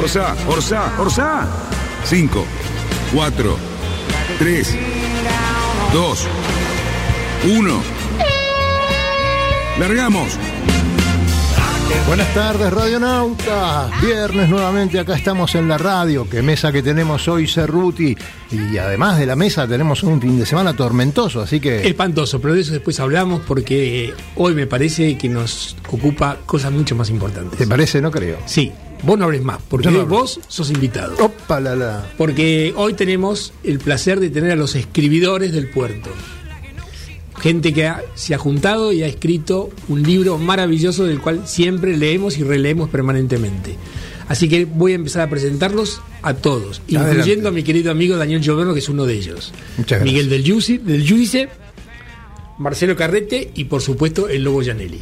Orsa, 0.00 0.36
Orsa, 0.46 0.92
Orsa. 0.98 1.48
5, 2.04 2.44
4, 3.12 3.56
3, 4.38 4.76
2, 5.92 6.26
1. 7.44 7.82
Largamos. 9.80 10.28
Buenas 12.06 12.32
tardes, 12.32 12.72
radionautas. 12.72 14.00
Viernes 14.00 14.48
nuevamente 14.48 15.00
acá 15.00 15.16
estamos 15.16 15.54
en 15.56 15.68
la 15.68 15.78
radio. 15.78 16.28
Qué 16.30 16.42
mesa 16.42 16.70
que 16.70 16.82
tenemos 16.82 17.26
hoy, 17.26 17.48
Cerruti. 17.48 18.16
Y 18.52 18.78
además 18.78 19.18
de 19.18 19.26
la 19.26 19.36
mesa 19.36 19.66
tenemos 19.66 20.04
un 20.04 20.20
fin 20.20 20.38
de 20.38 20.46
semana 20.46 20.74
tormentoso, 20.74 21.40
así 21.40 21.58
que... 21.58 21.86
Espantoso, 21.86 22.40
pero 22.40 22.54
de 22.54 22.60
eso 22.60 22.72
después 22.72 23.00
hablamos 23.00 23.42
porque 23.46 24.14
hoy 24.36 24.54
me 24.54 24.66
parece 24.66 25.18
que 25.18 25.28
nos 25.28 25.76
ocupa 25.88 26.38
cosas 26.46 26.70
mucho 26.70 26.94
más 26.94 27.10
importantes. 27.10 27.58
¿Te 27.58 27.66
parece? 27.66 28.00
No 28.00 28.10
creo. 28.10 28.38
Sí, 28.46 28.72
vos 29.02 29.18
no 29.18 29.24
hables 29.26 29.42
más, 29.42 29.58
porque 29.68 29.90
no 29.90 30.06
vos 30.06 30.40
sos 30.48 30.70
invitado. 30.70 31.16
Opa, 31.24 31.60
la, 31.60 31.74
la. 31.76 32.06
Porque 32.18 32.72
hoy 32.76 32.94
tenemos 32.94 33.52
el 33.64 33.78
placer 33.78 34.20
de 34.20 34.30
tener 34.30 34.52
a 34.52 34.56
los 34.56 34.74
escribidores 34.74 35.52
del 35.52 35.68
puerto. 35.70 36.10
Gente 37.40 37.72
que 37.72 37.86
ha- 37.86 38.02
se 38.14 38.34
ha 38.34 38.38
juntado 38.38 38.92
y 38.92 39.02
ha 39.02 39.06
escrito 39.06 39.70
un 39.88 40.02
libro 40.02 40.38
maravilloso 40.38 41.04
del 41.04 41.20
cual 41.20 41.42
siempre 41.46 41.96
leemos 41.96 42.36
y 42.38 42.42
releemos 42.42 42.88
permanentemente. 42.90 43.76
Así 44.28 44.48
que 44.48 44.64
voy 44.66 44.92
a 44.92 44.96
empezar 44.96 45.22
a 45.22 45.30
presentarlos 45.30 46.00
a 46.22 46.34
todos, 46.34 46.80
Adelante. 46.88 47.10
incluyendo 47.14 47.48
a 47.48 47.52
mi 47.52 47.62
querido 47.62 47.90
amigo 47.92 48.16
Daniel 48.16 48.42
Gioverno, 48.42 48.74
que 48.74 48.80
es 48.80 48.88
uno 48.88 49.06
de 49.06 49.14
ellos. 49.14 49.52
Muchas 49.78 50.00
gracias. 50.00 50.04
Miguel 50.04 50.28
del 50.28 50.42
Giudice, 50.44 50.78
del 50.78 51.02
Giudice, 51.06 51.48
Marcelo 52.58 52.96
Carrete 52.96 53.52
y 53.54 53.64
por 53.64 53.80
supuesto 53.82 54.28
el 54.28 54.42
Lobo 54.42 54.60
Gianelli. 54.62 55.00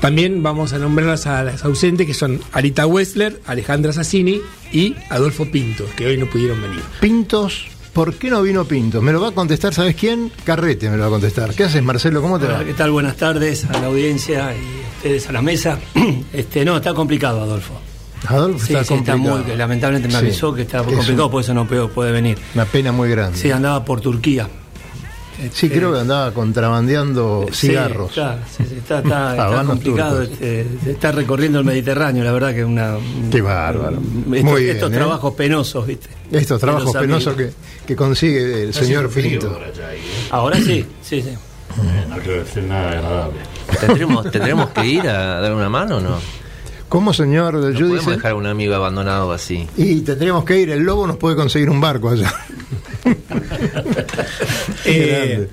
También 0.00 0.42
vamos 0.42 0.72
a 0.72 0.78
nombrarlas 0.78 1.26
a 1.26 1.42
las 1.42 1.64
ausentes 1.64 2.06
que 2.06 2.14
son 2.14 2.40
Arita 2.52 2.86
Wessler, 2.86 3.40
Alejandra 3.46 3.92
Sassini 3.92 4.40
y 4.72 4.94
Adolfo 5.10 5.46
Pinto, 5.46 5.84
que 5.96 6.06
hoy 6.06 6.16
no 6.16 6.26
pudieron 6.26 6.60
venir. 6.62 6.80
Pintos, 7.00 7.66
¿por 7.92 8.14
qué 8.14 8.30
no 8.30 8.42
vino 8.42 8.64
Pintos? 8.66 9.02
Me 9.02 9.12
lo 9.12 9.20
va 9.20 9.28
a 9.28 9.32
contestar, 9.32 9.72
¿sabes 9.74 9.96
quién? 9.96 10.30
Carrete 10.44 10.90
me 10.90 10.96
lo 10.96 11.02
va 11.04 11.08
a 11.08 11.10
contestar. 11.10 11.54
¿Qué 11.54 11.64
haces, 11.64 11.82
Marcelo? 11.82 12.20
¿Cómo 12.22 12.38
te 12.38 12.46
va? 12.46 12.64
¿qué 12.64 12.74
tal? 12.74 12.90
Buenas 12.90 13.16
tardes 13.16 13.64
a 13.64 13.72
la 13.72 13.86
audiencia 13.86 14.54
y 14.54 14.96
ustedes 14.98 15.28
a 15.28 15.32
la 15.32 15.42
mesa. 15.42 15.78
Este, 16.32 16.64
no, 16.64 16.76
está 16.76 16.92
complicado, 16.94 17.40
Adolfo. 17.42 17.80
Adolfo 18.28 18.58
Sí, 18.66 18.74
está 18.74 18.84
sí, 18.84 18.94
está 18.94 19.12
complicado. 19.14 19.44
muy, 19.46 19.56
lamentablemente 19.56 20.08
me 20.08 20.20
Sí. 20.20 20.26
avisó 20.26 20.54
que 20.54 20.62
estaba 20.62 20.84
muy 20.84 20.92
Es 20.92 20.98
complicado, 20.98 21.26
un- 21.26 21.32
por 21.32 21.42
eso 21.42 21.54
no 21.54 21.66
puede, 21.66 21.88
puede 21.88 22.12
venir. 22.12 22.38
Una 22.54 22.64
pena 22.66 22.92
muy 22.92 23.08
grande. 23.08 23.38
Sí, 23.38 23.50
andaba 23.50 23.84
por 23.84 24.00
Turquía. 24.00 24.48
Sí, 25.52 25.68
creo 25.68 25.92
que 25.92 26.00
andaba 26.00 26.32
contrabandeando 26.32 27.46
Sí, 27.52 27.68
cigarros. 27.68 28.12
sí, 28.14 28.20
sí, 28.68 28.74
está, 28.78 28.98
está- 28.98 29.30
está 29.32 29.44
Habanos 29.46 29.66
complicado, 29.74 30.22
este, 30.22 30.66
está 30.86 31.12
recorriendo 31.12 31.58
el 31.58 31.64
Mediterráneo, 31.64 32.24
la 32.24 32.32
verdad 32.32 32.52
que 32.54 32.60
es 32.60 32.66
una... 32.66 32.96
Qué 33.30 33.40
bárbaro. 33.42 33.98
Estos, 33.98 34.42
Muy 34.44 34.62
bien, 34.64 34.76
estos 34.76 34.90
¿eh? 34.90 34.94
trabajos 34.94 35.34
penosos, 35.34 35.86
¿viste? 35.86 36.08
Estos 36.32 36.60
trabajos 36.60 36.96
penosos 36.96 37.34
que, 37.36 37.50
que 37.86 37.96
consigue 37.96 38.62
el 38.64 38.74
señor 38.74 39.10
Pinto. 39.10 39.58
Ahora 40.30 40.56
sí, 40.56 40.84
sí, 41.02 41.22
sí. 41.22 41.30
No 42.08 42.16
que 42.22 42.44
sea 42.52 42.62
nada 42.62 42.90
agradable. 42.92 43.38
¿Tendremos, 43.80 44.30
¿Tendremos 44.30 44.70
que 44.70 44.86
ir 44.86 45.08
a 45.08 45.40
dar 45.40 45.52
una 45.52 45.68
mano 45.68 45.98
o 45.98 46.00
no? 46.00 46.18
¿Cómo, 46.88 47.12
señor 47.12 47.54
No 47.54 47.60
podemos 47.60 47.80
Judice? 47.80 48.10
dejar 48.12 48.32
a 48.32 48.34
un 48.36 48.46
amigo 48.46 48.74
abandonado 48.74 49.32
así. 49.32 49.66
Y 49.76 50.00
tendríamos 50.02 50.44
que 50.44 50.60
ir, 50.60 50.70
el 50.70 50.82
lobo 50.84 51.06
nos 51.06 51.16
puede 51.16 51.34
conseguir 51.36 51.68
un 51.70 51.80
barco 51.80 52.10
allá. 52.10 52.32
Eh. 54.84 55.48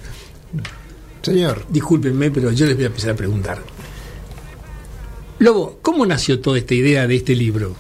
Señor, 1.22 1.66
Discúlpenme, 1.70 2.30
pero 2.32 2.52
yo 2.52 2.66
les 2.66 2.76
voy 2.76 2.84
a 2.84 2.88
empezar 2.88 3.12
a 3.12 3.16
preguntar. 3.16 3.60
Lobo, 5.40 5.80
¿cómo 5.82 6.06
nació 6.06 6.40
toda 6.40 6.58
esta 6.58 6.74
idea 6.74 7.08
de 7.08 7.16
este 7.16 7.36
libro? 7.36 7.76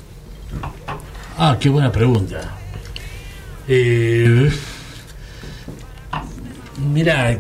Ah, 1.38 1.58
qué 1.60 1.70
buena 1.70 1.92
pregunta. 1.92 2.58
Eh, 3.68 4.50
mira, 6.92 7.40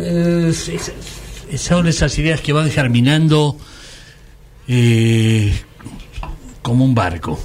es- 0.00 0.92
son 1.56 1.86
esas 1.86 2.18
ideas 2.18 2.40
que 2.40 2.52
van 2.52 2.70
germinando 2.70 3.56
eh, 4.68 5.52
como 6.62 6.84
un 6.84 6.94
barco. 6.94 7.38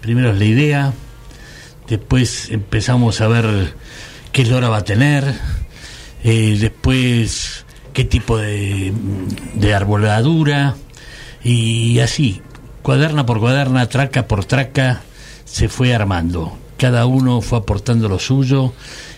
Primero 0.00 0.30
es 0.30 0.38
la 0.38 0.44
idea, 0.44 0.92
después 1.88 2.50
empezamos 2.50 3.20
a 3.20 3.28
ver 3.28 3.74
qué 4.32 4.44
lora 4.44 4.68
va 4.68 4.78
a 4.78 4.84
tener, 4.84 5.24
eh, 6.22 6.56
después 6.60 7.64
qué 7.92 8.04
tipo 8.04 8.38
de, 8.38 8.92
arboladura, 9.74 10.74
y 11.42 11.98
así, 12.00 12.42
cuaderna 12.82 13.26
por 13.26 13.40
cuaderna, 13.40 13.88
traca 13.88 14.26
por 14.26 14.44
traca, 14.44 15.02
se 15.44 15.68
fue 15.68 15.94
armando. 15.94 16.56
Cada 16.76 17.06
uno 17.06 17.40
fue 17.40 17.58
aportando 17.58 18.08
lo 18.08 18.18
suyo 18.18 18.72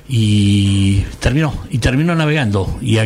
y 0.08 1.00
terminó, 1.20 1.54
y 1.70 1.78
terminó 1.78 2.14
navegando. 2.14 2.78
Y, 2.80 2.98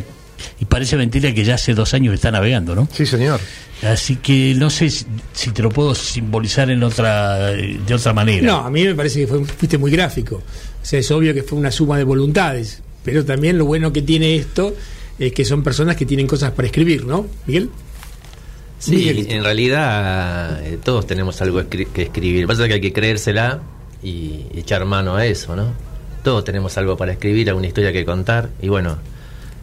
y 0.61 0.65
parece 0.65 0.97
mentira 0.97 1.33
que 1.35 1.45
ya 1.45 1.55
hace 1.55 1.75
dos 1.75 1.95
años 1.95 2.13
que 2.13 2.17
está 2.17 2.31
navegando, 2.31 2.75
¿no? 2.75 2.89
sí, 2.93 3.07
señor. 3.07 3.41
Así 3.83 4.17
que 4.17 4.55
no 4.57 4.69
sé 4.69 4.91
si, 4.91 5.07
si 5.33 5.51
te 5.53 5.63
lo 5.63 5.71
puedo 5.71 5.95
simbolizar 5.95 6.71
en 6.71 6.83
otra, 6.83 7.47
de 7.53 7.95
otra 7.95 8.13
manera. 8.13 8.47
No, 8.47 8.57
a 8.59 8.71
mí 8.71 8.85
me 8.85 8.95
parece 8.95 9.21
que 9.21 9.27
fue, 9.27 9.43
fuiste 9.45 9.79
muy 9.79 9.91
gráfico. 9.91 10.37
O 10.37 10.85
sea, 10.85 10.99
es 10.99 11.11
obvio 11.11 11.33
que 11.33 11.43
fue 11.43 11.59
una 11.59 11.71
suma 11.71 11.97
de 11.97 12.05
voluntades. 12.05 12.83
Pero 13.03 13.25
también 13.25 13.57
lo 13.57 13.65
bueno 13.65 13.91
que 13.93 14.03
tiene 14.03 14.37
esto 14.37 14.75
es 15.19 15.33
que 15.33 15.47
son 15.47 15.63
personas 15.63 15.97
que 15.97 16.05
tienen 16.05 16.27
cosas 16.27 16.51
para 16.53 16.67
escribir, 16.67 17.07
¿no, 17.07 17.27
Miguel? 17.47 17.71
Sí, 18.79 19.27
en 19.29 19.45
realidad 19.45 20.63
eh, 20.67 20.79
todos 20.83 21.07
tenemos 21.07 21.41
algo 21.43 21.61
escri- 21.61 21.87
que 21.87 22.03
escribir. 22.03 22.47
Pasa 22.47 22.67
que 22.67 22.75
hay 22.75 22.81
que 22.81 22.93
creérsela 22.93 23.61
y 24.03 24.45
echar 24.55 24.85
mano 24.87 25.17
a 25.17 25.27
eso, 25.27 25.55
¿no? 25.57 25.73
Todos 26.25 26.45
tenemos 26.45 26.77
algo 26.79 26.97
para 26.97 27.13
escribir, 27.13 27.49
alguna 27.51 27.67
historia 27.67 27.93
que 27.93 28.05
contar. 28.05 28.49
Y 28.63 28.69
bueno, 28.69 28.99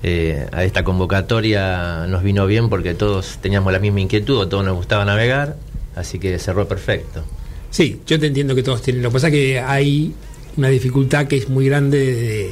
eh, 0.04 0.48
a 0.52 0.64
esta 0.64 0.84
convocatoria 0.84 2.06
nos 2.08 2.24
vino 2.24 2.46
bien 2.48 2.70
porque 2.70 2.94
todos 2.94 3.38
teníamos 3.42 3.74
la 3.74 3.80
misma 3.80 4.02
inquietud, 4.02 4.42
a 4.42 4.50
todos 4.50 4.64
nos 4.66 4.76
gustaba 4.76 5.06
navegar, 5.06 5.56
así 5.96 6.20
que 6.20 6.38
cerró 6.40 6.68
perfecto. 6.68 7.24
Sí, 7.70 8.00
yo 8.08 8.20
te 8.20 8.28
entiendo 8.28 8.56
que 8.56 8.64
todos 8.64 8.82
tienen. 8.82 9.04
Lo 9.04 9.10
que 9.10 9.14
pasa 9.14 9.28
es 9.28 9.34
que 9.34 9.60
hay 9.60 10.14
una 10.56 10.70
dificultad 10.70 11.28
que 11.28 11.38
es 11.38 11.50
muy 11.50 11.66
grande 11.68 11.98
de, 12.14 12.52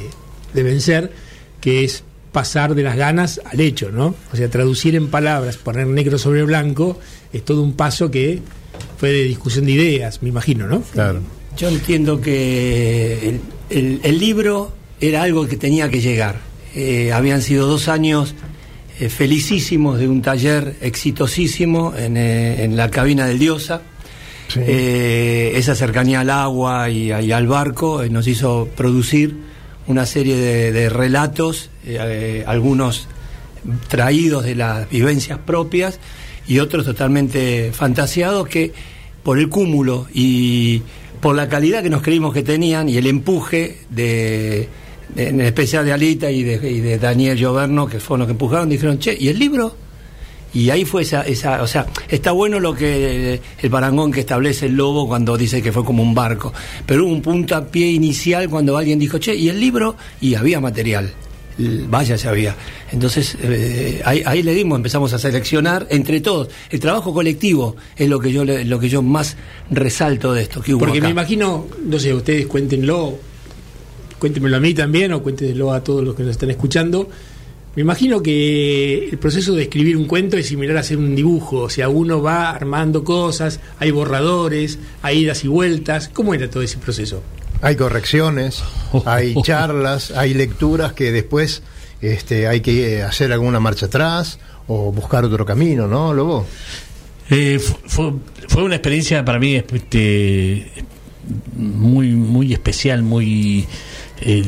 de 0.54 0.62
vencer, 0.62 1.10
que 1.60 1.84
es 1.84 2.02
pasar 2.32 2.74
de 2.74 2.82
las 2.82 2.96
ganas 2.96 3.40
al 3.44 3.60
hecho, 3.60 3.90
¿no? 3.90 4.14
O 4.32 4.36
sea, 4.36 4.48
traducir 4.50 4.94
en 4.94 5.08
palabras, 5.08 5.56
poner 5.56 5.86
negro 5.86 6.18
sobre 6.18 6.42
blanco, 6.44 6.98
es 7.32 7.44
todo 7.44 7.62
un 7.62 7.72
paso 7.72 8.10
que 8.10 8.40
fue 8.98 9.10
de 9.10 9.22
discusión 9.24 9.64
de 9.64 9.72
ideas, 9.72 10.22
me 10.22 10.28
imagino, 10.28 10.66
¿no? 10.66 10.82
Claro. 10.82 11.20
Yo 11.56 11.68
entiendo 11.68 12.20
que 12.20 13.28
el, 13.30 13.40
el- 13.70 14.00
el 14.02 14.18
libro 14.18 14.72
era 15.00 15.22
algo 15.22 15.46
que 15.46 15.56
tenía 15.56 15.88
que 15.88 16.00
llegar. 16.02 16.40
Eh, 16.78 17.10
habían 17.10 17.40
sido 17.40 17.66
dos 17.66 17.88
años 17.88 18.34
eh, 19.00 19.08
felicísimos 19.08 19.98
de 19.98 20.08
un 20.08 20.20
taller 20.20 20.76
exitosísimo 20.82 21.94
en, 21.96 22.18
eh, 22.18 22.64
en 22.64 22.76
la 22.76 22.90
cabina 22.90 23.26
del 23.26 23.38
Diosa. 23.38 23.80
Sí. 24.48 24.60
Esa 24.60 25.74
cercanía 25.74 26.20
al 26.20 26.28
agua 26.28 26.90
y, 26.90 27.10
y 27.10 27.32
al 27.32 27.46
barco 27.46 28.04
nos 28.10 28.28
hizo 28.28 28.68
producir 28.76 29.34
una 29.86 30.04
serie 30.04 30.36
de, 30.36 30.70
de 30.70 30.88
relatos, 30.88 31.70
algunos 32.46 33.08
traídos 33.88 34.44
de 34.44 34.54
las 34.54 34.88
vivencias 34.88 35.40
propias 35.40 35.98
y 36.46 36.60
otros 36.60 36.84
totalmente 36.84 37.72
fantaseados 37.72 38.46
que 38.46 38.72
por 39.24 39.40
el 39.40 39.48
cúmulo 39.48 40.06
y 40.14 40.82
por 41.20 41.34
la 41.34 41.48
calidad 41.48 41.82
que 41.82 41.90
nos 41.90 42.02
creímos 42.02 42.32
que 42.32 42.44
tenían 42.44 42.88
y 42.88 42.98
el 42.98 43.08
empuje 43.08 43.78
de, 43.90 44.68
en 45.14 45.40
especial 45.40 45.84
de 45.84 45.92
Alita 45.92 46.30
y 46.30 46.42
de, 46.42 46.70
y 46.70 46.80
de 46.80 46.98
Daniel 46.98 47.38
Gioverno, 47.38 47.86
que 47.86 48.00
fueron 48.00 48.20
los 48.20 48.26
que 48.26 48.32
empujaron, 48.32 48.68
dijeron, 48.68 48.98
che, 48.98 49.16
¿y 49.18 49.28
el 49.28 49.38
libro? 49.38 49.76
Y 50.54 50.70
ahí 50.70 50.84
fue 50.86 51.02
esa, 51.02 51.22
esa, 51.22 51.62
o 51.62 51.66
sea, 51.66 51.86
está 52.08 52.32
bueno 52.32 52.58
lo 52.60 52.74
que 52.74 53.40
el 53.60 53.70
parangón 53.70 54.10
que 54.10 54.20
establece 54.20 54.66
el 54.66 54.74
lobo 54.74 55.06
cuando 55.06 55.36
dice 55.36 55.60
que 55.60 55.70
fue 55.70 55.84
como 55.84 56.02
un 56.02 56.14
barco, 56.14 56.52
pero 56.86 57.04
hubo 57.04 57.12
un 57.12 57.20
puntapié 57.20 57.88
inicial 57.88 58.48
cuando 58.48 58.76
alguien 58.76 58.98
dijo, 58.98 59.18
che, 59.18 59.34
¿y 59.34 59.50
el 59.50 59.60
libro? 59.60 59.96
Y 60.20 60.34
había 60.34 60.58
material, 60.60 61.12
vaya 61.58 62.16
se 62.16 62.28
había. 62.28 62.56
Entonces, 62.90 63.36
eh, 63.42 64.00
ahí, 64.04 64.22
ahí 64.24 64.42
le 64.42 64.54
dimos, 64.54 64.76
empezamos 64.76 65.12
a 65.12 65.18
seleccionar 65.18 65.86
entre 65.90 66.20
todos. 66.20 66.48
El 66.70 66.80
trabajo 66.80 67.12
colectivo 67.12 67.76
es 67.96 68.08
lo 68.08 68.18
que 68.18 68.32
yo, 68.32 68.44
lo 68.44 68.78
que 68.78 68.88
yo 68.88 69.02
más 69.02 69.36
resalto 69.70 70.32
de 70.32 70.42
esto 70.42 70.62
que 70.62 70.72
hubo 70.72 70.80
Porque 70.80 70.98
acá. 70.98 71.06
me 71.06 71.10
imagino, 71.10 71.66
no 71.84 71.98
sé, 71.98 72.14
ustedes 72.14 72.46
cuéntenlo, 72.46 73.18
cuéntenmelo 74.18 74.56
a 74.56 74.60
mí 74.60 74.74
también 74.74 75.12
o 75.12 75.22
cuéntenlo 75.22 75.72
a 75.72 75.82
todos 75.84 76.04
los 76.04 76.14
que 76.14 76.22
nos 76.22 76.32
están 76.32 76.50
escuchando. 76.50 77.08
Me 77.74 77.82
imagino 77.82 78.22
que 78.22 79.08
el 79.10 79.18
proceso 79.18 79.52
de 79.54 79.64
escribir 79.64 79.96
un 79.98 80.06
cuento 80.06 80.38
es 80.38 80.46
similar 80.46 80.78
a 80.78 80.80
hacer 80.80 80.96
un 80.96 81.14
dibujo, 81.14 81.60
o 81.62 81.68
sea, 81.70 81.90
uno 81.90 82.22
va 82.22 82.50
armando 82.50 83.04
cosas, 83.04 83.60
hay 83.78 83.90
borradores, 83.90 84.78
hay 85.02 85.18
idas 85.24 85.44
y 85.44 85.48
vueltas. 85.48 86.08
¿Cómo 86.08 86.32
era 86.32 86.48
todo 86.48 86.62
ese 86.62 86.78
proceso? 86.78 87.22
Hay 87.60 87.76
correcciones, 87.76 88.62
hay 89.04 89.34
charlas, 89.42 90.10
hay 90.12 90.32
lecturas 90.32 90.94
que 90.94 91.12
después 91.12 91.62
este, 92.00 92.46
hay 92.46 92.62
que 92.62 93.02
hacer 93.02 93.30
alguna 93.32 93.60
marcha 93.60 93.86
atrás 93.86 94.38
o 94.68 94.90
buscar 94.90 95.24
otro 95.26 95.44
camino, 95.44 95.86
¿no, 95.86 96.14
Lobo? 96.14 96.46
Eh, 97.28 97.58
fu- 97.58 97.76
fue, 97.86 98.12
fue 98.48 98.62
una 98.62 98.76
experiencia 98.76 99.22
para 99.24 99.38
mí 99.38 99.54
este, 99.56 100.72
muy 101.56 102.08
muy 102.12 102.52
especial, 102.52 103.02
muy 103.02 103.66
eh, 104.20 104.44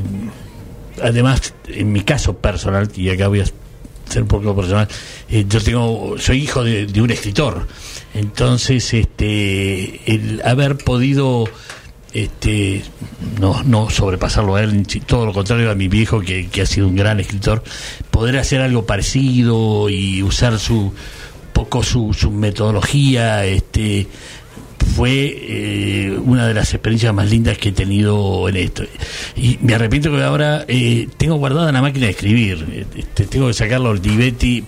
además 1.03 1.55
en 1.69 1.93
mi 1.93 2.03
caso 2.03 2.37
personal 2.37 2.91
y 2.95 3.11
acá 3.11 3.29
voy 3.29 3.41
a 3.41 3.45
ser 3.45 4.23
un 4.23 4.29
poco 4.29 4.57
personal, 4.57 4.89
eh, 5.29 5.45
yo 5.49 5.61
tengo 5.61 6.17
soy 6.19 6.43
hijo 6.43 6.65
de, 6.65 6.87
de 6.87 7.03
un 7.03 7.11
escritor, 7.11 7.67
entonces 8.15 8.95
este 8.95 10.13
el 10.13 10.43
haber 10.45 10.79
podido 10.79 11.45
este 12.15 12.83
no 13.39 13.63
no 13.65 13.91
sobrepasarlo 13.91 14.57
a 14.57 14.63
él 14.63 14.87
todo 15.07 15.27
lo 15.27 15.33
contrario 15.33 15.71
a 15.71 15.75
mi 15.75 15.89
viejo 15.89 16.21
que, 16.21 16.49
que 16.49 16.63
ha 16.63 16.67
sido 16.67 16.89
un 16.89 16.97
gran 16.97 17.21
escritor 17.21 17.63
poder 18.11 18.39
hacer 18.39 18.63
algo 18.63 18.87
parecido 18.87 19.91
y 19.91 20.23
usar 20.23 20.59
su 20.59 20.93
poco 21.53 21.83
su, 21.83 22.15
su 22.15 22.31
metodología 22.31 23.45
este 23.45 24.07
fue 24.99 25.13
eh, 25.41 26.19
una 26.25 26.49
de 26.49 26.55
las 26.55 26.75
experiencias 26.75 27.15
más 27.15 27.31
lindas 27.31 27.57
que 27.57 27.69
he 27.69 27.73
tenido 27.73 28.49
en 28.49 28.57
esto. 28.57 28.83
Y 29.37 29.57
me 29.63 29.75
arrepiento 29.77 30.11
que 30.11 30.21
ahora 30.25 30.65
eh, 30.67 31.07
tengo 31.17 31.37
guardada 31.37 31.71
la 31.71 31.81
máquina 31.81 32.07
de 32.07 32.11
escribir. 32.11 32.85
Este, 32.97 33.25
tengo 33.27 33.47
que 33.47 33.53
sacarlo 33.55 33.91
al 33.91 33.99
Olivetti 33.99 34.65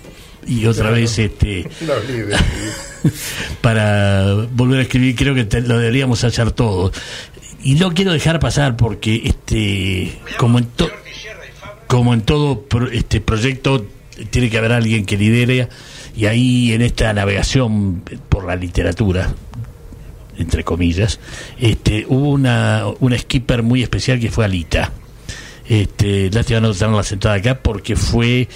y 0.47 0.67
otra 0.67 0.91
vez 0.91 1.19
este 1.19 1.69
para 3.61 4.47
volver 4.53 4.79
a 4.79 4.83
escribir 4.83 5.17
creo 5.17 5.35
que 5.35 5.45
te- 5.45 5.63
lo 5.63 5.79
deberíamos 5.79 6.23
hacer 6.23 6.53
todos 6.53 6.93
y 7.65 7.75
no 7.75 7.93
quiero 7.93 8.13
dejar 8.13 8.39
pasar 8.39 8.77
porque 8.77 9.23
este 9.25 10.17
como 10.39 10.59
en 10.59 10.67
to- 10.67 10.91
como 11.89 12.15
en 12.15 12.21
todo 12.23 12.63
pro- 12.63 12.91
este 12.91 13.21
proyecto 13.21 13.85
tiene 14.31 14.49
que 14.49 14.59
haber 14.59 14.73
alguien 14.73 15.05
que 15.07 15.17
lidere 15.17 15.69
y 16.17 16.27
ahí 16.27 16.73
en 16.73 16.83
esta 16.83 17.13
navegación 17.13 18.03
por 18.29 18.45
la 18.47 18.55
literatura 18.57 19.35
entre 20.41 20.65
comillas 20.65 21.21
este 21.59 22.05
hubo 22.09 22.31
una 22.31 22.85
una 23.01 23.17
skipper 23.19 23.63
muy 23.63 23.83
especial 23.83 24.19
que 24.19 24.31
fue 24.31 24.45
Alita 24.45 24.93
este, 25.69 26.31
lástima 26.31 26.59
no 26.61 26.73
tenerla 26.75 27.03
sentada 27.05 27.37
acá 27.37 27.55
porque 27.63 27.95
fue, 27.95 28.41
eh, 28.41 28.49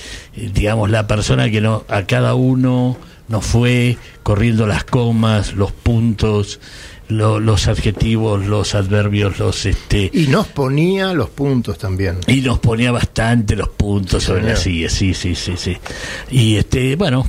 digamos, 0.52 0.90
la 0.90 1.06
persona 1.06 1.48
que 1.48 1.60
no, 1.60 1.84
a 1.88 2.02
cada 2.06 2.34
uno 2.34 2.96
nos 3.28 3.44
fue 3.46 3.96
corriendo 4.24 4.66
las 4.66 4.82
comas, 4.82 5.52
los 5.54 5.70
puntos, 5.70 6.58
lo- 7.06 7.38
los 7.38 7.68
adjetivos, 7.68 8.44
los 8.46 8.74
adverbios, 8.74 9.38
los 9.38 9.64
este 9.64 10.10
Y 10.12 10.26
nos 10.26 10.48
ponía 10.48 11.12
los 11.12 11.30
puntos 11.30 11.78
también. 11.78 12.18
y 12.26 12.40
nos 12.40 12.58
ponía 12.58 12.90
bastante 12.90 13.54
los 13.54 13.68
puntos 13.68 14.24
sobre 14.24 14.42
las 14.42 14.60
sillas, 14.62 14.92
sí, 14.92 15.14
sí, 15.14 15.36
sí, 15.36 15.54
sí. 15.56 15.76
Y 16.32 16.56
este, 16.56 16.96
bueno, 16.96 17.28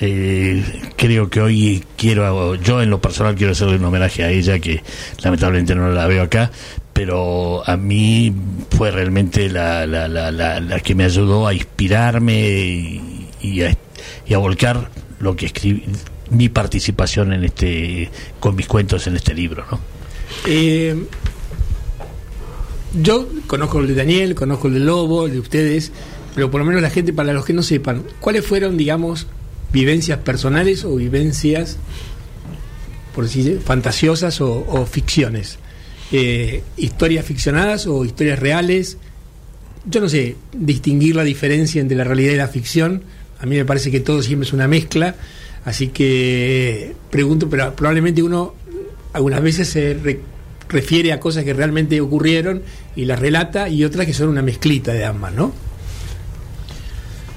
eh, 0.00 0.62
creo 0.96 1.30
que 1.30 1.40
hoy 1.40 1.84
quiero, 1.96 2.54
yo 2.56 2.82
en 2.82 2.90
lo 2.90 3.00
personal 3.00 3.34
quiero 3.34 3.52
hacerle 3.52 3.76
un 3.76 3.84
homenaje 3.84 4.24
a 4.24 4.30
ella, 4.30 4.58
que 4.58 4.82
lamentablemente 5.22 5.74
no 5.74 5.90
la 5.90 6.06
veo 6.06 6.22
acá, 6.22 6.50
pero 6.92 7.62
a 7.68 7.76
mí 7.76 8.34
fue 8.70 8.90
realmente 8.90 9.48
la, 9.48 9.86
la, 9.86 10.08
la, 10.08 10.30
la, 10.30 10.80
que 10.80 10.94
me 10.94 11.04
ayudó 11.04 11.46
a 11.46 11.54
inspirarme 11.54 12.48
y, 12.48 13.28
y 13.40 13.62
a, 13.62 13.76
y 14.26 14.34
a 14.34 14.38
volcar 14.38 14.90
lo 15.20 15.34
que 15.34 15.46
escribí, 15.46 15.84
mi 16.30 16.48
participación 16.48 17.32
en 17.32 17.44
este, 17.44 18.10
con 18.40 18.56
mis 18.56 18.66
cuentos 18.66 19.06
en 19.06 19.16
este 19.16 19.34
libro, 19.34 19.64
¿no? 19.70 19.78
Eh, 20.46 20.94
yo 23.00 23.28
conozco 23.46 23.80
el 23.80 23.88
de 23.88 23.94
Daniel, 23.94 24.34
conozco 24.34 24.68
el 24.68 24.74
de 24.74 24.80
Lobo, 24.80 25.26
el 25.26 25.32
de 25.32 25.40
ustedes, 25.40 25.92
pero 26.34 26.50
por 26.50 26.60
lo 26.60 26.66
menos 26.66 26.82
la 26.82 26.90
gente, 26.90 27.12
para 27.12 27.32
los 27.32 27.44
que 27.44 27.52
no 27.52 27.62
sepan, 27.62 28.02
¿cuáles 28.20 28.44
fueron, 28.44 28.76
digamos, 28.76 29.26
vivencias 29.80 30.18
personales 30.20 30.84
o 30.84 30.96
vivencias, 30.96 31.76
por 33.14 33.24
decir, 33.24 33.60
fantasiosas 33.62 34.40
o, 34.40 34.86
ficciones? 34.86 35.58
Eh, 36.12 36.62
¿Historias 36.78 37.24
ficcionadas 37.26 37.86
o 37.86 38.04
historias 38.04 38.38
reales? 38.38 38.96
Yo 39.84 40.00
no 40.00 40.08
sé 40.08 40.36
distinguir 40.52 41.14
la 41.14 41.24
diferencia 41.24 41.80
entre 41.82 41.96
la 41.96 42.04
realidad 42.04 42.32
y 42.32 42.36
la 42.36 42.48
ficción. 42.48 43.02
A 43.38 43.44
mí 43.44 43.56
me 43.56 43.64
parece 43.66 43.90
que 43.90 44.00
todo 44.00 44.22
siempre 44.22 44.46
es 44.48 44.52
una 44.54 44.66
mezcla. 44.66 45.14
Así 45.66 45.88
que 45.88 46.94
pregunto, 47.10 47.50
pero 47.50 47.74
probablemente 47.74 48.22
uno 48.22 48.54
algunas 49.12 49.42
veces 49.42 49.68
se 49.68 49.94
re- 49.94 50.20
refiere 50.68 51.12
a 51.12 51.20
cosas 51.20 51.44
que 51.44 51.52
realmente 51.52 52.00
ocurrieron 52.00 52.62
y 52.94 53.04
las 53.04 53.18
relata 53.18 53.68
y 53.68 53.84
otras 53.84 54.06
que 54.06 54.14
son 54.14 54.28
una 54.28 54.42
mezclita 54.42 54.92
de 54.92 55.04
ambas, 55.04 55.32
¿no? 55.34 55.52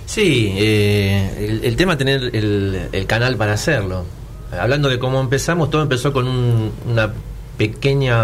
Sí, 0.10 0.56
eh, 0.58 1.36
el, 1.38 1.64
el 1.66 1.76
tema 1.76 1.96
tener 1.96 2.36
el, 2.36 2.88
el 2.92 3.06
canal 3.06 3.36
para 3.38 3.54
hacerlo. 3.54 4.06
Hablando 4.52 4.90
de 4.90 4.98
cómo 4.98 5.22
empezamos, 5.22 5.70
todo 5.70 5.84
empezó 5.84 6.12
con 6.12 6.28
un, 6.28 6.72
una 6.90 7.14
pequeña 7.60 8.18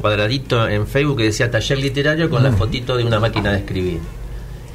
cuadradito 0.00 0.68
en 0.68 0.86
Facebook 0.86 1.16
que 1.16 1.24
decía 1.24 1.50
taller 1.50 1.78
literario 1.78 2.30
con 2.30 2.44
la 2.44 2.52
fotito 2.52 2.96
de 2.96 3.02
una 3.04 3.18
máquina 3.18 3.50
de 3.50 3.58
escribir. 3.58 3.98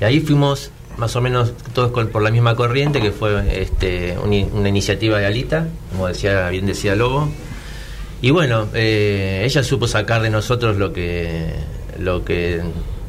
Y 0.01 0.03
ahí 0.03 0.19
fuimos 0.19 0.69
más 0.97 1.15
o 1.15 1.21
menos 1.21 1.53
todos 1.73 1.91
con- 1.91 2.09
por 2.09 2.21
la 2.21 2.29
misma 2.29 2.57
corriente, 2.57 2.99
que 2.99 3.11
fue 3.11 3.61
este, 3.61 4.17
una, 4.21 4.45
una 4.53 4.67
iniciativa 4.67 5.19
de 5.19 5.25
Alita, 5.27 5.67
como 5.93 6.09
decía 6.09 6.49
bien 6.49 6.65
decía 6.65 6.93
Lobo. 6.97 7.29
Y 8.21 8.31
bueno, 8.31 8.67
eh, 8.73 9.43
ella 9.45 9.63
supo 9.63 9.87
sacar 9.87 10.21
de 10.21 10.29
nosotros 10.29 10.75
lo 10.75 10.91
que 10.91 11.53
lo 11.99 12.25
que 12.25 12.61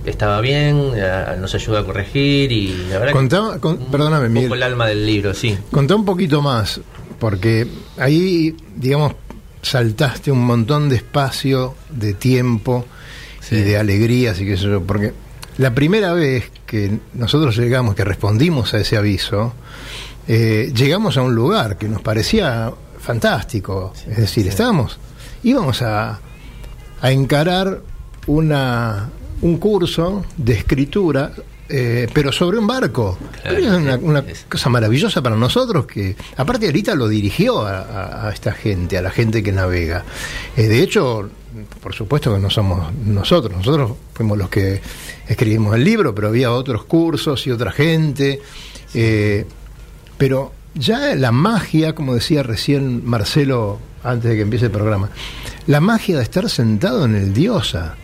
estaba 0.04 0.40
bien, 0.40 0.92
a- 1.00 1.36
nos 1.36 1.54
ayudó 1.54 1.78
a 1.78 1.84
corregir 1.84 2.52
y 2.52 2.68
la 2.90 2.98
verdad 2.98 3.06
que 3.08 3.12
Contá- 3.12 3.58
con- 3.60 3.78
un 3.78 3.86
perdóname, 3.90 4.42
poco 4.42 4.54
el 4.54 4.62
alma 4.62 4.86
del 4.86 5.06
libro, 5.06 5.34
sí. 5.34 5.56
Contá 5.70 5.94
un 5.96 6.04
poquito 6.04 6.42
más, 6.42 6.80
porque 7.18 7.66
ahí, 7.98 8.56
digamos, 8.76 9.14
saltaste 9.62 10.30
un 10.30 10.44
montón 10.44 10.88
de 10.88 10.96
espacio, 10.96 11.74
de 11.90 12.12
tiempo 12.14 12.84
y 13.50 13.56
de 13.56 13.76
alegrías 13.78 14.40
y 14.40 14.46
qué 14.46 14.56
sé 14.56 14.64
yo, 14.64 14.82
porque 14.82 15.12
la 15.58 15.74
primera 15.74 16.12
vez 16.12 16.50
que 16.66 16.98
nosotros 17.14 17.56
llegamos, 17.56 17.94
que 17.94 18.04
respondimos 18.04 18.74
a 18.74 18.78
ese 18.78 18.96
aviso, 18.96 19.54
eh, 20.26 20.72
llegamos 20.74 21.16
a 21.16 21.22
un 21.22 21.34
lugar 21.34 21.76
que 21.78 21.88
nos 21.88 22.02
parecía 22.02 22.72
fantástico, 22.98 23.92
es 24.08 24.16
decir, 24.16 24.48
estábamos, 24.48 24.98
íbamos 25.42 25.82
a, 25.82 26.18
a 27.02 27.10
encarar 27.12 27.80
una, 28.26 29.10
un 29.44 29.58
curso 29.58 30.24
de 30.36 30.54
escritura, 30.54 31.32
eh, 31.68 32.08
pero 32.12 32.32
sobre 32.32 32.58
un 32.58 32.66
barco. 32.66 33.16
Claro, 33.42 33.58
es 33.58 33.98
una, 34.02 34.24
cosa 34.50 34.68
maravillosa 34.70 35.22
para 35.22 35.36
nosotros 35.36 35.86
que, 35.86 36.16
aparte, 36.36 36.68
Arita 36.68 36.94
lo 36.94 37.08
dirigió 37.08 37.60
a, 37.60 37.78
a- 37.80 38.28
a 38.28 38.32
esta 38.32 38.52
gente, 38.52 38.98
a 38.98 39.02
la 39.02 39.10
gente 39.10 39.42
que 39.42 39.52
navega. 39.52 40.04
Eh, 40.56 40.66
de 40.66 40.82
hecho, 40.82 41.28
por 41.80 41.94
supuesto 41.94 42.34
que 42.34 42.40
no 42.40 42.50
somos 42.50 42.92
nosotros, 43.04 43.56
nosotros 43.56 43.92
fuimos 44.12 44.36
los 44.36 44.48
que 44.48 44.80
escribimos 45.28 45.74
el 45.74 45.84
libro, 45.84 46.14
pero 46.14 46.28
había 46.28 46.50
otros 46.52 46.84
cursos 46.84 47.46
y 47.46 47.50
otra 47.50 47.70
gente. 47.70 48.40
eh, 48.94 49.46
pero 50.18 50.52
ya 50.74 51.14
la 51.14 51.32
magia, 51.32 51.94
como 51.94 52.14
decía 52.14 52.42
recién 52.42 53.04
Marcelo 53.04 53.78
antes 54.02 54.30
de 54.30 54.36
que 54.36 54.42
empiece 54.42 54.66
el 54.66 54.70
programa, 54.72 55.10
la 55.66 55.80
magia 55.80 56.16
de 56.16 56.22
estar 56.22 56.48
sentado 56.50 57.04
en 57.04 57.14
el 57.14 57.32
Diosa. 57.34 57.96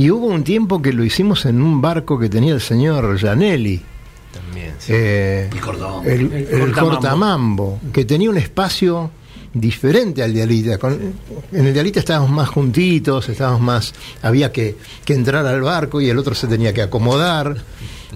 Y 0.00 0.10
hubo 0.10 0.26
un 0.26 0.44
tiempo 0.44 0.80
que 0.80 0.92
lo 0.92 1.04
hicimos 1.04 1.44
en 1.44 1.60
un 1.60 1.80
barco 1.82 2.18
que 2.18 2.28
tenía 2.28 2.54
el 2.54 2.60
señor 2.60 3.18
Janelli, 3.18 3.82
También. 4.32 4.74
sí. 4.78 4.92
eh, 4.94 5.48
El 5.52 5.60
cordón. 5.60 6.06
el, 6.06 6.32
El 6.32 6.32
el 6.32 6.48
cortamambo. 6.72 6.90
cortamambo, 6.90 7.80
que 7.92 8.04
tenía 8.06 8.30
un 8.30 8.38
espacio 8.38 9.10
diferente 9.52 10.22
al 10.22 10.32
de 10.32 10.42
Alita. 10.42 10.78
Con- 10.78 10.98
en 11.52 11.66
el 11.66 11.74
de 11.74 11.80
Alita 11.80 11.98
estábamos 12.00 12.30
más 12.30 12.48
juntitos, 12.48 13.28
estábamos 13.28 13.60
más, 13.60 13.92
había 14.22 14.50
que, 14.52 14.76
que 15.04 15.12
entrar 15.14 15.44
al 15.46 15.60
barco 15.60 16.00
y 16.00 16.08
el 16.08 16.16
otro 16.18 16.34
se 16.34 16.46
tenía 16.46 16.72
que 16.72 16.82
acomodar, 16.82 17.56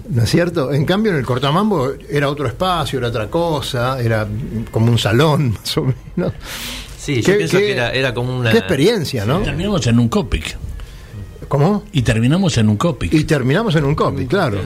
¿no 0.09 0.23
es 0.23 0.29
cierto? 0.29 0.73
En 0.73 0.85
cambio 0.85 1.11
en 1.11 1.19
el 1.19 1.25
cortamambo 1.25 1.91
era 2.09 2.29
otro 2.29 2.47
espacio, 2.47 2.97
era 2.99 3.09
otra 3.09 3.29
cosa, 3.29 3.99
era 4.01 4.27
como 4.71 4.91
un 4.91 4.97
salón 4.97 5.51
más 5.59 5.77
o 5.77 5.83
menos. 6.15 6.33
Sí, 6.97 7.21
yo 7.21 7.25
¿Qué- 7.33 7.37
pienso 7.37 7.57
qué- 7.59 7.63
que 7.65 7.71
era, 7.73 7.91
era 7.91 8.13
como 8.13 8.35
una. 8.39 8.49
Qué 8.51 8.57
experiencia, 8.57 9.25
¿no? 9.25 9.41
Terminamos 9.41 9.85
en 9.85 9.99
un 9.99 10.09
Copic. 10.09 10.57
¿Cómo? 11.47 11.83
Y 11.91 12.01
terminamos 12.01 12.57
en 12.57 12.69
un 12.69 12.77
Copic. 12.77 13.13
Y 13.13 13.23
terminamos 13.23 13.75
en 13.75 13.85
un 13.85 13.95
copy, 13.95 14.25
claro, 14.25 14.57
claro, 14.57 14.63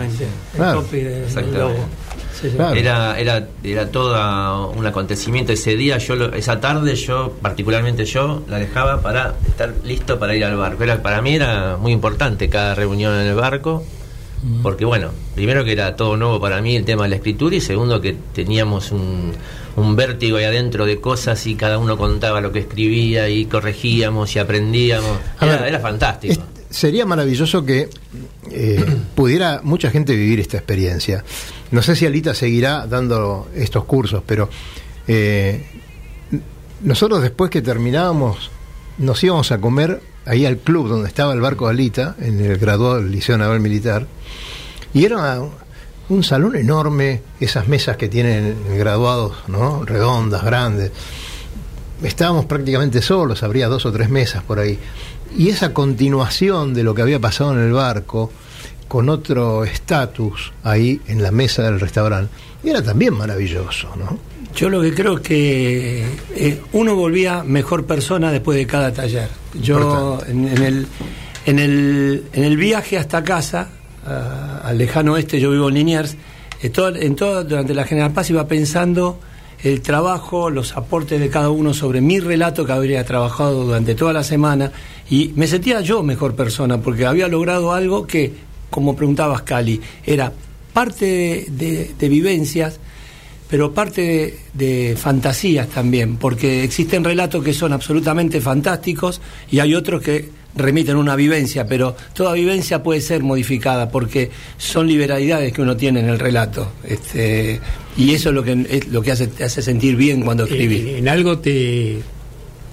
Exactamente. 0.00 0.24
El 0.24 0.56
claro. 0.56 0.82
copy 0.82 0.96
del 1.00 1.24
Exactamente. 1.24 1.58
logo. 1.58 1.84
Sí, 2.40 2.50
sí. 2.50 2.56
Claro. 2.56 2.74
Era, 2.76 3.18
era, 3.18 3.48
era 3.64 3.90
todo 3.90 4.70
un 4.72 4.84
acontecimiento 4.84 5.52
ese 5.52 5.74
día. 5.74 5.96
Yo 5.98 6.16
lo- 6.16 6.34
esa 6.34 6.60
tarde, 6.60 6.94
yo, 6.94 7.32
particularmente 7.40 8.04
yo, 8.04 8.42
la 8.48 8.58
dejaba 8.58 9.00
para 9.00 9.34
estar 9.46 9.72
listo 9.84 10.18
para 10.18 10.34
ir 10.36 10.44
al 10.44 10.56
barco. 10.56 10.82
Era, 10.84 11.02
para 11.02 11.22
mí 11.22 11.34
era 11.34 11.78
muy 11.78 11.92
importante 11.92 12.50
cada 12.50 12.74
reunión 12.74 13.14
en 13.14 13.26
el 13.26 13.34
barco. 13.34 13.84
Porque 14.62 14.84
bueno, 14.84 15.10
primero 15.34 15.64
que 15.64 15.72
era 15.72 15.96
todo 15.96 16.16
nuevo 16.16 16.40
para 16.40 16.60
mí 16.62 16.76
el 16.76 16.84
tema 16.84 17.04
de 17.04 17.08
la 17.10 17.16
escritura 17.16 17.56
y 17.56 17.60
segundo 17.60 18.00
que 18.00 18.14
teníamos 18.34 18.92
un, 18.92 19.32
un 19.76 19.96
vértigo 19.96 20.36
ahí 20.36 20.44
adentro 20.44 20.86
de 20.86 21.00
cosas 21.00 21.46
y 21.46 21.54
cada 21.54 21.78
uno 21.78 21.96
contaba 21.96 22.40
lo 22.40 22.52
que 22.52 22.60
escribía 22.60 23.28
y 23.28 23.46
corregíamos 23.46 24.36
y 24.36 24.38
aprendíamos. 24.38 25.18
Era, 25.40 25.56
ver, 25.56 25.68
era 25.68 25.80
fantástico. 25.80 26.34
Es- 26.34 26.76
sería 26.76 27.06
maravilloso 27.06 27.64
que 27.64 27.88
eh, 28.50 28.84
pudiera 29.14 29.60
mucha 29.64 29.90
gente 29.90 30.14
vivir 30.14 30.38
esta 30.40 30.58
experiencia. 30.58 31.24
No 31.70 31.82
sé 31.82 31.96
si 31.96 32.06
Alita 32.06 32.34
seguirá 32.34 32.86
dando 32.86 33.48
estos 33.54 33.84
cursos, 33.84 34.22
pero 34.26 34.48
eh, 35.08 35.64
nosotros 36.82 37.22
después 37.22 37.50
que 37.50 37.62
terminábamos 37.62 38.50
nos 38.98 39.22
íbamos 39.22 39.52
a 39.52 39.60
comer 39.60 40.00
ahí 40.24 40.46
al 40.46 40.58
club 40.58 40.88
donde 40.88 41.08
estaba 41.08 41.32
el 41.32 41.40
barco 41.40 41.68
Alita, 41.68 42.16
en 42.20 42.40
el 42.40 42.58
graduado 42.58 42.96
del 42.96 43.10
Liceo 43.10 43.38
Naval 43.38 43.60
Militar, 43.60 44.06
y 44.92 45.04
era 45.04 45.40
un 46.08 46.24
salón 46.24 46.56
enorme, 46.56 47.22
esas 47.40 47.68
mesas 47.68 47.96
que 47.96 48.08
tienen 48.08 48.56
graduados, 48.76 49.36
¿no? 49.48 49.84
redondas, 49.84 50.44
grandes 50.44 50.92
estábamos 52.02 52.46
prácticamente 52.46 53.00
solos, 53.02 53.42
habría 53.42 53.68
dos 53.68 53.86
o 53.86 53.92
tres 53.92 54.10
mesas 54.10 54.42
por 54.42 54.58
ahí. 54.58 54.78
Y 55.36 55.48
esa 55.48 55.72
continuación 55.72 56.74
de 56.74 56.82
lo 56.82 56.94
que 56.94 57.02
había 57.02 57.20
pasado 57.20 57.52
en 57.52 57.60
el 57.60 57.72
barco, 57.72 58.30
con 58.88 59.08
otro 59.08 59.64
estatus 59.64 60.52
ahí 60.62 61.00
en 61.08 61.22
la 61.22 61.30
mesa 61.30 61.62
del 61.62 61.80
restaurante, 61.80 62.32
era 62.62 62.82
también 62.82 63.14
maravilloso, 63.14 63.88
¿no? 63.96 64.18
Yo 64.56 64.70
lo 64.70 64.80
que 64.80 64.94
creo 64.94 65.16
es 65.16 65.20
que 65.20 66.04
eh, 66.34 66.60
uno 66.72 66.94
volvía 66.96 67.42
mejor 67.44 67.84
persona 67.84 68.32
después 68.32 68.56
de 68.56 68.66
cada 68.66 68.92
taller. 68.92 69.28
Yo 69.60 70.18
en, 70.26 70.48
en 70.48 70.62
el, 70.62 70.86
en, 71.44 71.58
el, 71.58 72.24
en 72.32 72.44
el 72.44 72.56
viaje 72.56 72.96
hasta 72.98 73.22
casa, 73.22 73.68
al 74.64 74.78
lejano 74.78 75.12
oeste, 75.14 75.38
yo 75.40 75.50
vivo 75.50 75.68
en 75.68 75.74
Liniers, 75.74 76.16
eh, 76.62 76.70
todo- 76.70 76.96
en 76.96 77.14
todo, 77.16 77.44
durante 77.44 77.74
la 77.74 77.84
General 77.84 78.12
Paz 78.12 78.30
iba 78.30 78.46
pensando 78.48 79.20
el 79.62 79.80
trabajo, 79.82 80.48
los 80.48 80.76
aportes 80.76 81.18
de 81.20 81.28
cada 81.28 81.50
uno 81.50 81.74
sobre 81.74 82.00
mi 82.00 82.18
relato 82.20 82.64
que 82.64 82.72
habría 82.72 83.04
trabajado 83.04 83.64
durante 83.64 83.94
toda 83.94 84.12
la 84.12 84.22
semana 84.22 84.70
y 85.10 85.32
me 85.34 85.46
sentía 85.48 85.80
yo 85.80 86.02
mejor 86.02 86.34
persona 86.34 86.80
porque 86.80 87.04
había 87.04 87.26
logrado 87.28 87.72
algo 87.72 88.06
que, 88.06 88.32
como 88.70 88.94
preguntabas 88.96 89.42
Cali, 89.42 89.80
era 90.04 90.32
parte 90.72 91.04
de- 91.04 91.46
de- 91.50 91.94
de 91.98 92.08
vivencias 92.08 92.78
pero 93.48 93.72
parte 93.72 94.00
de, 94.54 94.86
de 94.88 94.96
fantasías 94.96 95.68
también, 95.68 96.16
porque 96.16 96.64
existen 96.64 97.04
relatos 97.04 97.44
que 97.44 97.52
son 97.52 97.72
absolutamente 97.72 98.40
fantásticos 98.40 99.20
y 99.50 99.60
hay 99.60 99.74
otros 99.74 100.02
que 100.02 100.28
remiten 100.56 100.96
una 100.96 101.14
vivencia, 101.16 101.66
pero 101.66 101.94
toda 102.14 102.32
vivencia 102.32 102.82
puede 102.82 103.00
ser 103.00 103.22
modificada 103.22 103.90
porque 103.90 104.30
son 104.56 104.88
liberalidades 104.88 105.52
que 105.52 105.62
uno 105.62 105.76
tiene 105.76 106.00
en 106.00 106.08
el 106.08 106.18
relato. 106.18 106.72
Este, 106.82 107.60
y 107.96 108.14
eso 108.14 108.30
es 108.30 108.34
lo 108.34 108.42
que, 108.42 108.66
es 108.68 108.88
lo 108.88 109.02
que 109.02 109.12
hace, 109.12 109.26
te 109.28 109.44
hace 109.44 109.62
sentir 109.62 109.96
bien 109.96 110.22
cuando 110.22 110.44
escribís. 110.44 110.80
Eh, 110.80 110.98
en 110.98 111.08
algo 111.08 111.38
te, 111.38 111.98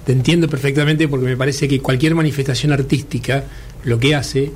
te 0.06 0.12
entiendo 0.12 0.48
perfectamente 0.48 1.08
porque 1.08 1.26
me 1.26 1.36
parece 1.36 1.68
que 1.68 1.80
cualquier 1.80 2.14
manifestación 2.14 2.72
artística 2.72 3.44
lo 3.84 3.98
que 3.98 4.14
hace 4.14 4.50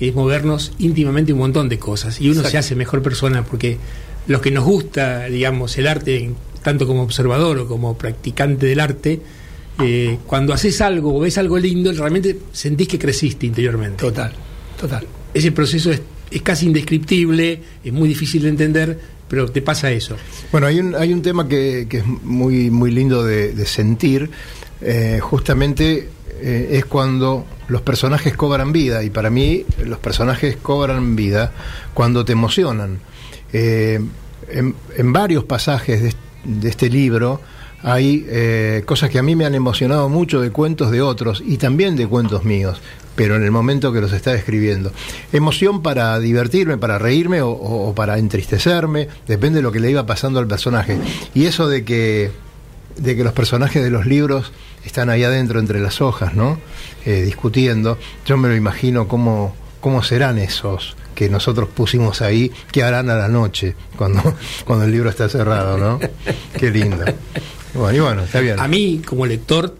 es 0.00 0.14
movernos 0.14 0.72
íntimamente 0.78 1.32
un 1.32 1.40
montón 1.40 1.68
de 1.68 1.78
cosas 1.78 2.20
y 2.20 2.24
uno 2.24 2.40
Exacto. 2.40 2.50
se 2.50 2.58
hace 2.58 2.74
mejor 2.74 3.02
persona 3.02 3.44
porque 3.44 3.76
los 4.26 4.40
que 4.40 4.50
nos 4.50 4.64
gusta, 4.64 5.24
digamos, 5.26 5.76
el 5.78 5.86
arte, 5.86 6.30
tanto 6.62 6.86
como 6.86 7.02
observador 7.02 7.58
o 7.58 7.66
como 7.66 7.96
practicante 7.96 8.66
del 8.66 8.80
arte, 8.80 9.20
eh, 9.82 10.18
cuando 10.26 10.52
haces 10.52 10.80
algo 10.80 11.16
o 11.16 11.20
ves 11.20 11.38
algo 11.38 11.58
lindo, 11.58 11.92
realmente 11.92 12.38
sentís 12.52 12.88
que 12.88 12.98
creciste 12.98 13.46
interiormente. 13.46 13.96
Total, 13.98 14.32
total. 14.78 15.06
Ese 15.34 15.50
proceso 15.52 15.90
es, 15.90 16.02
es 16.30 16.42
casi 16.42 16.66
indescriptible, 16.66 17.60
es 17.82 17.92
muy 17.92 18.08
difícil 18.08 18.42
de 18.42 18.48
entender, 18.50 18.98
pero 19.28 19.48
te 19.48 19.62
pasa 19.62 19.90
eso. 19.90 20.16
Bueno, 20.50 20.66
hay 20.66 20.78
un, 20.78 20.94
hay 20.94 21.12
un 21.12 21.22
tema 21.22 21.48
que, 21.48 21.86
que 21.88 21.98
es 21.98 22.06
muy, 22.06 22.70
muy 22.70 22.90
lindo 22.90 23.24
de, 23.24 23.54
de 23.54 23.66
sentir, 23.66 24.30
eh, 24.82 25.20
justamente 25.20 26.08
eh, 26.40 26.68
es 26.72 26.84
cuando 26.84 27.46
los 27.68 27.82
personajes 27.82 28.36
cobran 28.36 28.72
vida, 28.72 29.02
y 29.02 29.10
para 29.10 29.30
mí 29.30 29.64
los 29.86 29.98
personajes 29.98 30.56
cobran 30.56 31.16
vida 31.16 31.52
cuando 31.94 32.24
te 32.24 32.32
emocionan. 32.32 32.98
Eh, 33.52 34.00
en, 34.48 35.12
varios 35.12 35.44
pasajes 35.44 36.14
de, 36.44 36.68
este 36.68 36.88
libro 36.90 37.40
hay 37.82 38.24
eh, 38.28 38.82
cosas 38.86 39.10
que 39.10 39.18
a 39.18 39.22
mí 39.22 39.34
me 39.34 39.44
han 39.44 39.54
emocionado 39.54 40.08
mucho 40.08 40.40
de 40.40 40.50
cuentos 40.50 40.90
de 40.90 41.00
otros 41.02 41.42
y 41.44 41.56
también 41.56 41.96
de 41.96 42.06
cuentos 42.06 42.44
míos, 42.44 42.80
pero 43.16 43.34
en 43.36 43.42
el 43.44 43.50
momento 43.50 43.92
que 43.92 44.00
los 44.00 44.12
estaba 44.12 44.36
escribiendo. 44.36 44.92
Emoción 45.32 45.82
para 45.82 46.18
divertirme, 46.20 46.76
para 46.78 46.98
reírme 46.98 47.42
o, 47.42 47.50
o- 47.50 47.94
para 47.94 48.18
entristecerme, 48.18 49.08
depende 49.26 49.58
de 49.58 49.62
lo 49.62 49.72
que 49.72 49.80
le 49.80 49.90
iba 49.90 50.06
pasando 50.06 50.38
al 50.38 50.46
personaje. 50.46 50.96
Y 51.34 51.46
eso 51.46 51.68
de 51.68 51.84
que, 51.84 52.30
de 52.96 53.16
que 53.16 53.24
los 53.24 53.32
personajes 53.32 53.82
de 53.82 53.90
los 53.90 54.06
libros 54.06 54.52
están 54.84 55.10
ahí 55.10 55.24
adentro 55.24 55.58
entre 55.60 55.80
las 55.80 56.00
hojas, 56.00 56.34
¿no? 56.34 56.58
Eh, 57.04 57.22
discutiendo, 57.22 57.98
yo 58.26 58.36
me 58.36 58.48
lo 58.48 58.54
imagino 58.56 59.08
cómo, 59.08 59.54
cómo 59.82 60.02
serán 60.02 60.38
esos 60.38 60.96
que 61.14 61.28
nosotros 61.28 61.68
pusimos 61.68 62.22
ahí, 62.22 62.50
que 62.70 62.82
harán 62.82 63.10
a 63.10 63.16
la 63.16 63.28
noche 63.28 63.74
cuando, 63.98 64.22
cuando 64.64 64.86
el 64.86 64.92
libro 64.92 65.10
está 65.10 65.28
cerrado, 65.28 65.76
¿no? 65.76 66.00
Qué 66.58 66.70
lindo. 66.70 67.04
Bueno, 67.74 67.96
y 67.98 68.00
bueno, 68.00 68.22
está 68.22 68.40
bien. 68.40 68.58
A 68.58 68.66
mí, 68.68 69.02
como 69.04 69.26
lector, 69.26 69.76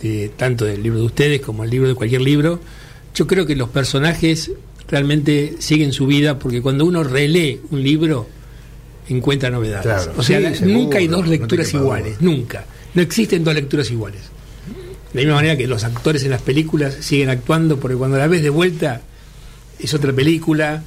de, 0.00 0.28
tanto 0.36 0.64
del 0.64 0.82
libro 0.82 1.00
de 1.00 1.06
ustedes 1.06 1.40
como 1.40 1.64
el 1.64 1.70
libro 1.70 1.88
de 1.88 1.94
cualquier 1.94 2.20
libro, 2.20 2.60
yo 3.14 3.26
creo 3.26 3.46
que 3.46 3.56
los 3.56 3.68
personajes 3.70 4.52
realmente 4.88 5.56
siguen 5.58 5.92
su 5.92 6.06
vida 6.06 6.38
porque 6.38 6.62
cuando 6.62 6.84
uno 6.84 7.02
relee 7.02 7.60
un 7.70 7.82
libro 7.82 8.28
encuentra 9.08 9.50
novedades. 9.50 9.82
Claro. 10.04 10.12
O 10.16 10.22
sea, 10.22 10.38
Sí, 10.38 10.42
la- 10.44 10.54
seguro, 10.54 10.78
nunca 10.78 10.98
hay 10.98 11.08
dos 11.08 11.26
lecturas 11.26 11.72
iguales, 11.74 12.20
nunca. 12.20 12.64
No 12.94 13.02
existen 13.02 13.42
dos 13.42 13.54
lecturas 13.54 13.90
iguales. 13.90 14.20
De 15.12 15.20
la 15.20 15.20
misma 15.22 15.34
manera 15.36 15.56
que 15.56 15.66
los 15.66 15.84
actores 15.84 16.22
en 16.24 16.30
las 16.30 16.42
películas 16.42 16.96
siguen 17.00 17.30
actuando 17.30 17.78
porque 17.78 17.96
cuando 17.96 18.18
la 18.18 18.26
ves 18.26 18.42
de 18.42 18.50
vuelta 18.50 19.00
es 19.78 19.94
otra 19.94 20.12
película. 20.12 20.82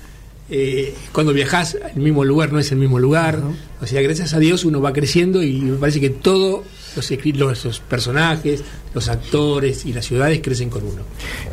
eh, 0.54 0.94
cuando 1.14 1.32
viajas 1.32 1.78
al 1.82 2.02
mismo 2.02 2.26
lugar 2.26 2.52
no 2.52 2.60
es 2.60 2.72
el 2.72 2.78
mismo 2.78 3.00
lugar. 3.00 3.40
O 3.82 3.88
sea, 3.88 4.02
gracias 4.02 4.34
a 4.34 4.40
Dios 4.40 4.66
uno 4.66 4.82
va 4.82 4.92
creciendo 4.92 5.42
y 5.42 5.54
me 5.62 5.78
parece 5.78 6.02
que 6.02 6.10
todos 6.10 6.66
los, 6.96 7.10
los, 7.10 7.66
los 7.66 7.80
personajes, 7.80 8.62
los 8.94 9.08
actores 9.08 9.86
y 9.86 9.94
las 9.94 10.06
ciudades 10.06 10.42
crecen 10.44 10.70
con 10.70 10.84
uno. 10.84 11.04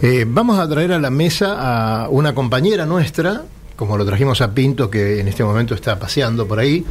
Eh, 0.03 0.25
vamos 0.27 0.59
a 0.59 0.69
traer 0.69 0.93
a 0.93 0.99
la 0.99 1.11
mesa 1.11 2.03
a 2.05 2.09
una 2.09 2.35
compañera 2.35 2.87
nuestra, 2.87 3.45
como 3.77 3.97
lo 3.97 4.05
trajimos 4.05 4.41
a 4.41 4.53
Pinto, 4.53 4.91
que 4.91 5.21
en 5.21 5.29
este 5.29 5.45
momento 5.45 5.77
está 5.77 5.97
paseando 5.97 6.49
por 6.49 6.59
ahí, 6.59 6.85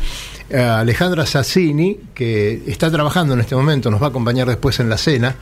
Alejandra 0.56 1.26
Sassini, 1.26 2.00
que 2.14 2.64
está 2.68 2.90
trabajando 2.90 3.34
en 3.34 3.42
este 3.42 3.56
momento, 3.56 3.92
nos 3.92 4.02
va 4.02 4.08
a 4.08 4.10
acompañar 4.10 4.48
después 4.48 4.80
en 4.80 4.90
la 4.90 4.98
cena, 4.98 5.36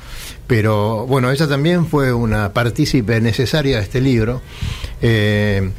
pero 0.47 1.05
bueno, 1.05 1.29
ella 1.31 1.47
también 1.47 1.85
fue 1.85 2.12
una 2.13 2.53
partícipe 2.53 3.21
necesaria 3.21 3.77
de 3.77 3.83
este 3.83 4.01
libro. 4.01 4.41
Eh, 5.01 5.69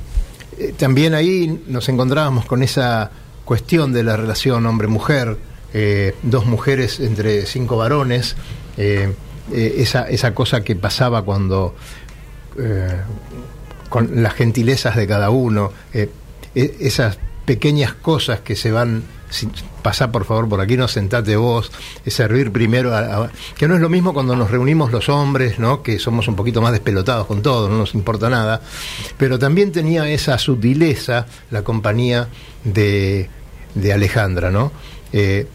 eh, 0.58 0.74
también 0.78 1.14
ahí 1.14 1.62
nos 1.66 1.88
encontrábamos 1.88 2.46
con 2.46 2.62
esa 2.62 3.10
cuestión 3.44 3.92
de 3.92 4.02
la 4.04 4.16
relación 4.16 4.64
hombre-mujer, 4.66 5.36
eh, 5.74 6.14
dos 6.22 6.46
mujeres 6.46 7.00
entre 7.00 7.46
cinco 7.46 7.76
varones, 7.76 8.36
eh, 8.76 9.12
eh, 9.52 9.74
esa, 9.78 10.08
esa 10.08 10.34
cosa 10.34 10.62
que 10.62 10.76
pasaba 10.76 11.22
cuando 11.22 11.74
eh, 12.58 12.88
con 13.88 14.22
las 14.22 14.34
gentilezas 14.34 14.96
de 14.96 15.06
cada 15.06 15.30
uno, 15.30 15.72
eh, 15.92 16.10
e- 16.54 16.76
esas 16.80 17.18
pequeñas 17.44 17.92
cosas 17.94 18.40
que 18.40 18.56
se 18.56 18.72
van, 18.72 19.02
si- 19.30 19.48
pasá 19.82 20.10
por 20.12 20.24
favor 20.24 20.48
por 20.48 20.60
aquí, 20.60 20.76
no 20.76 20.88
sentate 20.88 21.36
vos, 21.36 21.70
es 22.04 22.14
servir 22.14 22.50
primero, 22.52 22.94
a- 22.94 23.30
que 23.56 23.68
no 23.68 23.74
es 23.74 23.80
lo 23.80 23.88
mismo 23.88 24.12
cuando 24.14 24.34
nos 24.36 24.50
reunimos 24.50 24.92
los 24.92 25.08
hombres, 25.08 25.58
¿no? 25.58 25.82
que 25.82 25.98
somos 25.98 26.28
un 26.28 26.36
poquito 26.36 26.60
más 26.60 26.72
despelotados 26.72 27.26
con 27.26 27.42
todo, 27.42 27.68
no 27.68 27.78
nos 27.78 27.94
importa 27.94 28.28
nada, 28.30 28.60
pero 29.16 29.38
también 29.38 29.72
tenía 29.72 30.08
esa 30.08 30.38
sutileza 30.38 31.26
la 31.50 31.62
compañía 31.62 32.28
de, 32.64 33.28
de 33.74 33.92
Alejandra, 33.92 34.50
¿no? 34.50 34.72
Eh, 35.12 35.46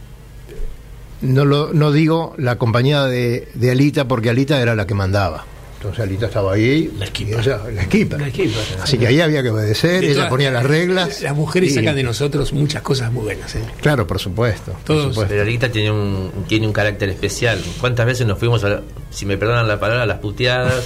no, 1.21 1.45
lo, 1.45 1.71
no 1.73 1.91
digo 1.91 2.33
la 2.37 2.57
compañía 2.57 3.03
de, 3.05 3.47
de 3.53 3.71
Alita 3.71 4.07
porque 4.07 4.29
Alita 4.29 4.59
era 4.61 4.75
la 4.75 4.87
que 4.87 4.95
mandaba. 4.95 5.45
Entonces 5.81 6.03
Alita 6.03 6.27
estaba 6.27 6.53
ahí. 6.53 6.91
La 7.00 7.05
esquipa. 7.05 7.39
ella- 7.41 7.59
la 7.73 7.81
esquipa. 7.81 8.17
La 8.17 8.27
esquipa. 8.27 8.59
Así 8.83 9.00
que 9.00 9.07
ahí 9.07 9.19
había 9.19 9.41
que 9.41 9.50
obedecer, 9.50 10.01
De 10.01 10.11
ella 10.11 10.29
ponía 10.29 10.51
las 10.51 10.63
reglas. 10.63 11.21
Las 11.23 11.35
mujeres 11.35 11.71
y- 11.71 11.73
sacan 11.73 11.95
de 11.95 12.03
nosotros 12.03 12.53
muchas 12.53 12.83
cosas 12.83 13.11
muy 13.11 13.23
buenas. 13.23 13.55
¿eh? 13.55 13.63
Claro, 13.81 14.05
por 14.05 14.19
supuesto. 14.19 14.73
por 14.73 14.81
Todos. 14.83 15.03
supuesto. 15.15 15.25
Pero 15.31 15.41
Alita 15.41 15.71
tiene 15.71 15.89
un, 15.89 16.31
tiene 16.47 16.67
un 16.67 16.73
carácter 16.73 17.09
especial. 17.09 17.59
¿Cuántas 17.79 18.05
veces 18.05 18.27
nos 18.27 18.38
fuimos, 18.38 18.63
a 18.63 18.69
la- 18.69 18.81
si 19.09 19.25
me 19.25 19.38
perdonan 19.38 19.67
la 19.67 19.79
palabra, 19.79 20.03
a 20.03 20.05
las 20.05 20.19
puteadas? 20.19 20.83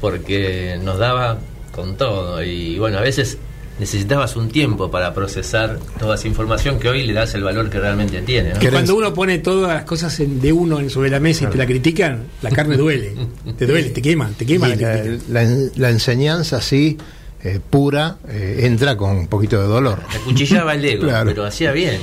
Porque 0.00 0.78
nos 0.82 0.98
daba 0.98 1.38
con 1.72 1.96
todo. 1.96 2.40
Y 2.42 2.78
bueno, 2.78 2.98
a 2.98 3.00
veces 3.00 3.38
necesitabas 3.78 4.36
un 4.36 4.48
tiempo 4.48 4.90
para 4.90 5.12
procesar 5.12 5.78
toda 5.98 6.14
esa 6.14 6.26
información 6.28 6.78
que 6.78 6.88
hoy 6.88 7.06
le 7.06 7.12
das 7.12 7.34
el 7.34 7.42
valor 7.44 7.68
que 7.68 7.78
realmente 7.78 8.22
tiene. 8.22 8.54
¿no? 8.54 8.60
¿Querés- 8.60 8.70
Cuando 8.72 8.96
uno 8.96 9.12
pone 9.14 9.38
todas 9.38 9.74
las 9.74 9.84
cosas 9.84 10.18
en- 10.20 10.40
de 10.40 10.52
uno 10.52 10.80
en- 10.80 10.88
sobre 10.90 11.10
la 11.10 11.20
mesa 11.20 11.44
y 11.44 11.48
te 11.48 11.58
la 11.58 11.66
critican, 11.66 12.24
la 12.42 12.50
carne 12.50 12.76
duele. 12.76 13.12
te 13.58 13.66
duele, 13.66 13.90
te 13.90 14.00
quema, 14.00 14.30
te 14.36 14.46
quema 14.46 14.68
la 14.68 14.76
la, 14.76 15.02
crítica. 15.02 15.24
la- 15.30 15.68
la 15.76 15.90
enseñanza 15.90 16.56
así, 16.56 16.96
eh, 17.44 17.60
pura, 17.68 18.16
eh, 18.28 18.60
entra 18.62 18.96
con 18.96 19.10
un 19.16 19.26
poquito 19.28 19.60
de 19.60 19.68
dolor. 19.68 20.00
Te 20.10 20.18
cuchillaba 20.20 20.74
el 20.74 20.84
ego, 20.84 21.02
Claro. 21.04 21.30
pero 21.30 21.44
hacía 21.44 21.72
bien. 21.72 22.00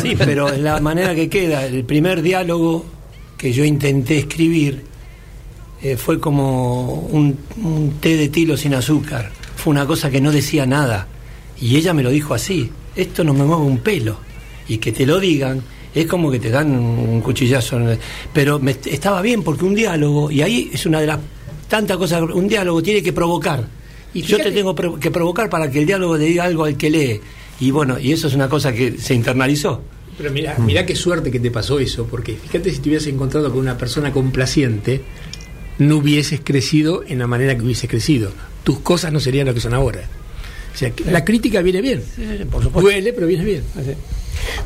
Sí, 0.00 0.14
pero 0.16 0.48
es 0.52 0.60
la 0.60 0.80
manera 0.80 1.14
que 1.14 1.28
queda. 1.28 1.66
El 1.66 1.84
primer 1.84 2.22
diálogo 2.22 2.86
que 3.36 3.52
yo 3.52 3.64
intenté 3.64 4.18
escribir 4.18 4.84
eh, 5.82 5.96
fue 5.98 6.18
como 6.18 6.94
un, 7.10 7.36
un 7.62 7.94
té 8.00 8.16
de 8.16 8.28
tilo 8.30 8.56
sin 8.56 8.72
azúcar. 8.74 9.30
Fue 9.56 9.72
una 9.72 9.86
cosa 9.86 10.08
que 10.10 10.20
no 10.22 10.32
decía 10.32 10.64
nada. 10.66 11.06
Y 11.60 11.76
ella 11.76 11.94
me 11.94 12.02
lo 12.02 12.10
dijo 12.10 12.34
así. 12.34 12.70
Esto 12.94 13.24
no 13.24 13.34
me 13.34 13.44
mueve 13.44 13.62
un 13.62 13.78
pelo. 13.78 14.18
Y 14.68 14.78
que 14.78 14.92
te 14.92 15.06
lo 15.06 15.20
digan 15.20 15.62
es 15.96 16.06
como 16.06 16.30
que 16.30 16.38
te 16.38 16.50
dan 16.50 16.70
un 16.72 17.20
cuchillazo. 17.22 17.78
Pero 18.32 18.58
me, 18.58 18.76
estaba 18.84 19.22
bien 19.22 19.42
porque 19.42 19.64
un 19.64 19.74
diálogo, 19.74 20.30
y 20.30 20.42
ahí 20.42 20.70
es 20.72 20.84
una 20.84 21.00
de 21.00 21.06
las 21.06 21.18
tantas 21.68 21.96
cosas, 21.96 22.22
un 22.22 22.46
diálogo 22.46 22.82
tiene 22.82 23.02
que 23.02 23.14
provocar. 23.14 23.66
Y 24.12 24.22
yo 24.22 24.36
te 24.36 24.50
tengo 24.50 24.74
que 24.74 25.10
provocar 25.10 25.48
para 25.48 25.70
que 25.70 25.80
el 25.80 25.86
diálogo 25.86 26.16
le 26.16 26.26
diga 26.26 26.44
algo 26.44 26.64
al 26.64 26.76
que 26.76 26.90
lee. 26.90 27.20
Y 27.60 27.70
bueno, 27.70 27.98
y 27.98 28.12
eso 28.12 28.28
es 28.28 28.34
una 28.34 28.48
cosa 28.48 28.72
que 28.72 28.98
se 28.98 29.14
internalizó. 29.14 29.82
Pero 30.18 30.30
mira, 30.30 30.56
mira 30.58 30.84
qué 30.84 30.94
suerte 30.94 31.30
que 31.30 31.40
te 31.40 31.50
pasó 31.50 31.78
eso, 31.78 32.06
porque 32.06 32.34
fíjate 32.34 32.70
si 32.70 32.78
te 32.78 32.88
hubieras 32.90 33.06
encontrado 33.06 33.50
con 33.50 33.58
una 33.58 33.76
persona 33.76 34.12
complaciente, 34.12 35.02
no 35.78 35.96
hubieses 35.96 36.40
crecido 36.42 37.04
en 37.06 37.18
la 37.18 37.26
manera 37.26 37.56
que 37.56 37.62
hubieses 37.62 37.88
crecido. 37.88 38.32
Tus 38.64 38.80
cosas 38.80 39.12
no 39.12 39.20
serían 39.20 39.46
lo 39.46 39.54
que 39.54 39.60
son 39.60 39.74
ahora. 39.74 40.00
O 40.76 40.78
sea, 40.78 40.90
que 40.90 41.10
la 41.10 41.24
crítica 41.24 41.62
viene 41.62 41.80
bien. 41.80 42.02
por 42.50 42.62
supuesto. 42.62 42.82
Duele, 42.82 43.14
pero 43.14 43.26
viene 43.26 43.44
bien. 43.46 43.62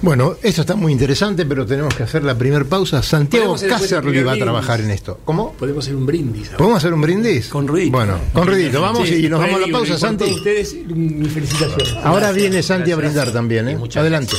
Bueno, 0.03 0.35
esto 0.43 0.63
está 0.63 0.75
muy 0.75 0.91
interesante, 0.91 1.47
pero 1.47 1.65
tenemos 1.65 1.95
que 1.95 2.03
hacer 2.03 2.25
la 2.25 2.37
primera 2.37 2.65
pausa. 2.65 3.01
Santiago 3.01 3.55
Cáceres 3.55 4.27
va 4.27 4.33
a 4.33 4.37
trabajar 4.37 4.79
brindis. 4.79 4.91
en 4.91 4.91
esto. 4.91 5.21
¿Cómo? 5.25 5.53
Podemos 5.53 5.85
hacer 5.85 5.95
un 5.95 6.07
brindis. 6.07 6.47
ahora. 6.49 6.59
¿Podemos 6.59 6.79
hacer 6.79 6.93
un 6.95 7.01
brindis? 7.01 7.47
Con 7.49 7.69
ruidito. 7.69 7.93
Bueno, 7.97 8.19
con 8.33 8.49
ruidito. 8.49 8.81
Vamos 8.81 9.09
Sí, 9.09 9.25
y 9.27 9.29
nos 9.29 9.39
vamos 9.39 9.63
a 9.63 9.67
la 9.69 9.73
pausa, 9.73 9.97
Santi. 9.97 10.25
ustedes, 10.25 10.75
mis 10.85 11.33
felicitaciones. 11.33 11.95
Ahora 12.03 12.33
viene 12.33 12.61
Santi 12.61 12.91
a 12.91 12.97
brindar 12.97 13.31
también, 13.33 13.69
¿eh? 13.69 13.79
Adelante. 13.95 14.35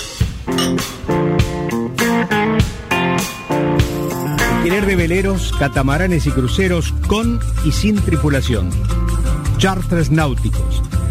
Querer 4.65 4.85
de 4.85 4.95
veleros, 4.97 5.53
catamaranes 5.57 6.27
y 6.27 6.31
cruceros 6.31 6.93
con 7.07 7.39
y 7.65 7.71
sin 7.71 7.95
tripulación. 7.95 8.69
Charters 9.57 10.11
Náuticos, 10.11 10.81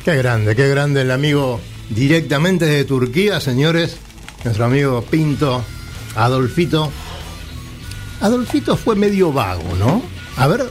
Qué 0.03 0.15
grande, 0.17 0.55
qué 0.55 0.67
grande 0.67 1.01
el 1.01 1.11
amigo 1.11 1.61
directamente 1.89 2.65
desde 2.65 2.85
Turquía, 2.85 3.39
señores. 3.39 3.97
Nuestro 4.43 4.65
amigo 4.65 5.03
Pinto, 5.03 5.63
Adolfito. 6.15 6.91
Adolfito 8.19 8.75
fue 8.75 8.95
medio 8.95 9.31
vago, 9.31 9.75
¿no? 9.77 10.01
A 10.37 10.47
ver, 10.47 10.69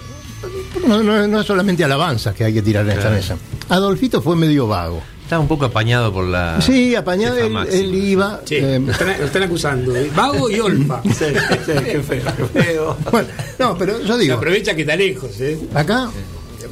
no, 0.87 1.03
no- 1.03 1.27
no 1.29 1.41
es 1.41 1.47
solamente 1.47 1.85
alabanzas 1.85 2.35
que 2.35 2.45
hay 2.45 2.55
que 2.55 2.63
tirar 2.63 2.85
en 2.87 2.93
esta 2.93 3.11
mesa. 3.11 3.37
Adolfito 3.69 4.21
fue 4.23 4.37
medio 4.37 4.67
vago. 4.67 5.03
Estaba 5.23 5.43
un 5.43 5.49
poco 5.49 5.65
apañado 5.67 6.13
por 6.13 6.25
la. 6.25 6.61
Sí, 6.61 6.97
apañado, 6.97 7.37
él, 7.37 7.95
iba. 7.95 8.41
Sí, 8.45 8.57
eh, 8.57 8.81
lo, 8.85 8.91
están, 8.91 9.09
lo 9.21 9.27
están 9.27 9.43
acusando. 9.45 9.93
Vago 10.15 10.51
y 10.51 10.59
olfa. 10.59 11.01
Sí, 11.05 11.25
sí, 11.67 11.73
qué 11.85 12.03
feo, 12.03 12.25
qué 12.37 12.63
feo. 12.63 12.97
bueno, 13.13 13.29
no, 13.61 13.79
pero 13.79 14.01
yo 14.03 14.15
Se 14.17 14.23
digo, 14.23 14.35
aprovecha 14.35 14.75
que 14.75 14.81
está 14.81 14.97
lejos. 14.97 15.31
¿eh? 15.41 15.57
acá, 15.75 16.11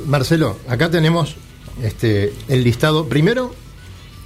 Marcelo, 0.07 0.57
acá 0.69 0.91
tenemos 0.91 1.37
este, 1.85 2.33
el 2.49 2.65
listado. 2.65 3.07
Primero, 3.09 3.55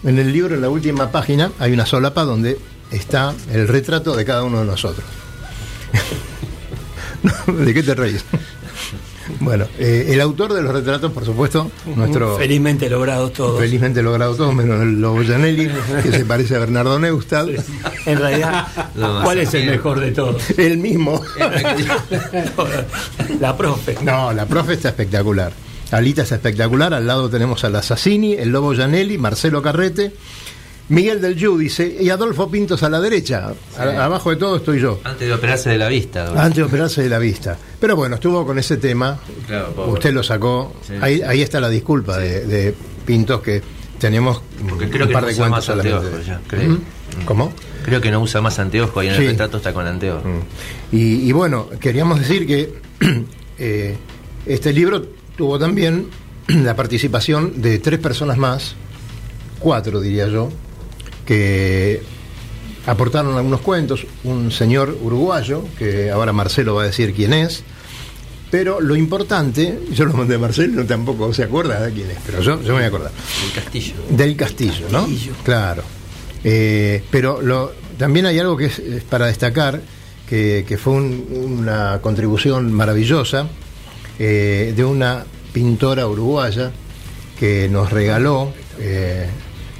en 0.02 0.18
el 0.18 0.32
libro, 0.32 0.54
en 0.54 0.62
la 0.62 0.70
última 0.70 1.10
página, 1.12 1.52
hay 1.58 1.72
una 1.72 1.84
solapa 1.84 2.24
donde 2.24 2.58
está 2.90 3.34
el 3.52 3.68
retrato 3.68 4.16
de 4.16 4.24
cada 4.24 4.44
uno 4.44 4.60
de 4.60 4.64
nosotros. 4.66 5.04
¿De 7.46 7.74
qué 7.74 7.82
te 7.82 7.94
reís? 7.94 8.24
Bueno, 9.40 9.66
eh, 9.78 10.06
el 10.10 10.20
autor 10.20 10.52
de 10.52 10.62
los 10.62 10.72
retratos, 10.72 11.12
por 11.12 11.24
supuesto, 11.24 11.70
nuestro. 11.96 12.36
Felizmente 12.36 12.88
logrados 12.88 13.32
todos. 13.32 13.60
Felizmente 13.60 14.02
logrado 14.02 14.34
todos, 14.34 14.54
menos 14.54 14.80
el 14.82 15.00
Lobo 15.00 15.22
Janelli, 15.24 15.68
que 16.02 16.12
se 16.12 16.24
parece 16.24 16.56
a 16.56 16.60
Bernardo 16.60 16.98
Neustadt. 16.98 17.48
En 18.06 18.18
realidad, 18.18 18.66
No, 18.94 19.22
¿cuál 19.22 19.38
es 19.38 19.52
el 19.54 19.70
mejor 19.70 20.00
de 20.00 20.12
todos? 20.12 20.50
El 20.58 20.78
mismo. 20.78 21.22
La 23.40 23.56
profe. 23.56 23.96
No, 24.02 24.32
la 24.32 24.46
profe 24.46 24.74
está 24.74 24.90
espectacular. 24.90 25.52
Alita 25.90 26.22
está 26.22 26.36
espectacular. 26.36 26.94
Al 26.94 27.06
lado 27.06 27.28
tenemos 27.28 27.64
al 27.64 27.76
Assassini, 27.76 28.34
el 28.34 28.50
Lobo 28.50 28.74
Janelli, 28.74 29.18
Marcelo 29.18 29.60
Carrete, 29.62 30.12
Miguel 30.92 31.20
del 31.20 31.36
Giudice 31.36 31.96
y 32.00 32.10
Adolfo 32.10 32.50
Pintos 32.50 32.82
a 32.82 32.90
la 32.90 33.00
derecha. 33.00 33.52
A- 33.78 34.04
abajo 34.04 34.30
de 34.30 34.36
todo 34.36 34.56
estoy 34.56 34.80
yo. 34.80 35.00
Antes 35.04 35.26
de 35.26 35.34
operarse 35.34 35.70
de 35.70 35.78
la 35.78 35.88
vista. 35.88 36.26
doble. 36.26 36.40
Antes 36.40 36.56
de 36.58 36.62
operarse 36.64 37.02
de 37.02 37.08
la 37.08 37.18
vista. 37.18 37.56
Pero 37.80 37.96
bueno, 37.96 38.16
estuvo 38.16 38.44
con 38.44 38.58
ese 38.58 38.76
tema. 38.76 39.18
Claro. 39.46 39.72
Usted 39.88 40.12
lo 40.12 40.22
sacó. 40.22 40.74
Sí. 40.86 40.94
ahí, 41.00 41.22
ahí 41.22 41.40
está 41.42 41.60
la 41.60 41.68
disculpa 41.70 42.18
de, 42.18 42.44
de 42.46 42.74
Pintos 43.06 43.40
que 43.40 43.62
tenemos 43.98 44.42
Porque 44.68 44.88
creo 44.90 45.02
un 45.04 45.08
que 45.08 45.12
par 45.14 45.22
no 45.22 45.28
de 45.28 45.32
usa 45.34 45.42
cuentos 45.48 45.56
más 45.58 45.64
solamente. 45.64 45.96
anteojos 45.96 46.26
ya, 46.26 46.40
creo. 46.46 46.72
Ujú. 46.72 46.80
¿Cómo? 47.24 47.52
Creo 47.84 48.00
que 48.00 48.10
no 48.10 48.20
usa 48.20 48.40
más 48.40 48.58
anteojos 48.58 49.04
y 49.04 49.08
en 49.08 49.14
Sí. 49.16 49.22
el 49.22 49.28
retrato 49.30 49.56
está 49.58 49.72
con 49.72 49.86
anteojos. 49.86 50.22
Y, 50.92 51.28
y 51.28 51.32
bueno, 51.32 51.68
queríamos 51.80 52.18
decir 52.20 52.46
que 52.46 52.74
eh, 53.58 53.96
este 54.46 54.72
libro 54.72 55.02
tuvo 55.36 55.58
también 55.58 56.08
la 56.48 56.76
participación 56.76 57.62
de 57.62 57.78
tres 57.78 57.98
personas 57.98 58.36
más, 58.38 58.74
cuatro 59.58 60.00
diría 60.00 60.26
yo, 60.28 60.50
que 61.26 62.02
aportaron 62.86 63.36
algunos 63.36 63.60
cuentos. 63.60 64.06
Un 64.24 64.50
señor 64.50 64.96
uruguayo, 65.02 65.64
que 65.78 66.10
ahora 66.10 66.32
Marcelo 66.32 66.74
va 66.74 66.82
a 66.82 66.86
decir 66.86 67.12
quién 67.14 67.32
es. 67.32 67.62
Pero 68.50 68.80
lo 68.80 68.96
importante, 68.96 69.78
yo 69.92 70.04
lo 70.04 70.12
mandé 70.14 70.34
a 70.34 70.38
Marcelo, 70.38 70.84
tampoco 70.84 71.32
se 71.32 71.44
acuerda 71.44 71.80
de 71.80 71.92
quién 71.92 72.10
es, 72.10 72.18
pero 72.26 72.40
yo, 72.42 72.56
yo 72.60 72.68
me 72.68 72.74
voy 72.74 72.82
a 72.84 72.86
acordar. 72.88 73.10
El 73.46 73.52
castillo. 73.62 73.94
Del 74.10 74.36
Castillo, 74.36 74.86
¿no? 74.90 75.08
Claro. 75.44 75.82
Eh, 76.44 77.02
pero 77.10 77.40
lo, 77.40 77.72
también 77.96 78.26
hay 78.26 78.38
algo 78.38 78.56
que 78.56 78.66
es, 78.66 78.78
es 78.78 79.04
para 79.04 79.26
destacar, 79.26 79.80
que, 80.28 80.64
que 80.66 80.76
fue 80.76 80.94
un- 80.94 81.26
una 81.60 82.00
contribución 82.02 82.72
maravillosa 82.72 83.46
eh, 84.18 84.72
de 84.76 84.84
una 84.84 85.24
pintora 85.52 86.06
uruguaya 86.06 86.72
que 87.38 87.68
nos 87.70 87.90
regaló 87.90 88.52
eh, 88.78 89.26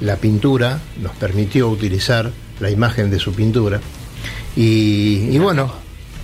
la 0.03 0.17
pintura, 0.17 0.81
nos 1.01 1.13
permitió 1.13 1.69
utilizar 1.69 2.31
la 2.61 2.71
imagen 2.71 3.11
de 3.11 3.19
su 3.19 3.33
pintura. 3.33 3.81
Y, 4.57 5.29
y 5.31 5.39
bueno, 5.39 5.73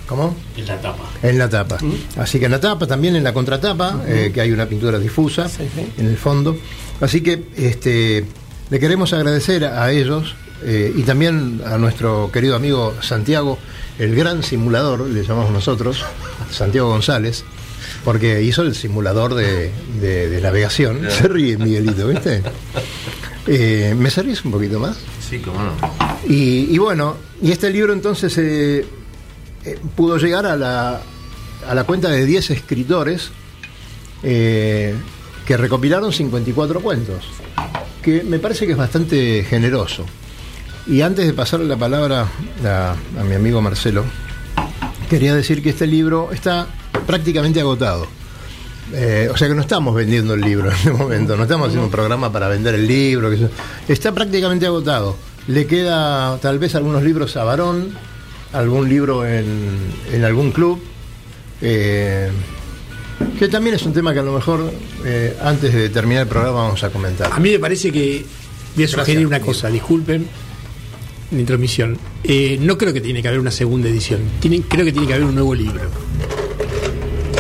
¿cómo? 0.07 0.35
En 0.57 0.67
la 0.67 0.81
tapa. 0.81 1.05
En 1.23 1.39
la 1.39 1.49
tapa. 1.49 1.79
Así 2.17 2.39
que 2.39 2.45
en 2.47 2.51
la 2.53 2.61
tapa, 2.61 2.87
también 2.87 3.17
en 3.17 3.25
la 3.25 3.33
contratapa, 3.33 4.03
eh, 4.07 4.31
que 4.33 4.41
hay 4.41 4.51
una 4.53 4.67
pintura 4.67 4.99
difusa 4.99 5.49
en 5.97 6.07
el 6.07 6.17
fondo. 6.17 6.57
Así 7.01 7.21
que 7.23 7.45
este, 7.57 8.25
le 8.71 8.81
queremos 8.81 9.13
agradecer 9.13 9.65
a 9.65 9.91
ellos 9.93 10.35
eh, 10.65 10.93
y 10.95 11.03
también 11.03 11.63
a 11.65 11.79
nuestro 11.79 12.31
querido 12.33 12.57
amigo 12.57 12.95
Santiago, 13.01 13.59
el 13.99 14.15
gran 14.15 14.43
simulador, 14.43 15.01
le 15.09 15.23
llamamos 15.25 15.51
nosotros, 15.53 16.05
Santiago 16.51 16.89
González, 16.91 17.45
porque 18.05 18.43
hizo 18.43 18.63
el 18.63 18.75
simulador 18.75 19.35
de, 19.35 19.71
de- 20.01 20.29
de 20.29 20.41
navegación. 20.41 21.01
Se 21.11 21.29
ríe 21.29 21.57
Miguelito, 21.57 22.07
¿viste? 22.09 22.43
Eh, 23.51 23.95
¿Me 23.97 24.11
servís 24.11 24.45
un 24.45 24.53
poquito 24.53 24.79
más? 24.79 24.99
Sí, 25.27 25.39
cómo 25.39 25.59
no. 25.63 25.73
Y, 26.29 26.69
y 26.71 26.77
bueno, 26.77 27.17
y 27.41 27.51
este 27.51 27.71
libro 27.71 27.95
entonces 27.95 28.37
eh, 28.37 28.85
eh, 29.65 29.79
pudo 29.97 30.19
llegar 30.19 30.45
a 30.45 30.55
la, 30.55 31.01
a 31.67 31.75
la 31.75 31.85
cuenta 31.85 32.11
de 32.11 32.27
10 32.27 32.51
escritores 32.51 33.31
que 34.21 34.95
recopilaron 35.57 36.13
54 36.13 36.81
cuentos, 36.81 37.25
que 38.03 38.23
me 38.23 38.39
parece 38.39 38.67
que 38.67 38.73
es 38.73 38.79
bastante 38.79 39.45
generoso. 39.49 40.05
Y 40.87 41.01
antes 41.03 41.25
de 41.27 41.33
pasarle 41.33 41.67
la 41.67 41.77
palabra 41.77 42.27
a, 42.65 42.97
a 43.19 43.25
mi 43.25 43.35
amigo 43.35 43.63
Marcelo, 43.63 44.05
quería 45.09 45.35
decir 45.35 45.63
que 45.63 45.71
este 45.71 45.87
libro 45.87 46.31
está 46.33 46.67
prácticamente 47.07 47.61
agotado. 47.61 48.07
Eh, 48.93 49.29
o 49.33 49.37
sea 49.37 49.49
que 49.49 49.55
no 49.55 49.61
estamos 49.61 49.95
vendiendo 49.95 50.35
el 50.35 50.41
libro 50.41 50.71
en 50.71 50.77
este 50.77 50.93
momento, 50.93 51.37
no 51.37 51.43
estamos 51.43 51.69
haciendo 51.69 51.87
un 51.87 51.91
programa 51.91 52.33
para 52.33 52.49
vender 52.49 52.75
el 52.75 52.87
libro. 52.87 53.31
que 53.31 53.93
está 53.93 54.13
prácticamente 54.13 54.67
agotado. 54.67 55.17
Le 55.47 55.67
queda 55.67 56.39
tal 56.39 56.59
vez 56.59 56.75
algunos 56.75 57.03
libros 57.03 57.37
a 57.37 57.45
Varón, 57.45 57.91
algún 58.53 58.89
libro 58.89 59.27
en, 59.27 59.47
en 60.13 60.25
algún 60.25 60.53
club, 60.53 60.81
eh, 61.63 62.31
que 63.39 63.49
también 63.49 63.77
es 63.77 63.83
un 63.83 63.93
tema 63.93 64.13
que 64.13 64.21
a 64.21 64.23
lo 64.23 64.33
mejor 64.33 64.73
eh, 65.05 65.37
antes 65.43 65.73
de 65.73 65.89
terminar 65.89 66.23
el 66.23 66.29
programa 66.29 66.63
vamos 66.63 66.83
a 66.85 66.91
comentar. 66.91 67.33
A 67.33 67.41
mí 67.41 67.51
me 67.51 67.59
parece 67.59 67.91
que 67.91 68.25
voy 68.75 68.85
a 68.85 68.89
sugerir 68.89 69.27
una 69.27 69.41
cosa, 69.41 69.69
disculpen 69.69 70.27
la 71.31 71.41
intromisión. 71.41 71.99
No 72.61 72.79
creo 72.79 72.93
que 72.93 73.01
tiene 73.01 73.23
que 73.23 73.29
haber 73.29 73.41
una 73.41 73.51
segunda 73.51 73.89
edición. 73.89 74.21
Tiene, 74.41 74.63
creo 74.63 74.85
que 74.85 74.93
tiene 74.93 75.07
que 75.07 75.15
haber 75.15 75.27
un 75.27 75.35
nuevo 75.35 75.55
libro. 75.55 75.81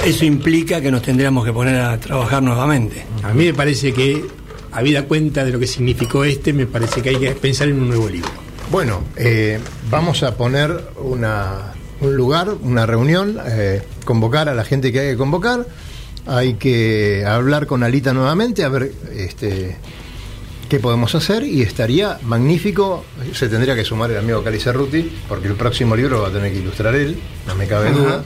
Eso 0.04 0.24
implica 0.24 0.80
que 0.80 0.90
nos 0.90 1.02
tendríamos 1.02 1.44
que 1.44 1.52
poner 1.52 1.80
a 1.80 1.98
trabajar 1.98 2.42
nuevamente. 2.42 3.04
A 3.22 3.32
mí 3.34 3.46
me 3.46 3.54
parece 3.54 3.92
que, 3.92 4.24
habida 4.72 5.04
cuenta 5.04 5.44
de 5.44 5.52
lo 5.52 5.58
que 5.58 5.66
significó 5.66 6.24
este, 6.24 6.52
me 6.52 6.66
parece 6.66 7.02
que 7.02 7.10
hay 7.10 7.16
que 7.16 7.30
pensar 7.32 7.68
en 7.68 7.80
un 7.80 7.88
nuevo 7.88 8.08
libro. 8.08 8.30
Bueno, 8.70 9.02
eh, 9.16 9.58
vamos 9.90 10.22
a 10.22 10.36
poner 10.36 10.92
una, 10.96 11.72
un 12.00 12.16
lugar, 12.16 12.50
una 12.62 12.86
reunión, 12.86 13.38
eh, 13.46 13.82
convocar 14.04 14.48
a 14.48 14.54
la 14.54 14.64
gente 14.64 14.92
que 14.92 15.00
hay 15.00 15.10
que 15.12 15.16
convocar. 15.16 15.66
Hay 16.26 16.54
que 16.54 17.24
hablar 17.26 17.66
con 17.66 17.82
Alita 17.82 18.12
nuevamente, 18.12 18.62
a 18.62 18.68
ver 18.68 18.92
este, 19.16 19.76
qué 20.68 20.78
podemos 20.78 21.14
hacer 21.14 21.44
y 21.44 21.62
estaría 21.62 22.18
magnífico. 22.22 23.04
Se 23.32 23.48
tendría 23.48 23.74
que 23.74 23.84
sumar 23.84 24.10
el 24.10 24.18
amigo 24.18 24.44
Cali 24.44 24.60
Cerruti, 24.60 25.10
porque 25.28 25.48
el 25.48 25.54
próximo 25.54 25.96
libro 25.96 26.16
lo 26.16 26.22
va 26.22 26.28
a 26.28 26.32
tener 26.32 26.52
que 26.52 26.58
ilustrar 26.58 26.94
él, 26.94 27.18
no 27.46 27.54
me 27.54 27.66
cabe 27.66 27.92
duda. 27.92 28.22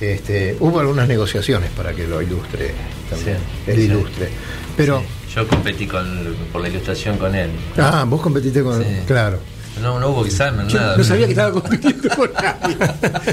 Este, 0.00 0.56
hubo 0.60 0.80
algunas 0.80 1.08
negociaciones 1.08 1.70
para 1.70 1.92
que 1.94 2.06
lo 2.06 2.20
ilustre 2.20 2.72
también, 3.08 3.38
él 3.66 3.78
ilustre. 3.80 4.28
Pero, 4.76 5.02
Yo 5.34 5.46
competí 5.48 5.86
con, 5.86 6.36
por 6.52 6.60
la 6.60 6.68
ilustración 6.68 7.16
con 7.16 7.34
él. 7.34 7.50
ah, 7.78 8.04
vos 8.06 8.20
competiste 8.20 8.62
con. 8.62 8.82
Sí. 8.82 8.88
Claro. 9.06 9.38
No, 9.80 9.98
no 10.00 10.08
hubo 10.08 10.24
examen, 10.24 10.68
Yo 10.68 10.78
nada. 10.78 10.96
no 10.96 11.04
sabía 11.04 11.26
que 11.26 11.32
estaba 11.32 11.52
compitiendo 11.52 12.08
con 12.10 12.30
nadie. 12.32 12.76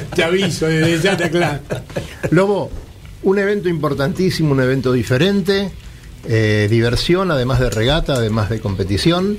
Te 0.16 0.24
aviso, 0.24 0.66
desde 0.68 1.02
ya 1.02 1.16
te 1.16 1.24
aclaro. 1.26 1.60
Lobo, 2.32 2.70
un 3.24 3.40
evento 3.40 3.70
importantísimo, 3.70 4.52
un 4.52 4.60
evento 4.62 4.92
diferente, 4.92 5.72
eh, 6.28 6.68
diversión, 6.70 7.32
además 7.32 7.60
de 7.62 7.70
regata, 7.70 8.16
además 8.16 8.50
de 8.50 8.60
competición. 8.60 9.38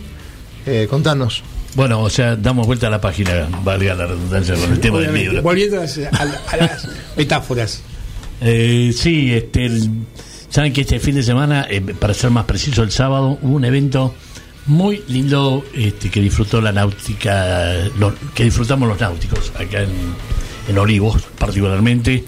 Eh, 0.67 0.87
contanos. 0.89 1.43
Bueno, 1.75 2.01
o 2.03 2.11
sea, 2.11 2.37
damos 2.37 2.67
vuelta 2.67 2.87
a 2.87 2.91
la 2.91 3.01
página, 3.01 3.49
valga 3.65 3.95
la 3.95 4.07
redundancia 4.07 4.55
con 4.55 4.73
el 4.73 4.79
tema 4.81 4.99
del 4.99 5.07
Obviamente. 5.11 5.29
libro. 5.31 5.43
Volviendo 5.43 5.79
a 5.79 5.81
las, 5.81 5.99
a- 5.99 6.41
a 6.53 6.57
las 6.57 6.89
metáforas. 7.17 7.83
Eh, 8.41 8.93
sí, 8.97 9.33
este, 9.33 9.67
el- 9.67 9.91
saben 10.51 10.73
que 10.73 10.83
este 10.83 11.01
fin 11.01 11.17
de 11.17 11.23
semana, 11.25 11.67
eh, 11.69 11.81
para 11.81 12.15
ser 12.15 12.31
más 12.31 12.45
preciso, 12.45 12.83
el 12.85 12.93
sábado 12.93 13.39
hubo 13.43 13.57
un 13.57 13.65
evento 13.65 14.15
muy 14.67 15.03
lindo 15.09 15.65
este, 15.75 16.11
que 16.11 16.21
disfrutó 16.21 16.61
la 16.61 16.71
náutica, 16.73 17.75
lo- 17.99 18.15
que 18.35 18.45
disfrutamos 18.45 18.89
los 18.89 19.01
náuticos 19.01 19.51
acá 19.59 19.83
en, 19.83 19.91
en 20.69 20.79
Olivos, 20.79 21.23
particularmente, 21.39 22.25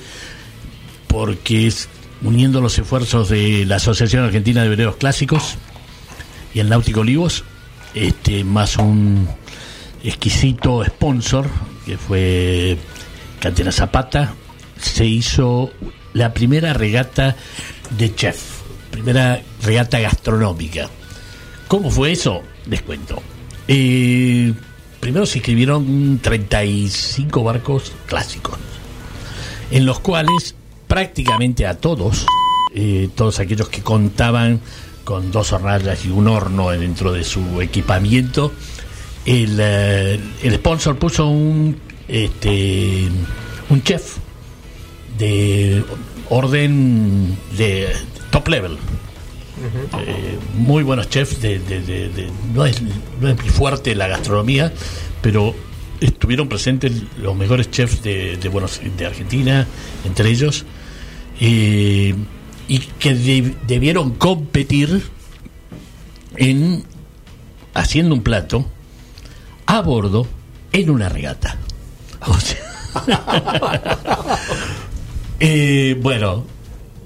porque 1.06 1.68
es 1.68 1.88
uniendo 2.22 2.60
los 2.60 2.76
esfuerzos 2.78 3.28
de 3.28 3.64
la 3.64 3.76
Asociación 3.76 4.24
Argentina 4.24 4.62
de 4.62 4.68
Veleros 4.70 4.96
Clásicos 4.96 5.54
y 6.52 6.58
el 6.60 6.68
Náutico 6.68 7.00
Olivos, 7.00 7.44
este, 7.96 8.44
más 8.44 8.76
un 8.76 9.26
exquisito 10.04 10.84
sponsor 10.84 11.48
que 11.84 11.96
fue 11.96 12.76
Cantera 13.40 13.72
Zapata, 13.72 14.34
se 14.78 15.06
hizo 15.06 15.70
la 16.12 16.32
primera 16.32 16.74
regata 16.74 17.36
de 17.90 18.14
chef, 18.14 18.38
primera 18.90 19.40
regata 19.62 19.98
gastronómica. 19.98 20.90
¿Cómo 21.68 21.90
fue 21.90 22.12
eso? 22.12 22.42
Les 22.66 22.82
cuento. 22.82 23.22
Eh, 23.66 24.52
primero 25.00 25.26
se 25.26 25.38
inscribieron 25.38 26.18
35 26.18 27.42
barcos 27.42 27.92
clásicos, 28.06 28.58
en 29.70 29.86
los 29.86 30.00
cuales 30.00 30.54
prácticamente 30.86 31.66
a 31.66 31.78
todos, 31.78 32.26
eh, 32.74 33.08
todos 33.14 33.40
aquellos 33.40 33.68
que 33.68 33.82
contaban 33.82 34.60
con 35.06 35.30
dos 35.30 35.52
hornallas 35.52 36.04
y 36.04 36.10
un 36.10 36.26
horno 36.26 36.70
dentro 36.70 37.12
de 37.12 37.22
su 37.22 37.62
equipamiento, 37.62 38.52
el, 39.24 39.56
eh, 39.60 40.18
el 40.42 40.54
sponsor 40.56 40.98
puso 40.98 41.28
un, 41.28 41.76
este, 42.08 43.06
un 43.70 43.82
chef 43.84 44.16
de 45.16 45.84
orden 46.28 47.38
de 47.56 47.88
top 48.32 48.48
level. 48.48 48.72
Eh, 50.06 50.38
muy 50.54 50.82
buenos 50.82 51.08
chefs, 51.08 51.40
de, 51.40 51.60
de- 51.60 51.80
de- 51.82 52.08
de- 52.08 52.30
no, 52.52 52.66
es, 52.66 52.82
no 53.20 53.28
es 53.28 53.36
fuerte 53.52 53.94
la 53.94 54.08
gastronomía, 54.08 54.72
pero 55.22 55.54
estuvieron 56.00 56.48
presentes 56.48 56.92
los 57.16 57.36
mejores 57.36 57.70
chefs 57.70 58.02
de, 58.02 58.36
Buenos- 58.52 58.80
de 58.98 59.06
Argentina, 59.06 59.68
entre 60.04 60.30
ellos, 60.30 60.64
eh, 61.40 62.12
y 62.68 62.78
que 62.80 63.14
de- 63.14 63.54
debieron 63.66 64.12
competir 64.12 65.02
en 66.36 66.84
haciendo 67.74 68.14
un 68.14 68.22
plato 68.22 68.66
a 69.66 69.80
bordo 69.82 70.26
en 70.72 70.90
una 70.90 71.08
regata. 71.08 71.56
O 72.28 72.34
sea, 72.40 72.58
eh, 75.40 75.96
bueno, 76.00 76.44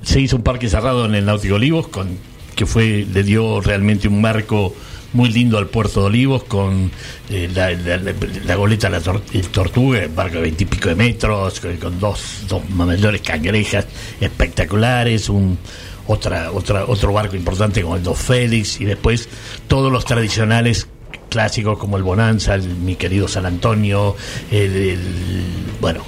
se 0.02 0.20
hizo 0.20 0.36
un 0.36 0.42
parque 0.42 0.68
cerrado 0.68 1.04
en 1.04 1.14
el 1.14 1.26
Náutico 1.26 1.56
Olivos, 1.56 1.88
con, 1.88 2.16
que 2.54 2.64
fue 2.64 3.06
le 3.12 3.22
dio 3.22 3.60
realmente 3.60 4.08
un 4.08 4.20
marco 4.20 4.74
muy 5.12 5.28
lindo 5.30 5.58
al 5.58 5.66
puerto 5.66 6.00
de 6.00 6.06
Olivos, 6.06 6.44
con 6.44 6.90
eh, 7.30 7.48
la, 7.54 7.70
la- 7.72 8.54
goleta 8.56 8.88
La 8.88 9.00
Tor- 9.00 9.22
el 9.32 9.48
Tortuga, 9.48 10.02
un 10.06 10.14
barco 10.14 10.36
de 10.36 10.42
veintipico 10.42 10.88
de 10.88 10.94
metros, 10.94 11.60
con, 11.80 11.98
dos, 11.98 12.42
dos 12.48 12.68
mayores 12.70 13.20
cangrejas 13.20 13.86
espectaculares, 14.20 15.28
un 15.28 15.58
otra, 16.06 16.50
otra, 16.52 16.84
otro 16.86 17.12
barco 17.12 17.36
importante 17.36 17.82
como 17.82 17.96
el 17.96 18.02
Dos 18.02 18.18
Félix, 18.18 18.80
y 18.80 18.84
después 18.84 19.28
todos 19.68 19.92
los 19.92 20.04
tradicionales 20.04 20.88
clásicos 21.28 21.78
como 21.78 21.96
el 21.96 22.02
Bonanza, 22.02 22.54
el, 22.54 22.62
mi 22.68 22.96
querido 22.96 23.28
San 23.28 23.46
Antonio, 23.46 24.16
el, 24.50 24.76
el- 24.76 24.98
bueno, 25.80 26.02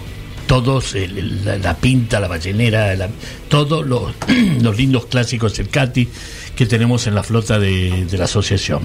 todos, 0.47 0.95
el- 0.95 1.19
el- 1.47 1.63
la, 1.63 1.77
pinta, 1.77 2.19
la 2.21 2.29
ballenera, 2.29 2.95
la- 2.97 3.09
todos 3.49 3.87
los, 3.87 4.13
los 4.61 4.77
lindos 4.77 5.07
clásicos 5.07 5.57
del 5.57 5.69
Cati 5.69 6.09
que 6.57 6.67
tenemos 6.67 7.07
en 7.07 7.15
la 7.15 7.23
flota 7.23 7.59
de, 7.59 8.05
de 8.07 8.19
la 8.19 8.25
asociación. 8.25 8.83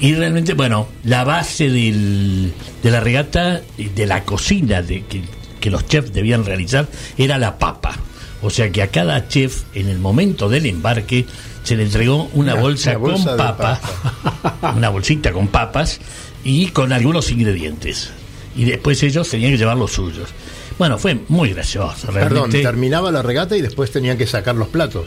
Y 0.00 0.14
realmente, 0.14 0.54
bueno, 0.54 0.88
la 1.04 1.24
base 1.24 1.70
del- 1.70 2.52
de 2.82 2.90
la 2.90 3.00
regata, 3.00 3.62
y 3.78 3.84
de 3.84 4.06
la 4.06 4.24
cocina 4.24 4.82
de, 4.82 5.04
que, 5.04 5.22
que 5.60 5.70
los 5.70 5.86
chefs 5.86 6.12
debían 6.12 6.44
realizar, 6.44 6.88
era 7.16 7.38
la 7.38 7.58
papa. 7.58 7.96
O 8.42 8.50
sea 8.50 8.70
que 8.70 8.82
a 8.82 8.88
cada 8.88 9.28
chef, 9.28 9.62
en 9.74 9.88
el 9.88 9.98
momento 9.98 10.48
del 10.48 10.66
embarque, 10.66 11.24
se 11.62 11.76
le 11.76 11.84
entregó 11.84 12.28
una, 12.34 12.52
Una- 12.54 12.60
bolsa, 12.62 12.90
una 12.90 12.98
bolsa 12.98 13.24
con 13.24 13.32
de 13.36 13.38
papa, 13.42 13.80
una 14.76 14.88
bolsita 14.90 15.32
con 15.32 15.48
papas 15.48 16.00
y 16.42 16.66
con 16.68 16.92
algunos 16.92 17.30
ingredientes. 17.30 18.10
Y 18.56 18.64
después 18.64 19.02
ellos 19.02 19.28
tenían 19.28 19.52
que 19.52 19.58
llevar 19.58 19.76
los 19.76 19.92
suyos. 19.92 20.28
Bueno, 20.78 20.98
fue 20.98 21.18
muy 21.28 21.50
gracioso. 21.54 22.08
Perdón, 22.08 22.30
Realmente, 22.30 22.62
terminaba 22.62 23.10
la 23.12 23.22
regata 23.22 23.56
y 23.56 23.62
después 23.62 23.90
tenían 23.92 24.18
que 24.18 24.26
sacar 24.26 24.56
los 24.56 24.68
platos. 24.68 25.06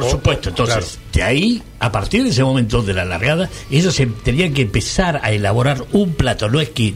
Por 0.00 0.10
supuesto, 0.10 0.48
entonces, 0.50 0.98
de 1.12 1.22
ahí, 1.22 1.62
a 1.78 1.90
partir 1.92 2.22
de 2.24 2.30
ese 2.30 2.42
momento 2.44 2.82
de 2.82 2.94
la 2.94 3.04
largada, 3.04 3.48
ellos 3.70 3.94
se 3.94 4.06
tenían 4.06 4.52
que 4.54 4.62
empezar 4.62 5.20
a 5.22 5.30
elaborar 5.32 5.84
un 5.92 6.14
plato. 6.14 6.48
No 6.48 6.60
es 6.60 6.70
que 6.70 6.94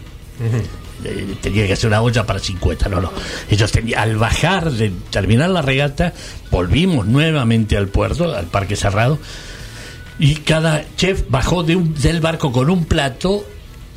tenía 1.43 1.67
que 1.67 1.73
hacer 1.75 1.89
una 1.89 2.01
olla 2.03 2.25
para 2.25 2.39
50, 2.39 2.89
no, 2.89 3.01
no. 3.01 3.13
Ellos 3.51 3.71
tenían, 3.71 4.01
al 4.01 4.17
bajar, 4.17 4.71
de 4.71 4.91
terminar 5.11 5.51
la 5.51 5.61
regata, 5.63 6.13
volvimos 6.51 7.07
nuevamente 7.07 7.77
al 7.77 7.89
puerto, 7.89 8.35
al 8.35 8.47
parque 8.47 8.75
cerrado, 8.77 9.19
y 10.19 10.37
cada 10.37 10.85
chef 10.97 11.25
bajó 11.29 11.63
de 11.63 11.77
un- 11.77 11.95
del 11.95 12.21
barco 12.21 12.53
con 12.53 12.71
un 12.71 12.85
plato, 12.87 13.45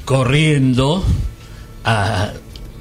corriendo 0.06 1.04
a 1.86 2.32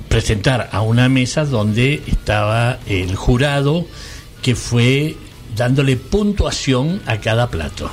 presentar 0.09 0.69
a 0.73 0.81
una 0.81 1.09
mesa 1.09 1.45
donde 1.45 2.03
estaba 2.07 2.79
el 2.87 3.15
jurado 3.17 3.85
que 4.43 4.55
fue 4.55 5.17
dándole 5.57 5.97
puntuación 5.97 7.01
a 7.07 7.19
cada 7.19 7.49
plato. 7.51 7.91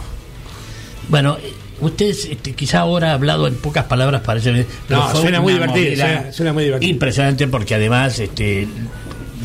Bueno, 1.10 1.38
ustedes 1.82 2.26
este, 2.26 2.54
quizá 2.54 2.80
ahora 2.80 3.12
ha 3.12 3.14
hablado 3.14 3.48
en 3.48 3.56
pocas 3.56 3.86
palabras 3.86 4.22
parece 4.22 4.66
pero 4.88 5.00
No, 5.02 5.16
suena 5.16 5.42
muy 5.42 5.54
divertido, 5.54 5.96
suena- 5.96 6.32
suena 6.32 6.54
muy 6.54 6.64
divertido. 6.66 6.92
impresionante 6.92 7.48
porque 7.48 7.76
además 7.76 8.20
este 8.20 8.68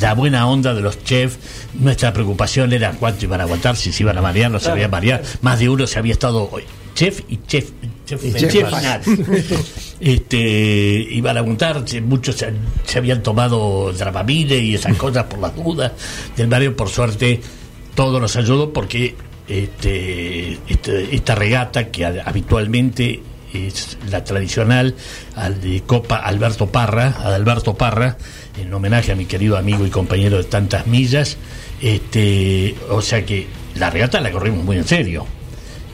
la 0.00 0.14
buena 0.14 0.46
onda 0.46 0.74
de 0.74 0.80
los 0.80 1.02
chefs, 1.02 1.38
nuestra 1.74 2.12
preocupación 2.12 2.72
era 2.72 2.92
cuánto 2.92 3.24
iban 3.24 3.40
a 3.40 3.44
aguantar, 3.44 3.74
si 3.76 3.90
se 3.92 4.04
iban 4.04 4.16
a 4.16 4.22
marear, 4.22 4.48
no 4.48 4.60
se 4.60 4.68
iban 4.68 4.84
a 4.84 4.88
marear. 4.88 5.22
Más 5.40 5.58
de 5.58 5.68
uno 5.68 5.88
se 5.88 5.98
había 5.98 6.12
estado 6.12 6.48
chef 6.94 7.22
y 7.28 7.40
chef, 7.48 7.70
chef, 8.06 8.24
Y 8.24 8.32
chef 8.32 8.52
chef 8.52 8.68
final. 8.68 9.00
este 10.00 10.38
iban 11.10 11.36
a 11.36 11.40
aguantar, 11.40 11.82
muchos 12.02 12.36
se, 12.36 12.52
se 12.84 12.98
habían 12.98 13.22
tomado 13.22 13.92
dramamine 13.92 14.58
y 14.58 14.74
esas 14.76 14.96
cosas 14.96 15.24
por 15.24 15.40
las 15.40 15.54
dudas 15.56 15.90
del 16.36 16.46
barrio, 16.46 16.76
por 16.76 16.88
suerte 16.88 17.40
todo 17.98 18.20
nos 18.20 18.36
ayudó 18.36 18.72
porque 18.72 19.16
este, 19.48 20.52
este- 20.68 21.16
esta 21.16 21.34
regata 21.34 21.88
que 21.88 22.04
ha- 22.04 22.22
habitualmente 22.24 23.20
es 23.52 23.98
la 24.08 24.22
tradicional 24.22 24.94
al 25.34 25.60
de 25.60 25.82
Copa 25.82 26.14
Alberto 26.18 26.68
Parra, 26.68 27.08
Adalberto 27.18 27.74
Parra, 27.74 28.16
en 28.56 28.72
homenaje 28.72 29.10
a 29.10 29.16
mi 29.16 29.24
querido 29.24 29.56
amigo 29.56 29.84
y 29.84 29.90
compañero 29.90 30.36
de 30.36 30.44
tantas 30.44 30.86
millas, 30.86 31.38
este, 31.82 32.76
o 32.88 33.02
sea 33.02 33.26
que 33.26 33.48
la 33.74 33.90
regata 33.90 34.20
la 34.20 34.30
corrimos 34.30 34.64
muy 34.64 34.76
en 34.76 34.86
serio. 34.86 35.26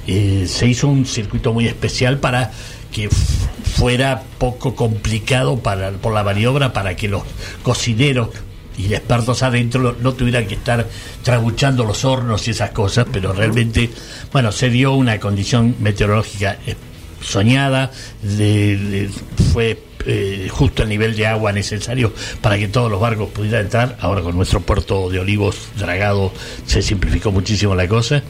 Eh, 0.06 0.44
se 0.46 0.66
hizo 0.66 0.88
un 0.88 1.06
circuito 1.06 1.54
muy 1.54 1.66
especial 1.66 2.18
para 2.18 2.50
que 2.92 3.08
fuera 3.08 4.24
poco 4.36 4.74
complicado 4.74 5.56
para, 5.58 5.90
por 5.92 6.12
la 6.12 6.22
maniobra 6.22 6.74
para 6.74 6.96
que 6.96 7.08
los 7.08 7.22
cocineros 7.62 8.28
y 8.76 8.92
expertos 8.92 9.42
adentro 9.42 9.96
no, 10.00 10.12
tuvieran 10.14 10.46
que 10.46 10.54
estar 10.54 10.88
trabuchando 11.22 11.84
los 11.84 12.04
hornos 12.04 12.46
y 12.48 12.50
esas 12.52 12.70
cosas, 12.70 13.06
pero 13.12 13.32
realmente, 13.32 13.90
bueno, 14.32 14.50
se 14.52 14.68
dio 14.70 14.94
una 14.94 15.18
condición 15.20 15.76
meteorológica 15.80 16.58
eh, 16.66 16.74
soñada, 17.22 17.90
de- 18.22 18.76
de- 18.76 19.10
fue 19.52 19.82
eh, 20.06 20.48
justo 20.50 20.82
el 20.82 20.90
nivel 20.90 21.16
de 21.16 21.26
agua 21.26 21.50
necesario 21.52 22.12
para 22.42 22.58
que 22.58 22.68
todos 22.68 22.90
los 22.90 23.00
barcos 23.00 23.30
pudieran 23.30 23.62
entrar. 23.62 23.96
Ahora 24.00 24.20
con 24.20 24.37
nuestro 24.37 24.60
puerto 24.60 25.08
de 25.08 25.18
Olivos 25.20 25.56
dragado 25.78 26.30
se 26.66 26.82
simplificó 26.82 27.32
muchísimo 27.32 27.74
la 27.74 27.88
cosa. 27.88 28.22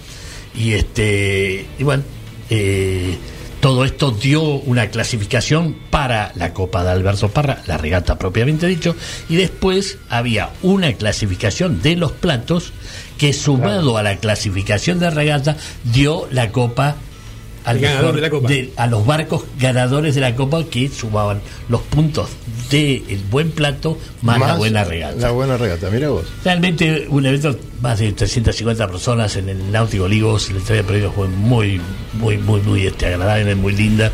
Y 0.54 0.74
este 0.74 1.66
y 1.76 1.82
bueno, 1.82 2.04
eh, 2.48 3.16
todo 3.64 3.86
esto 3.86 4.10
dio 4.10 4.42
una 4.42 4.88
clasificación 4.88 5.74
para 5.88 6.32
la 6.34 6.52
Copa 6.52 6.84
de 6.84 6.90
Alberto 6.90 7.30
Parra, 7.30 7.62
la 7.66 7.78
regata 7.78 8.18
propiamente 8.18 8.66
dicho, 8.66 8.94
y 9.30 9.36
después 9.36 9.96
había 10.10 10.50
una 10.60 10.92
clasificación 10.92 11.80
de 11.80 11.96
los 11.96 12.12
platos 12.12 12.74
que 13.16 13.32
sumado 13.32 13.96
a 13.96 14.02
la 14.02 14.18
clasificación 14.18 14.98
de 14.98 15.08
regata 15.08 15.56
dio 15.82 16.28
la 16.30 16.52
Copa 16.52 16.96
al 17.64 17.76
El 17.76 17.82
ganador 17.82 18.02
mejor 18.02 18.14
de 18.16 18.20
la 18.22 18.30
Copa. 18.30 18.48
de- 18.48 18.72
a 18.76 18.86
los 18.86 19.06
barcos 19.06 19.44
ganadores 19.58 20.14
de 20.14 20.20
la 20.20 20.34
Copa 20.36 20.64
que 20.64 20.88
sumaban 20.88 21.40
los 21.68 21.80
puntos 21.82 22.28
del 22.70 23.02
buen 23.30 23.50
plato 23.52 23.98
más, 24.22 24.38
la 24.38 24.54
buena 24.56 24.84
regata. 24.84 25.16
La 25.16 25.30
buena 25.30 25.56
regata, 25.56 25.90
mira 25.90 26.08
vos. 26.10 26.24
Realmente 26.44 27.06
un 27.08 27.24
evento, 27.26 27.56
más 27.80 27.98
de 27.98 28.12
350 28.12 28.86
personas 28.88 29.36
en 29.36 29.48
el 29.48 29.72
Náutico 29.72 30.04
Olivos, 30.04 30.50
la 30.50 30.58
entrega 30.58 30.82
de 30.82 30.88
premios 30.88 31.14
fue 31.14 31.28
muy, 31.28 31.80
muy, 32.14 32.36
muy, 32.38 32.60
muy 32.60 32.86
este, 32.86 33.06
agradable, 33.06 33.54
muy 33.54 33.74
linda. 33.74 34.12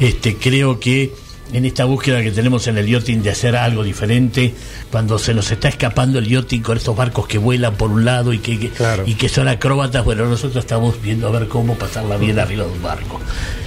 Este, 0.00 0.36
creo 0.36 0.78
que 0.80 1.12
en 1.52 1.64
esta 1.64 1.84
búsqueda 1.84 2.22
que 2.22 2.30
tenemos 2.32 2.66
en 2.66 2.76
el 2.78 2.86
yachting 2.86 3.22
de 3.22 3.30
hacer 3.30 3.56
algo 3.56 3.82
diferente, 3.84 4.54
cuando 4.90 5.18
se 5.18 5.32
nos 5.34 5.50
está 5.50 5.68
escapando 5.68 6.18
el 6.18 6.26
yachting 6.28 6.62
con 6.62 6.76
estos 6.76 6.96
barcos 6.96 7.26
que 7.26 7.38
vuelan 7.38 7.74
por 7.74 7.90
un 7.90 8.04
lado 8.04 8.32
y 8.32 8.38
que, 8.38 8.58
que- 8.58 8.72
y 9.06 9.14
que 9.14 9.28
son 9.28 9.48
acróbatas, 9.48 10.04
bueno, 10.04 10.26
nosotros 10.26 10.64
estamos 10.64 11.00
viendo 11.00 11.28
a 11.28 11.30
ver 11.30 11.48
cómo 11.48 11.74
pasarla 11.74 12.16
bien 12.16 12.38
arriba 12.38 12.64
de 12.64 12.70
un 12.70 12.82
barco. 12.82 13.20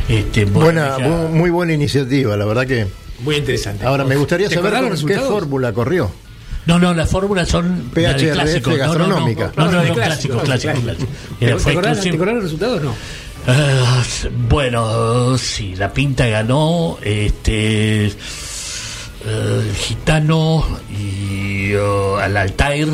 Este, 0.07 0.45
Buena, 0.45 0.97
ya- 0.97 1.07
bu- 1.07 1.29
muy 1.29 1.49
buena 1.49 1.73
iniciativa, 1.73 2.35
la 2.35 2.45
verdad 2.45 2.65
que. 2.67 2.87
Muy 3.21 3.35
interesante. 3.35 3.85
Ahora, 3.85 4.03
me 4.05 4.15
gustaría 4.15 4.47
¿Te 4.49 4.55
saber 4.55 4.73
qué 5.05 5.19
fórmula 5.19 5.73
corrió. 5.73 6.11
No, 6.65 6.77
no, 6.77 6.93
las 6.93 7.09
fórmulas 7.09 7.49
son 7.49 7.89
PHRF 7.93 8.31
clásicos. 8.33 8.77
No, 8.77 8.77
no, 8.77 8.77
no, 8.77 8.77
gastronómica. 8.77 9.51
No, 9.57 9.65
no, 9.65 9.71
no, 9.71 9.83
de 9.83 9.91
clásicos, 9.91 10.43
clásicos, 10.43 10.79
clásicos. 10.81 11.07
¿Te, 11.39 11.45
Era- 11.45 11.55
te 11.55 11.61
fue 11.63 11.71
acordás, 11.71 11.91
exclusivo. 11.97 12.11
¿Te 12.11 12.17
acordás 12.17 12.35
los 12.35 12.43
resultados? 12.43 12.81
No. 12.83 12.95
Ah, 13.51 14.03
bueno, 14.47 15.35
sí, 15.39 15.73
la 15.75 15.91
pinta 15.91 16.27
ganó, 16.27 16.99
este, 17.01 18.05
eh, 18.05 18.11
el 19.25 19.75
gitano 19.75 20.63
y 20.91 21.73
oh, 21.73 22.17
al 22.17 22.37
Altair, 22.37 22.89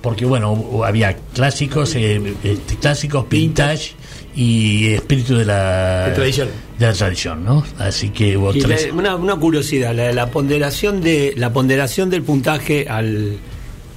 porque 0.00 0.24
bueno, 0.24 0.82
había 0.84 1.16
clásicos, 1.34 1.96
eh, 1.96 2.20
este, 2.44 2.76
clásicos, 2.76 3.28
vintage 3.28 3.94
y 4.36 4.92
espíritu 4.94 5.34
de 5.38 5.46
la, 5.46 6.06
De 6.10 6.12
tradición. 6.14 6.48
de 6.78 6.86
la 6.86 6.92
tradición, 6.92 7.44
¿no? 7.44 7.64
Así 7.80 8.10
que 8.10 8.38
Y 8.54 8.58
tres. 8.60 8.86
la- 8.86 8.94
una, 8.94 9.16
una 9.16 9.34
curiosidad, 9.34 9.92
la, 9.96 10.12
la 10.12 10.28
ponderación 10.30 11.00
de 11.00 11.34
la 11.36 11.52
ponderación 11.52 12.08
del 12.08 12.22
puntaje 12.22 12.86
al, 12.88 13.36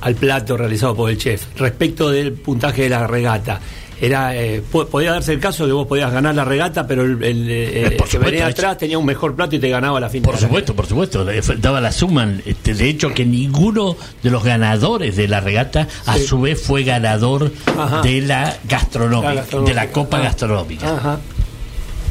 al 0.01 0.15
plato 0.15 0.57
realizado 0.57 0.95
por 0.95 1.11
el 1.11 1.17
chef 1.19 1.43
respecto 1.57 2.09
del 2.09 2.33
puntaje 2.33 2.81
de 2.83 2.89
la 2.89 3.05
regata. 3.05 3.61
Era 4.01 4.35
eh, 4.35 4.61
po- 4.71 4.85
podía 4.87 5.11
darse 5.11 5.33
el 5.33 5.39
caso 5.39 5.65
de 5.67 5.73
vos 5.73 5.87
podías 5.87 6.11
ganar 6.11 6.35
la 6.35 6.43
regata, 6.45 6.85
pero 6.85 7.03
el, 7.03 7.23
el, 7.23 7.49
eh, 7.49 7.79
Eh, 7.87 7.91
por 7.97 8.07
que 8.07 8.13
supuesto, 8.13 8.19
venía 8.19 8.47
atrás 8.47 8.77
tenía 8.77 8.97
un 8.97 9.05
mejor 9.05 9.35
plato 9.35 9.55
y 9.55 9.59
te 9.59 9.69
ganaba 9.69 9.99
la 9.99 10.09
final. 10.09 10.29
Por 10.31 10.39
supuesto, 10.39 10.75
por 10.75 10.85
supuesto, 10.87 11.25
daba 11.57 11.79
la 11.81 11.91
suma. 11.91 12.31
Este, 12.45 12.73
de 12.73 12.89
hecho, 12.89 13.13
que 13.13 13.25
ninguno 13.25 13.95
de 14.21 14.29
los 14.29 14.43
ganadores 14.43 15.15
de 15.15 15.27
la 15.27 15.39
regata, 15.39 15.87
a 16.05 16.17
su 16.17 16.41
vez, 16.41 16.61
fue 16.61 16.83
ganador 16.83 17.51
Ajá. 17.77 18.01
de 18.01 18.21
la 18.21 18.57
gastronómica, 18.67 19.29
La 19.33 19.41
gastronómica. 19.41 19.69
de 19.81 19.85
la 19.87 19.91
Copa 19.91 20.17
Ah. 20.17 20.23
Gastronómica. 20.23 20.95
Ajá. 20.97 21.19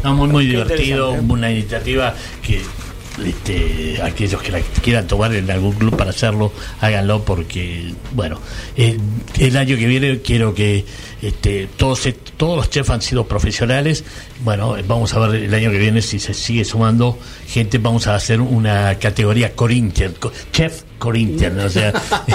No, 0.03 0.14
muy, 0.14 0.29
muy 0.29 0.44
Qué 0.44 0.51
divertido, 0.51 1.12
una 1.12 1.51
iniciativa 1.51 2.14
que 2.42 2.61
este, 3.25 4.01
aquellos 4.03 4.42
que 4.42 4.51
la 4.53 4.61
quieran 4.83 5.07
tomar 5.07 5.33
en 5.35 5.49
algún 5.51 5.73
club 5.73 5.97
para 5.97 6.11
hacerlo, 6.11 6.53
háganlo 6.81 7.25
porque, 7.25 7.94
bueno, 8.12 8.40
el 8.77 9.57
año 9.57 9.77
que 9.77 9.87
viene 9.87 10.20
quiero 10.20 10.53
que 10.55 10.85
este, 11.27 11.69
todos, 11.77 12.09
todos 12.37 12.57
los 12.57 12.71
chefs 12.71 12.91
han 12.91 13.03
sido 13.03 13.27
profesionales. 13.27 14.05
Bueno, 14.45 14.77
vamos 14.87 15.15
a 15.15 15.19
ver 15.21 15.43
el 15.45 15.55
año 15.55 15.71
que 15.71 15.79
viene 15.79 16.03
si 16.03 16.19
se 16.19 16.35
sigue 16.35 16.65
sumando 16.65 17.19
gente, 17.49 17.79
vamos 17.79 18.07
a 18.07 18.15
hacer 18.15 18.41
una 18.41 18.99
categoría 18.99 19.55
Corinthians, 19.55 20.19
co- 20.19 20.33
chef 20.53 20.83
Corinthians, 20.99 21.63
o 21.65 21.69
sea, 21.71 21.93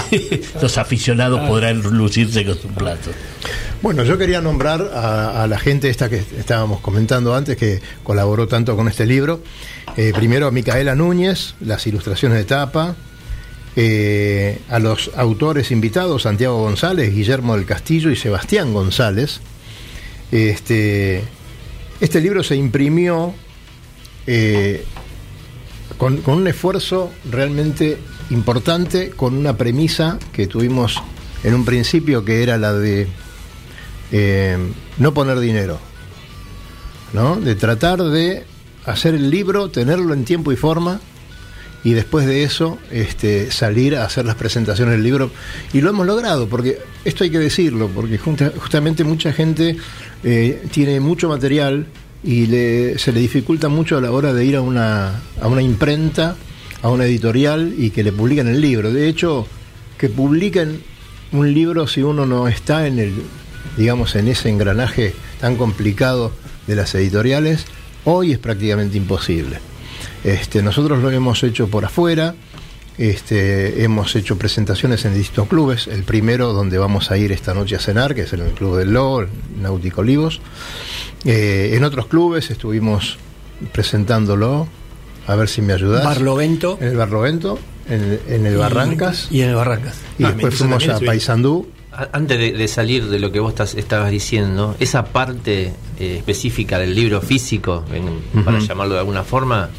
los 0.61 0.77
aficionados 0.77 1.47
podrán 1.47 1.81
lucirse 1.81 2.45
con 2.45 2.57
su 2.57 2.67
plato. 2.69 3.11
Bueno, 3.81 4.03
yo 4.03 4.17
quería 4.17 4.41
nombrar 4.41 4.81
a, 4.93 5.43
a 5.43 5.47
la 5.47 5.57
gente 5.57 5.89
esta 5.89 6.09
que 6.09 6.17
estábamos 6.37 6.81
comentando 6.81 7.33
antes, 7.33 7.55
que 7.57 7.81
colaboró 8.03 8.47
tanto 8.47 8.75
con 8.75 8.87
este 8.87 9.05
libro. 9.05 9.41
Eh, 9.97 10.11
primero 10.13 10.47
a 10.47 10.51
Micaela 10.51 10.95
Núñez, 10.95 11.55
las 11.61 11.87
ilustraciones 11.87 12.37
de 12.37 12.43
tapa. 12.43 12.95
Eh, 13.75 14.59
a 14.69 14.79
los 14.79 15.11
autores 15.15 15.71
invitados, 15.71 16.23
Santiago 16.23 16.61
González, 16.61 17.13
Guillermo 17.13 17.55
del 17.55 17.65
Castillo 17.65 18.09
y 18.09 18.15
Sebastián 18.15 18.73
González. 18.73 19.41
Este, 20.31 21.23
este 21.99 22.21
libro 22.21 22.43
se 22.43 22.55
imprimió 22.55 23.33
eh, 24.27 24.85
con, 25.97 26.21
un 26.25 26.47
esfuerzo 26.47 27.11
realmente 27.29 27.97
importante, 28.31 29.11
con 29.11 29.35
una 29.35 29.55
premisa 29.57 30.17
que 30.33 30.47
tuvimos 30.47 31.01
en 31.43 31.53
un 31.53 31.65
principio 31.65 32.25
que 32.25 32.43
era 32.43 32.57
la 32.57 32.73
de 32.73 33.07
eh, 34.11 34.57
no 34.97 35.13
poner 35.13 35.39
dinero, 35.39 35.79
¿no? 37.13 37.35
De 37.35 37.55
tratar 37.55 38.03
de 38.03 38.45
hacer 38.85 39.13
el 39.13 39.29
libro, 39.29 39.69
tenerlo 39.69 40.13
en 40.13 40.25
tiempo 40.25 40.51
y 40.51 40.55
forma 40.55 40.99
y 41.83 41.93
después 41.93 42.25
de 42.25 42.43
eso 42.43 42.77
este, 42.91 43.51
salir 43.51 43.95
a 43.95 44.05
hacer 44.05 44.25
las 44.25 44.35
presentaciones 44.35 44.93
del 44.95 45.03
libro. 45.03 45.31
Y 45.73 45.81
lo 45.81 45.89
hemos 45.91 46.05
logrado, 46.05 46.47
porque 46.47 46.79
esto 47.05 47.23
hay 47.23 47.29
que 47.29 47.39
decirlo, 47.39 47.87
porque 47.93 48.17
junta- 48.17 48.51
justamente 48.57 49.03
mucha 49.03 49.31
gente 49.31 49.77
eh, 50.23 50.61
tiene 50.71 50.99
mucho 50.99 51.29
material 51.29 51.85
y 52.23 52.47
le- 52.47 52.99
se 52.99 53.13
le 53.13 53.21
dificulta 53.21 53.69
mucho 53.69 53.97
a 53.97 54.01
la 54.01 54.11
hora 54.11 54.33
de 54.33 54.43
ir 54.45 54.55
a 54.57 54.61
una, 54.61 55.21
a 55.41 55.47
una 55.47 55.61
imprenta, 55.61 56.35
a 56.81 56.89
una 56.89 57.05
editorial 57.05 57.73
y 57.77 57.91
que 57.91 58.03
le 58.03 58.11
publiquen 58.11 58.47
el 58.47 58.59
libro. 58.59 58.91
De 58.91 59.07
hecho, 59.07 59.47
que 59.97 60.09
publiquen 60.09 60.81
un 61.31 61.53
libro 61.53 61.87
si 61.87 62.01
uno 62.03 62.25
no 62.25 62.47
está 62.49 62.87
en 62.87 62.99
el, 62.99 63.13
digamos, 63.77 64.15
en 64.15 64.27
ese 64.27 64.49
engranaje 64.49 65.13
tan 65.39 65.55
complicado 65.55 66.31
de 66.67 66.75
las 66.75 66.93
editoriales, 66.95 67.65
hoy 68.03 68.31
es 68.33 68.37
prácticamente 68.39 68.97
imposible. 68.97 69.59
Este, 70.23 70.61
nosotros 70.61 71.01
lo 71.01 71.11
hemos 71.11 71.43
hecho 71.43 71.67
por 71.67 71.85
afuera, 71.85 72.35
este, 72.97 73.83
hemos 73.83 74.15
hecho 74.15 74.37
presentaciones 74.37 75.05
en 75.05 75.13
distintos 75.13 75.47
clubes, 75.47 75.87
el 75.87 76.03
primero 76.03 76.51
donde 76.53 76.77
vamos 76.77 77.11
a 77.11 77.17
ir 77.17 77.31
esta 77.31 77.53
noche 77.53 77.75
a 77.75 77.79
cenar, 77.79 78.13
que 78.13 78.21
es 78.23 78.33
en 78.33 78.41
el 78.41 78.51
Club 78.51 78.77
del 78.77 78.91
Lobo, 78.91 79.21
el 79.21 79.27
Náutico 79.61 80.01
Olivos. 80.01 80.41
Eh, 81.25 81.71
en 81.75 81.83
otros 81.85 82.07
clubes 82.07 82.51
estuvimos 82.51 83.17
presentándolo, 83.71 84.67
a 85.27 85.35
ver 85.35 85.47
si 85.47 85.61
me 85.61 85.73
ayudas. 85.73 86.03
Barlovento. 86.03 86.77
En 86.81 86.87
el 86.89 86.97
Barlovento, 86.97 87.59
en, 87.87 88.19
en 88.27 88.45
el 88.45 88.53
Y- 88.55 88.57
Barrancas. 88.57 89.27
Y 89.31 89.41
en 89.41 89.49
el 89.49 89.55
Barrancas. 89.55 89.95
Y 90.17 90.23
Ah, 90.25 90.31
después 90.31 90.55
fuimos 90.55 90.87
a. 90.89 90.99
Paysandú. 90.99 91.67
Antes 92.11 92.37
de, 92.37 92.51
de 92.53 92.67
salir 92.67 93.07
de 93.07 93.19
lo 93.19 93.31
que 93.31 93.39
vos 93.39 93.51
estás- 93.53 93.75
estabas 93.75 94.11
diciendo, 94.11 94.75
esa 94.79 95.05
parte 95.05 95.73
eh, 95.99 96.15
específica 96.17 96.77
del 96.79 96.93
libro 96.95 97.21
físico, 97.21 97.83
en- 97.93 98.43
para 98.43 98.59
llamarlo 98.59 98.93
de 98.95 98.99
alguna 98.99 99.23
forma, 99.23 99.69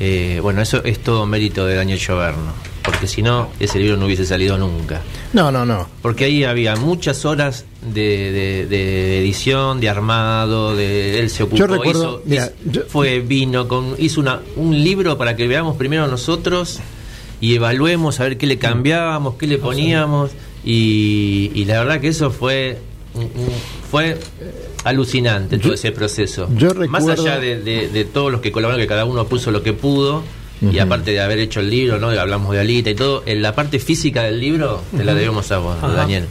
eh, 0.00 0.40
bueno, 0.42 0.60
eso 0.62 0.82
es 0.84 0.98
todo 0.98 1.26
mérito 1.26 1.66
de 1.66 1.76
Daniel 1.76 1.98
Lloverno, 1.98 2.52
porque 2.82 3.06
si 3.06 3.22
no, 3.22 3.48
ese 3.60 3.78
libro 3.78 3.96
no 3.96 4.06
hubiese 4.06 4.26
salido 4.26 4.58
nunca. 4.58 5.00
No, 5.32 5.50
no, 5.52 5.64
no. 5.64 5.88
Porque 6.02 6.24
ahí 6.24 6.44
había 6.44 6.74
muchas 6.76 7.24
horas 7.24 7.64
de, 7.82 8.32
de- 8.32 8.66
de 8.66 9.18
edición, 9.20 9.80
de 9.80 9.88
armado, 9.88 10.74
de 10.76 11.20
él 11.20 11.30
se 11.30 11.44
ocupó, 11.44 11.56
Yo 11.56 11.66
recuerdo, 11.66 12.02
hizo- 12.18 12.22
mira, 12.26 12.52
hizo- 12.68 12.82
fue, 12.88 13.20
vino, 13.20 13.68
con, 13.68 13.94
hizo 13.98 14.20
una, 14.20 14.40
un 14.56 14.82
libro 14.82 15.16
para 15.18 15.36
que 15.36 15.46
veamos 15.46 15.76
primero 15.76 16.06
nosotros 16.08 16.80
y 17.40 17.54
evaluemos 17.54 18.18
a 18.20 18.24
ver 18.24 18.38
qué 18.38 18.46
le 18.46 18.58
cambiábamos, 18.58 19.34
qué 19.36 19.46
le 19.46 19.58
poníamos 19.58 20.30
y, 20.64 21.50
y 21.54 21.64
la 21.64 21.78
verdad 21.80 22.00
que 22.00 22.08
eso 22.08 22.30
fue 22.30 22.78
fue 23.90 24.16
alucinante 24.84 25.58
todo 25.58 25.74
ese 25.74 25.92
proceso. 25.92 26.48
yo 26.56 26.68
Más 26.74 26.76
recuerdo- 27.04 27.22
allá 27.22 27.38
de, 27.40 27.60
de- 27.60 27.88
de 27.88 28.04
todos 28.04 28.30
los 28.32 28.40
que 28.40 28.50
colaboraron, 28.52 28.82
que 28.82 28.88
cada 28.88 29.04
uno 29.04 29.26
puso 29.26 29.50
lo 29.50 29.62
que 29.62 29.72
pudo. 29.72 30.22
Y 30.70 30.78
aparte 30.78 31.10
de 31.10 31.20
haber 31.20 31.40
hecho 31.40 31.58
el 31.58 31.70
libro, 31.70 31.98
¿no? 31.98 32.10
Hablamos 32.10 32.52
de 32.54 32.60
Alita 32.60 32.88
y 32.90 32.94
todo. 32.94 33.24
En 33.26 33.42
la 33.42 33.52
parte 33.52 33.80
física 33.80 34.22
del 34.22 34.38
libro 34.38 34.80
te 34.96 35.02
la 35.02 35.12
debemos 35.12 35.50
a 35.50 35.58
vos, 35.58 35.76
Ajá. 35.78 35.88
Daniel. 35.92 36.26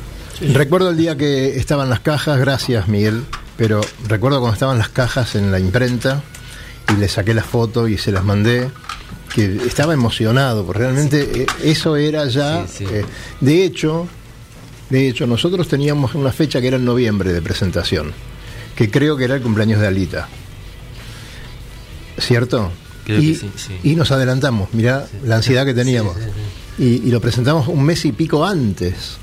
Recuerdo 0.54 0.90
el 0.92 0.96
día 0.96 1.18
que 1.18 1.58
estaban 1.58 1.90
las 1.90 2.00
cajas, 2.00 2.40
gracias 2.40 2.88
Miguel, 2.88 3.24
pero 3.58 3.82
recuerdo 4.08 4.40
cuando 4.40 4.54
estaban 4.54 4.78
las 4.78 4.88
cajas 4.88 5.36
en 5.36 5.52
la 5.52 5.60
imprenta 5.60 6.24
y 6.92 6.98
le 6.98 7.10
saqué 7.10 7.34
la 7.34 7.44
foto 7.44 7.90
y 7.90 7.98
se 7.98 8.14
las 8.14 8.24
mandé, 8.24 8.70
que 9.36 9.58
estaba 9.68 9.94
emocionado, 9.94 10.66
porque 10.66 10.80
realmente 10.84 11.42
eh, 11.42 11.46
eso 11.66 11.98
era 11.98 12.26
ya, 12.28 12.66
eh, 12.80 13.04
de 13.42 13.66
hecho, 13.66 14.08
de 14.90 15.10
hecho 15.10 15.28
nosotros 15.28 15.68
teníamos 15.68 16.16
una 16.16 16.32
fecha 16.32 16.62
que 16.62 16.68
era 16.68 16.78
en 16.78 16.86
noviembre 16.86 17.34
de 17.34 17.42
presentación, 17.42 18.14
que 18.82 18.90
creo 18.90 19.16
que 19.16 19.26
era 19.26 19.36
el 19.36 19.44
cumpleaños 19.44 19.80
de 19.80 19.86
Alita, 19.86 20.28
¿cierto? 22.18 22.72
Creo 23.06 23.22
y, 23.22 23.34
que 23.34 23.40
sí, 23.40 23.52
sí. 23.56 23.80
y 23.84 23.96
nos 23.96 24.12
adelantamos, 24.12 24.74
mirá 24.74 25.08
la 25.24 25.36
ansiedad 25.36 25.68
que 25.68 25.76
teníamos. 25.76 26.16
Y, 26.80 27.08
y 27.08 27.12
lo 27.12 27.22
presentamos 27.22 27.68
un 27.68 27.84
mes 27.84 28.04
y 28.06 28.12
pico 28.12 28.44
antes. 28.44 29.18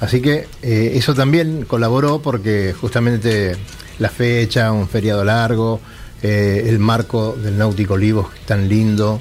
Así 0.00 0.20
que 0.20 0.48
eh, 0.60 0.92
eso 0.94 1.14
también 1.14 1.64
colaboró 1.66 2.20
porque 2.20 2.74
justamente 2.78 3.56
la 4.00 4.08
fecha, 4.08 4.72
un 4.72 4.88
feriado 4.88 5.24
largo, 5.24 5.80
eh, 6.20 6.64
el 6.66 6.80
marco 6.80 7.36
del 7.40 7.56
Náutico 7.58 7.94
Olivos 7.94 8.26
tan 8.44 8.68
lindo, 8.68 9.20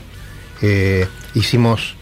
eh, 0.63 1.07
hicimos 1.35 1.93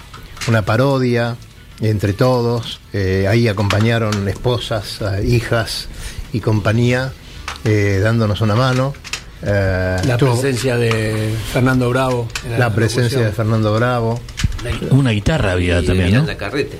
una 0.48 0.62
parodia 0.62 1.36
entre 1.82 2.14
todos, 2.14 2.80
ahí 3.28 3.50
acompañaron 3.50 4.30
esposas, 4.30 5.02
hijas 5.26 5.90
y 6.32 6.40
compañía 6.40 7.12
eh, 7.64 8.00
dándonos 8.04 8.42
una 8.42 8.56
mano. 8.56 8.94
Eh, 9.46 9.98
La 10.06 10.14
estuvo- 10.14 10.32
presencia 10.40 10.78
de 10.78 11.34
Fernando 11.52 11.90
Bravo. 11.90 12.28
en 12.46 12.60
la 12.60 12.74
presencia 12.74 13.20
de. 13.20 13.32
Fernando 13.32 13.74
Bravo. 13.76 14.22
Una 14.92 15.12
guitarra 15.12 15.52
había 15.52 15.82
Y 15.82 15.86
también, 15.86 16.06
¿no? 16.14 16.22
Miranda 16.22 16.38
Carrete, 16.38 16.78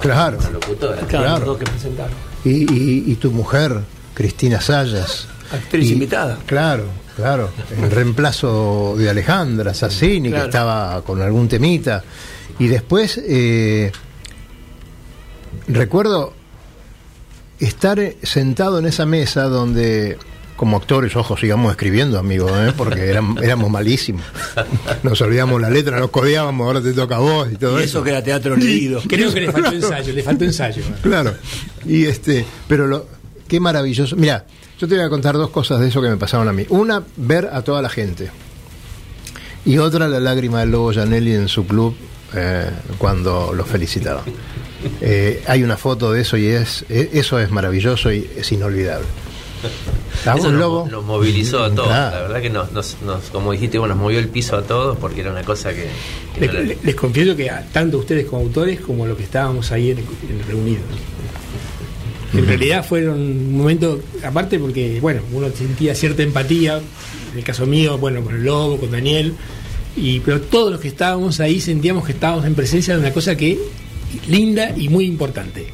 Claro. 0.00 0.38
la 0.42 0.50
locutora. 0.50 0.96
Claro, 1.02 1.08
Claro. 1.08 1.38
los 1.40 1.46
dos 1.46 1.58
que 1.58 1.64
presentaron. 1.66 2.14
Y, 2.44 2.50
y- 2.72 3.04
y 3.12 3.14
tu 3.16 3.30
mujer, 3.30 3.80
Cristina 4.14 4.60
Sayas. 4.60 5.28
Actriz 5.52 5.90
Y- 5.90 5.92
invitada. 5.92 6.38
Claro, 6.46 6.84
claro. 7.14 7.50
En 7.76 7.90
reemplazo 7.90 8.94
de 8.96 9.10
Alejandra 9.10 9.74
Sassini, 9.74 10.30
Claro. 10.30 10.44
que 10.44 10.48
estaba 10.48 11.02
con 11.02 11.20
algún 11.20 11.46
temita. 11.48 12.02
Y 12.58 12.68
después, 12.68 13.20
eh, 13.22 13.92
recuerdo 15.68 16.32
estar 17.60 17.98
eh, 17.98 18.16
sentado 18.22 18.78
en 18.78 18.86
esa 18.86 19.06
mesa 19.06 19.44
donde, 19.44 20.18
como 20.56 20.76
actores, 20.76 21.14
ojo, 21.16 21.36
sigamos 21.36 21.70
escribiendo, 21.70 22.18
amigo, 22.18 22.48
¿eh? 22.50 22.72
porque 22.76 23.08
eran- 23.10 23.36
éramos 23.42 23.70
malísimos. 23.70 24.22
Nos 25.02 25.20
olvidamos 25.20 25.60
la 25.60 25.70
letra, 25.70 25.98
nos 25.98 26.10
codeábamos, 26.10 26.66
ahora 26.66 26.80
te 26.82 26.92
toca 26.92 27.16
a 27.16 27.20
vos 27.20 27.48
y 27.52 27.56
todo 27.56 27.78
Y 27.80 27.84
eso. 27.84 27.98
eso 27.98 28.04
que 28.04 28.10
era 28.10 28.22
teatro 28.22 28.56
leído. 28.56 29.00
Creo 29.08 29.32
que 29.32 29.40
le 29.40 29.52
faltó 29.52 29.72
ensayo, 29.72 30.12
le 30.12 30.22
faltó 30.22 30.44
ensayo. 30.44 30.82
Claro. 31.02 31.34
Y 31.86 32.04
este, 32.04 32.44
pero 32.68 32.86
lo 32.86 33.06
qué 33.48 33.60
maravilloso. 33.60 34.16
Mira, 34.16 34.44
yo 34.78 34.86
te 34.88 34.94
voy 34.96 35.04
a 35.04 35.08
contar 35.08 35.36
dos 35.36 35.50
cosas 35.50 35.80
de 35.80 35.88
eso 35.88 36.02
que 36.02 36.08
me 36.08 36.16
pasaron 36.16 36.48
a 36.48 36.52
mí. 36.52 36.66
Una, 36.68 37.02
ver 37.16 37.48
a 37.52 37.62
toda 37.62 37.80
la 37.80 37.88
gente. 37.88 38.30
Y 39.64 39.78
otra, 39.78 40.06
la 40.08 40.20
lágrima 40.20 40.60
del 40.60 40.70
Lobo 40.70 40.92
Janelli 40.92 41.32
en 41.34 41.48
su 41.48 41.66
club 41.66 41.96
eh, 42.34 42.70
cuando 42.98 43.52
lo 43.52 43.64
felicitaba. 43.64 44.22
Eh, 45.00 45.42
hay 45.46 45.62
una 45.62 45.76
foto 45.76 46.12
de 46.12 46.22
eso 46.22 46.36
y 46.36 46.46
es 46.46 46.84
e- 46.88 47.10
eso 47.14 47.38
es 47.38 47.50
maravilloso 47.50 48.12
y 48.12 48.28
es 48.36 48.50
inolvidable. 48.52 49.06
¿A 50.26 50.32
vos, 50.34 50.40
Eso 50.44 50.50
nos, 50.52 50.60
Lobo? 50.60 50.88
nos 50.90 51.04
movilizó 51.04 51.62
a 51.64 51.74
todos. 51.74 51.88
La 51.88 52.10
verdad 52.22 52.40
que 52.42 52.50
nos, 52.50 52.72
nos, 52.72 52.96
nos- 53.02 53.24
como 53.30 53.52
dijiste, 53.52 53.78
bueno, 53.78 53.94
nos 53.94 54.02
movió 54.04 54.18
el 54.18 54.28
piso 54.28 54.56
a 54.56 54.62
todos 54.62 54.96
porque 54.98 55.20
era 55.22 55.30
una 55.32 55.42
cosa 55.42 55.70
que. 55.74 55.86
que 56.34 56.40
Les, 56.40 56.52
no 56.52 56.58
la- 56.60 56.64
les- 56.64 56.84
les 56.84 56.94
confieso 56.94 57.34
que 57.36 57.50
a- 57.50 57.64
tanto 57.72 57.98
ustedes 57.98 58.26
como 58.26 58.42
autores 58.42 58.80
como 58.80 59.06
los 59.06 59.16
que 59.16 59.24
estábamos 59.24 59.72
ahí 59.72 59.90
en- 59.92 59.98
en 59.98 60.46
reunidos. 60.46 60.82
En 62.34 62.46
realidad 62.46 62.84
fueron 62.84 63.18
un 63.20 63.56
momento, 63.56 64.00
aparte 64.22 64.58
porque, 64.58 64.98
bueno, 65.00 65.22
uno 65.32 65.48
sentía 65.56 65.94
cierta 65.94 66.22
empatía, 66.22 66.78
en 67.32 67.38
el 67.38 67.44
caso 67.44 67.64
mío, 67.66 67.96
bueno, 67.98 68.20
con 68.22 68.34
el 68.34 68.44
Lobo, 68.44 68.76
con 68.78 68.90
Daniel, 68.90 69.32
y 69.96 70.20
pero 70.20 70.40
todos 70.42 70.70
los 70.70 70.80
que 70.80 70.88
estábamos 70.88 71.40
ahí 71.40 71.60
sentíamos 71.60 72.04
que 72.04 72.12
estábamos 72.12 72.44
en 72.44 72.54
presencia 72.54 72.94
de 72.94 73.00
una 73.00 73.12
cosa 73.12 73.36
que 73.36 73.58
linda 74.28 74.72
y 74.76 74.88
muy 74.88 75.04
importante. 75.06 75.66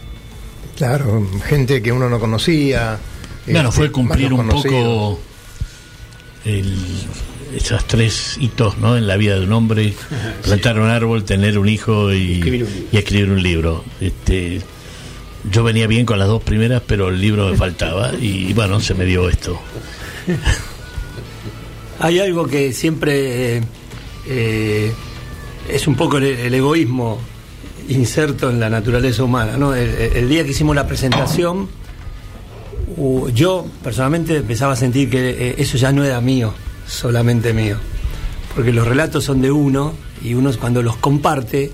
Claro, 0.76 1.26
gente 1.46 1.82
que 1.82 1.92
uno 1.92 2.08
no 2.08 2.18
conocía. 2.18 2.98
Bueno, 3.46 3.68
este, 3.68 3.76
fue 3.80 3.92
cumplir 3.92 4.32
un 4.32 4.48
poco 4.48 5.20
el- 6.44 6.76
esos 7.56 7.86
tres 7.86 8.38
hitos 8.40 8.78
¿no? 8.78 8.96
en 8.96 9.06
la 9.06 9.16
vida 9.16 9.38
de 9.38 9.44
un 9.44 9.52
hombre: 9.52 9.92
plantar 10.42 10.78
un 10.80 10.88
árbol, 10.88 11.24
tener 11.24 11.58
un 11.58 11.68
hijo 11.68 12.12
y, 12.12 12.34
Escribir 12.38 12.62
un 12.64 12.70
libro. 12.72 12.88
y 12.92 12.96
escribir 12.96 13.30
un 13.30 13.42
libro. 13.42 13.84
Este, 14.00 14.60
yo 15.50 15.62
venía 15.64 15.86
bien 15.86 16.06
con 16.06 16.18
las 16.18 16.28
dos 16.28 16.42
primeras, 16.42 16.82
pero 16.86 17.08
el 17.08 17.20
libro 17.20 17.50
me 17.50 17.56
faltaba 17.56 18.12
y 18.20 18.52
bueno, 18.54 18.80
se 18.80 18.94
me 18.94 19.04
dio 19.04 19.28
esto. 19.28 19.60
Hay 22.00 22.18
algo 22.18 22.46
que 22.46 22.72
siempre 22.72 23.56
eh, 23.58 23.62
eh, 24.26 24.92
es 25.68 25.86
un 25.86 25.94
poco 25.94 26.18
el, 26.18 26.24
el 26.24 26.54
egoísmo 26.54 27.20
inserto 27.88 28.50
en 28.50 28.60
la 28.60 28.68
naturaleza 28.70 29.24
humana. 29.24 29.56
¿no? 29.56 29.74
El, 29.74 29.88
el 29.90 30.28
día 30.28 30.44
que 30.44 30.50
hicimos 30.50 30.74
la 30.74 30.86
presentación, 30.86 31.68
yo 33.34 33.66
personalmente 33.82 34.36
empezaba 34.36 34.74
a 34.74 34.76
sentir 34.76 35.10
que 35.10 35.30
eh, 35.30 35.54
eso 35.58 35.76
ya 35.76 35.92
no 35.92 36.04
era 36.04 36.20
mío, 36.20 36.52
solamente 36.86 37.52
mío. 37.52 37.76
Porque 38.54 38.72
los 38.72 38.86
relatos 38.86 39.24
son 39.24 39.40
de 39.40 39.50
uno 39.50 39.94
y 40.22 40.34
uno 40.34 40.50
cuando 40.60 40.82
los 40.82 40.96
comparte 40.96 41.72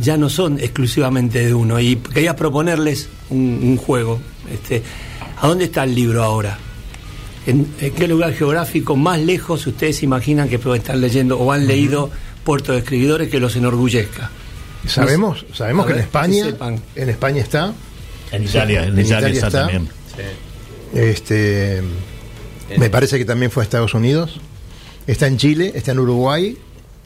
ya 0.00 0.16
no 0.16 0.28
son 0.28 0.58
exclusivamente 0.60 1.44
de 1.44 1.54
uno. 1.54 1.80
Y 1.80 1.96
quería 1.96 2.36
proponerles 2.36 3.08
un, 3.30 3.60
un 3.62 3.76
juego. 3.76 4.20
Este, 4.52 4.82
¿A 5.40 5.46
dónde 5.46 5.64
está 5.64 5.84
el 5.84 5.94
libro 5.94 6.22
ahora? 6.22 6.58
¿En, 7.46 7.66
en 7.80 7.92
qué 7.92 8.06
lugar 8.06 8.34
geográfico 8.34 8.96
más 8.96 9.18
lejos 9.18 9.66
ustedes 9.66 10.02
imaginan 10.02 10.48
que 10.48 10.58
pueden 10.58 10.82
estar 10.82 10.96
leyendo 10.96 11.38
o 11.38 11.52
han 11.52 11.66
leído 11.66 12.10
Puerto 12.44 12.72
de 12.72 12.78
Escribidores 12.78 13.30
que 13.30 13.40
los 13.40 13.56
enorgullezca? 13.56 14.30
Sabemos, 14.86 15.44
sabemos 15.52 15.86
que 15.86 15.92
en 15.92 15.98
España, 15.98 16.44
que 16.94 17.02
en 17.02 17.08
España 17.08 17.42
está. 17.42 17.72
En 18.32 18.44
Italia, 18.44 18.84
en, 18.84 18.98
En 18.98 19.06
Italia, 19.06 19.28
Italia 19.28 19.34
está, 19.34 19.46
está. 19.46 19.60
también. 19.60 19.88
Este, 20.94 21.82
me 22.76 22.90
parece 22.90 23.18
que 23.18 23.24
también 23.24 23.50
fue 23.50 23.62
a 23.62 23.64
Estados 23.64 23.94
Unidos. 23.94 24.40
Está 25.06 25.26
en 25.26 25.36
Chile, 25.36 25.72
está 25.74 25.92
en 25.92 25.98
Uruguay. 25.98 26.56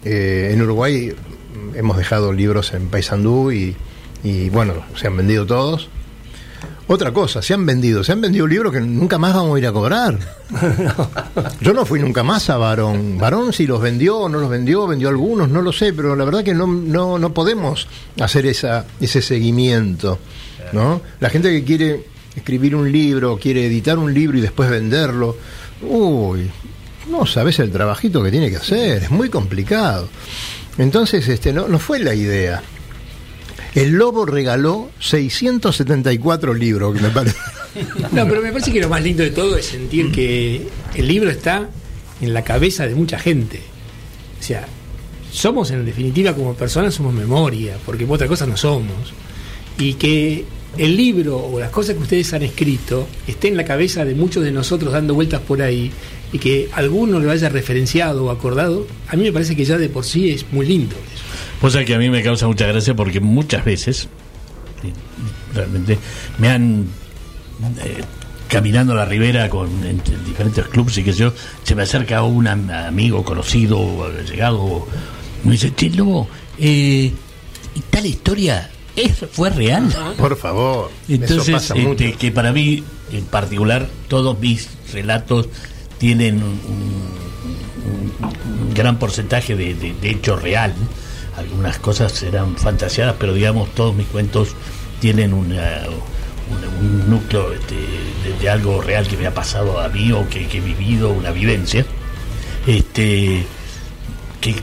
Eh, 0.05 0.51
en 0.53 0.62
Uruguay 0.62 1.14
hemos 1.75 1.97
dejado 1.97 2.33
libros 2.33 2.72
en 2.75 2.89
Paysandú 2.89 3.51
y, 3.53 3.77
y 4.22 4.51
bueno, 4.51 4.75
se 4.97 5.07
han 5.07 5.16
vendido 5.16 5.47
todos. 5.47 5.89
Otra 6.87 7.12
cosa, 7.12 7.41
se 7.41 7.55
han 7.55 7.64
vendido, 7.64 8.05
se 8.05 8.12
han 8.12 8.20
vendido 8.20 8.47
libros 8.47 8.72
que 8.72 8.80
nunca 8.80 9.16
más 9.16 9.35
vamos 9.35 9.57
a 9.57 9.59
ir 9.59 9.66
a 9.66 9.72
cobrar. 9.72 10.18
Yo 11.61 11.72
no 11.72 11.87
fui 11.87 11.99
nunca 11.99 12.22
más 12.22 12.51
a 12.51 12.59
Varón. 12.59 13.16
Varón 13.16 13.55
si 13.55 13.66
los 13.66 13.80
vendió 13.80 14.18
o 14.18 14.28
no 14.28 14.39
los 14.39 14.51
vendió, 14.51 14.87
vendió 14.87 15.09
algunos, 15.09 15.49
no 15.49 15.62
lo 15.62 15.72
sé, 15.72 15.95
pero 15.95 16.14
la 16.14 16.24
verdad 16.26 16.45
que 16.45 16.53
no, 16.53 16.66
no, 16.66 17.18
no 17.18 17.32
podemos 17.32 17.89
hacer 18.20 18.45
esa, 18.47 18.85
ese 19.01 19.22
seguimiento. 19.22 20.18
¿no? 20.72 21.01
La 21.20 21.30
gente 21.30 21.51
que 21.51 21.64
quiere 21.64 22.05
escribir 22.37 22.76
un 22.76 22.91
libro, 22.91 23.39
quiere 23.39 23.66
editar 23.66 23.99
un 23.99 24.12
libro 24.12 24.37
y 24.37 24.43
después 24.43 24.68
venderlo, 24.68 25.37
uy, 25.82 26.51
no 27.11 27.24
sabes 27.26 27.59
el 27.61 27.70
trabajito 27.70 28.22
que 28.22 28.30
tiene 28.30 28.51
que 28.51 28.57
hacer, 28.57 29.05
es 29.05 29.11
muy 29.11 29.30
complicado. 29.30 30.09
Entonces, 30.76 31.28
este, 31.28 31.53
no, 31.53 31.68
no 31.68 31.78
fue 31.78 31.99
la 32.01 32.14
idea. 32.14 32.62
El 33.75 33.93
Lobo 33.93 34.25
regaló 34.25 34.91
674 35.01 36.55
libros, 36.55 36.95
que 36.95 37.03
me 37.03 37.11
parece. 37.11 37.37
No, 38.12 38.29
pero 38.29 38.41
me 38.41 38.53
parece 38.53 38.72
que 38.72 38.81
lo 38.81 38.89
más 38.89 39.03
lindo 39.03 39.25
de 39.25 39.31
todo 39.31 39.57
es 39.57 39.66
sentir 39.66 40.12
que 40.12 40.68
el 40.95 41.09
libro 41.09 41.29
está 41.29 41.68
en 42.20 42.33
la 42.33 42.45
cabeza 42.45 42.87
de 42.87 42.95
mucha 42.95 43.18
gente. 43.18 43.61
O 44.39 44.43
sea, 44.43 44.68
somos 45.33 45.72
en 45.72 45.85
definitiva 45.85 46.35
como 46.35 46.55
personas, 46.55 46.95
somos 46.95 47.12
memoria, 47.12 47.77
porque 47.85 48.07
otra 48.09 48.29
cosa 48.29 48.47
no 48.47 48.57
somos. 48.57 49.12
Y 49.77 49.95
que 49.95 50.45
el 50.79 50.97
libro 50.97 51.39
o 51.39 51.59
las 51.59 51.70
cosas 51.70 51.97
que 51.97 52.03
ustedes 52.03 52.33
han 52.33 52.43
escrito 52.43 53.09
esté 53.27 53.49
en 53.49 53.57
la 53.57 53.64
cabeza 53.64 54.05
de 54.05 54.14
muchos 54.14 54.45
de 54.45 54.53
nosotros 54.53 54.93
dando 54.93 55.14
vueltas 55.14 55.41
por 55.41 55.62
ahí 55.62 55.91
y 56.33 56.39
que 56.39 56.68
alguno 56.72 57.18
lo 57.18 57.31
haya 57.31 57.49
referenciado 57.49 58.27
o 58.27 58.31
acordado, 58.31 58.87
a 59.09 59.16
mí 59.16 59.25
me 59.25 59.33
parece 59.33 59.57
que 59.57 59.64
ya 59.64 59.79
de 59.79 59.89
por 59.89 60.05
sí 60.05 60.31
es 60.31 60.47
muy 60.53 60.66
lindo. 60.66 60.95
eso. 61.12 61.24
Pues 61.61 61.76
que 61.76 61.94
a 61.94 61.98
mí 61.98 62.11
me 62.11 62.22
causa 62.22 62.46
mucha 62.46 62.66
gracia 62.66 62.94
porque 62.94 63.20
muchas 63.20 63.64
veces 63.64 64.09
eh, 64.82 64.92
realmente 65.55 65.98
me 66.38 66.48
han 66.48 66.86
eh, 67.82 68.02
caminando 68.48 68.94
la 68.94 69.05
ribera 69.07 69.48
con 69.48 69.68
en, 69.84 70.02
en 70.05 70.24
diferentes 70.26 70.66
clubes 70.68 70.98
y 70.98 71.02
que 71.05 71.12
yo 71.12 71.32
se 71.62 71.74
me 71.74 71.82
acerca 71.82 72.22
un 72.22 72.46
am- 72.46 72.70
amigo 72.70 73.24
conocido 73.24 74.11
llegado 74.28 74.86
me 75.44 75.52
dice 75.52 75.72
che 75.74 75.88
lobo 75.90 76.28
eh, 76.59 77.11
y 77.74 77.80
tal 77.90 78.05
historia 78.07 78.70
¿eso 78.94 79.26
fue 79.30 79.50
real 79.50 79.88
Por 80.18 80.36
favor, 80.36 80.90
entonces 81.09 81.38
eso 81.48 81.52
pasa 81.52 81.74
este, 81.74 81.86
mucho. 82.07 82.18
que 82.18 82.30
para 82.30 82.52
mí 82.52 82.84
en 83.12 83.24
particular 83.24 83.88
todos 84.09 84.38
mis 84.38 84.68
relatos 84.92 85.48
tienen 85.98 86.36
un, 86.42 86.42
un- 86.50 88.12
un 88.68 88.74
gran 88.74 88.98
porcentaje 88.98 89.57
de, 89.57 89.74
de- 89.74 89.94
de 89.94 90.11
hecho 90.11 90.36
real 90.36 90.74
algunas 91.37 91.78
cosas 91.78 92.12
serán 92.12 92.57
fantaseadas 92.57 93.16
pero 93.18 93.35
digamos 93.35 93.74
todos 93.74 93.95
mis 93.95 94.07
cuentos 94.07 94.51
tienen 95.01 95.32
una, 95.32 95.82
un, 96.49 96.87
un 96.87 97.11
núcleo 97.11 97.53
este, 97.53 97.76
de, 98.41 98.49
algo 98.49 98.80
real 98.80 99.07
que 99.07 99.16
me 99.16 99.26
ha 99.26 99.35
pasado 99.35 99.80
a 99.80 99.89
mí 99.89 100.12
o 100.12 100.28
que, 100.28 100.47
que 100.47 100.59
he 100.59 100.61
vivido 100.61 101.11
una 101.11 101.30
vivencia 101.30 101.85
este 102.66 103.45
que, 104.41 104.55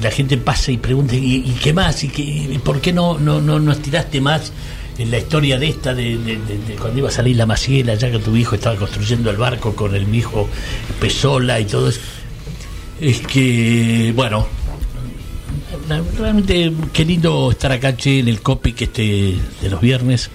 la 0.00 0.10
gente 0.10 0.38
pase 0.38 0.72
y 0.72 0.78
pregunte 0.78 1.16
¿y, 1.16 1.42
qué 1.62 1.74
más? 1.74 2.02
¿y 2.02 2.08
qué, 2.08 2.58
por 2.64 2.80
qué 2.80 2.94
no, 2.94 3.18
no, 3.18 3.42
no 3.42 3.60
nos 3.60 3.82
tiraste 3.82 4.22
más 4.22 4.50
en 4.98 5.10
la 5.10 5.18
historia 5.18 5.58
de 5.58 5.68
esta 5.68 5.94
de, 5.94 6.38
cuando 6.80 6.98
iba 6.98 7.08
a 7.08 7.12
salir 7.12 7.36
la 7.36 7.44
Maciela 7.44 7.94
ya 7.94 8.10
que 8.10 8.18
tu 8.18 8.34
hijo 8.34 8.54
estaba 8.54 8.76
construyendo 8.76 9.30
el 9.30 9.36
barco 9.36 9.76
con 9.76 9.94
el 9.94 10.12
hijo 10.14 10.48
Pesola 10.98 11.60
y 11.60 11.66
todo 11.66 11.90
eso 11.90 12.00
es 13.00 13.20
que 13.20 14.12
bueno 14.16 14.46
realmente 16.18 16.72
qué 16.92 17.04
lindo 17.04 17.50
estar 17.50 17.72
acá 17.72 17.96
che, 17.96 18.20
en 18.20 18.28
el 18.28 18.40
que 18.40 18.84
este 18.84 19.36
de 19.62 19.70
los 19.70 19.80
viernes 19.80 20.30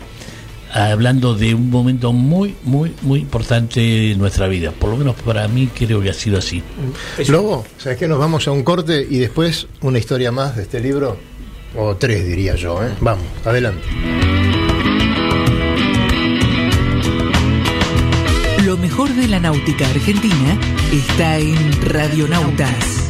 hablando 0.73 1.35
de 1.35 1.53
un 1.53 1.69
momento 1.69 2.13
muy 2.13 2.55
muy 2.63 2.93
muy 3.01 3.19
importante 3.19 4.11
en 4.11 4.17
nuestra 4.19 4.47
vida 4.47 4.71
por 4.71 4.89
lo 4.89 4.97
menos 4.97 5.15
para 5.15 5.47
mí 5.47 5.67
creo 5.67 6.01
que 6.01 6.09
ha 6.09 6.13
sido 6.13 6.37
así 6.37 6.63
Lobo, 7.27 7.65
¿sabes 7.77 7.97
qué? 7.97 8.07
Nos 8.07 8.19
vamos 8.19 8.47
a 8.47 8.51
un 8.51 8.63
corte 8.63 9.05
y 9.09 9.17
después 9.17 9.67
una 9.81 9.99
historia 9.99 10.31
más 10.31 10.55
de 10.55 10.63
este 10.63 10.79
libro, 10.79 11.17
o 11.75 11.95
tres 11.95 12.25
diría 12.25 12.55
yo, 12.55 12.83
¿eh? 12.83 12.91
Vamos, 12.99 13.25
adelante. 13.45 13.87
Lo 18.65 18.77
mejor 18.77 19.09
de 19.09 19.27
la 19.27 19.39
náutica 19.39 19.89
argentina 19.89 20.57
está 20.91 21.37
en 21.37 21.57
Radionautas. 21.83 23.09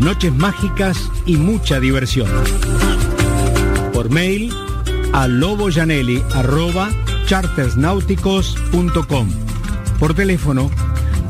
noches 0.00 0.34
mágicas 0.34 1.10
y 1.24 1.36
mucha 1.36 1.78
diversión. 1.80 2.28
Por 3.92 4.10
mail 4.10 4.52
a 5.12 5.28
loboyanelli 5.28 6.22
arroba 6.34 6.90
chartersnáuticos.com. 7.26 9.28
Por 9.98 10.14
teléfono 10.14 10.70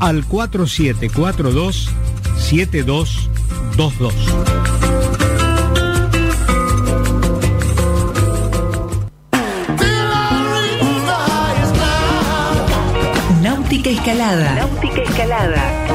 al 0.01 0.27
4742 0.27 1.89
7222. 2.39 4.15
Náutica 13.43 13.91
Escalada. 13.91 14.55
Náutica 14.55 15.03
Escalada. 15.03 15.86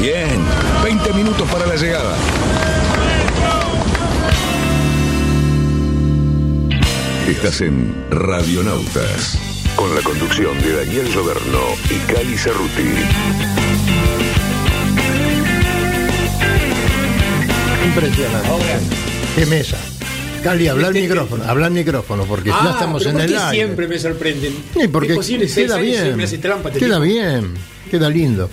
Bien, 0.00 0.38
20 0.82 1.12
minutos 1.14 1.48
para 1.50 1.66
la 1.66 1.76
llegada. 1.76 2.14
Estás 7.28 7.60
en 7.62 7.94
Radionautas, 8.10 9.38
con 9.76 9.94
la 9.94 10.02
conducción 10.02 10.58
de 10.60 10.76
Daniel 10.84 11.12
Roberno 11.14 11.60
y 11.90 12.12
Cali 12.12 12.36
Cerruti. 12.36 12.92
Impresionante. 17.86 18.64
Qué 19.36 19.46
mesa. 19.46 19.78
Cali, 20.42 20.68
habla 20.68 20.88
al 20.88 20.94
micrófono, 20.94 21.44
habla 21.44 21.66
al 21.66 21.72
micrófono, 21.72 22.24
porque 22.24 22.50
ya 22.50 22.70
estamos 22.72 23.04
Ah, 23.06 23.08
en 23.10 23.14
¿por 23.16 23.24
el 23.24 23.36
aire. 23.38 23.50
siempre 23.50 23.88
me 23.88 23.98
sorprenden. 23.98 24.54
Sí, 24.78 24.88
porque 24.88 25.12
Es 25.12 25.16
posible, 25.16 25.48
seis 25.48 25.66
queda 25.66 25.78
bien. 25.78 26.16
me 26.16 26.24
hace 26.24 26.38
trampa 26.38 26.70
queda 26.70 26.96
tipo. 26.96 27.00
bien, 27.00 27.54
queda 27.90 28.10
lindo. 28.10 28.50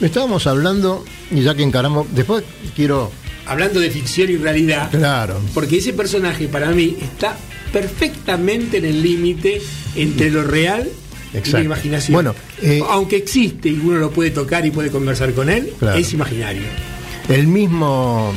Estábamos 0.00 0.46
hablando, 0.46 1.04
y 1.30 1.42
ya 1.42 1.54
que 1.54 1.62
encaramos, 1.62 2.06
después 2.14 2.42
quiero. 2.74 3.10
Hablando 3.46 3.78
de 3.80 3.90
ficción 3.90 4.30
y 4.30 4.36
realidad, 4.36 4.90
Claro. 4.90 5.40
porque 5.52 5.78
ese 5.78 5.92
personaje 5.92 6.48
para 6.48 6.70
mí 6.70 6.96
está 7.00 7.36
perfectamente 7.72 8.78
en 8.78 8.86
el 8.86 9.02
límite 9.02 9.60
entre 9.94 10.30
lo 10.30 10.42
real 10.42 10.88
y 11.32 11.50
la 11.50 11.60
imaginación. 11.60 12.14
Bueno, 12.14 12.34
eh, 12.62 12.80
aunque 12.88 13.16
existe 13.16 13.68
y 13.68 13.78
uno 13.78 13.98
lo 13.98 14.10
puede 14.10 14.30
tocar 14.30 14.64
y 14.64 14.70
puede 14.70 14.90
conversar 14.90 15.32
con 15.34 15.50
él, 15.50 15.72
Claro. 15.78 15.98
es 15.98 16.12
imaginario. 16.12 16.62
El 17.28 17.46
mismo. 17.46 18.34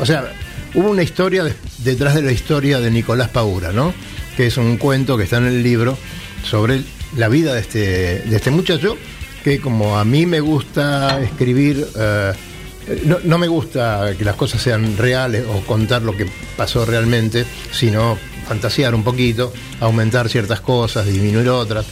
O 0.00 0.06
sea, 0.06 0.32
hubo 0.74 0.90
una 0.90 1.02
historia 1.02 1.44
de- 1.44 1.54
detrás 1.78 2.14
de 2.14 2.22
la 2.22 2.32
historia 2.32 2.80
de 2.80 2.90
Nicolás 2.90 3.28
Paura, 3.28 3.72
¿no? 3.72 3.92
Que 4.36 4.46
es 4.46 4.56
un 4.56 4.76
cuento 4.78 5.16
que 5.16 5.24
está 5.24 5.36
en 5.38 5.46
el 5.46 5.62
libro 5.62 5.96
sobre 6.44 6.80
la 7.16 7.28
vida 7.28 7.54
de 7.54 7.60
este, 7.60 7.78
de 8.20 8.36
este 8.36 8.50
muchacho, 8.50 8.96
que 9.46 9.60
como 9.60 9.96
a 9.96 10.04
mí 10.04 10.26
me 10.26 10.40
gusta 10.40 11.22
escribir. 11.22 11.86
eh, 11.96 12.32
no, 13.22 13.38
me 13.38 13.46
gusta 13.46 14.12
que 14.18 14.24
las 14.24 14.34
cosas 14.34 14.60
sean 14.60 14.96
reales 14.96 15.44
o 15.48 15.60
contar 15.60 16.02
lo 16.02 16.16
que 16.16 16.26
pasó 16.56 16.84
realmente, 16.84 17.46
sino 17.70 18.18
fantasear 18.48 18.92
un 18.92 19.04
poquito, 19.04 19.52
aumentar 19.78 20.28
ciertas 20.28 20.60
cosas, 20.60 21.06
disminuir 21.06 21.48
otras. 21.48 21.86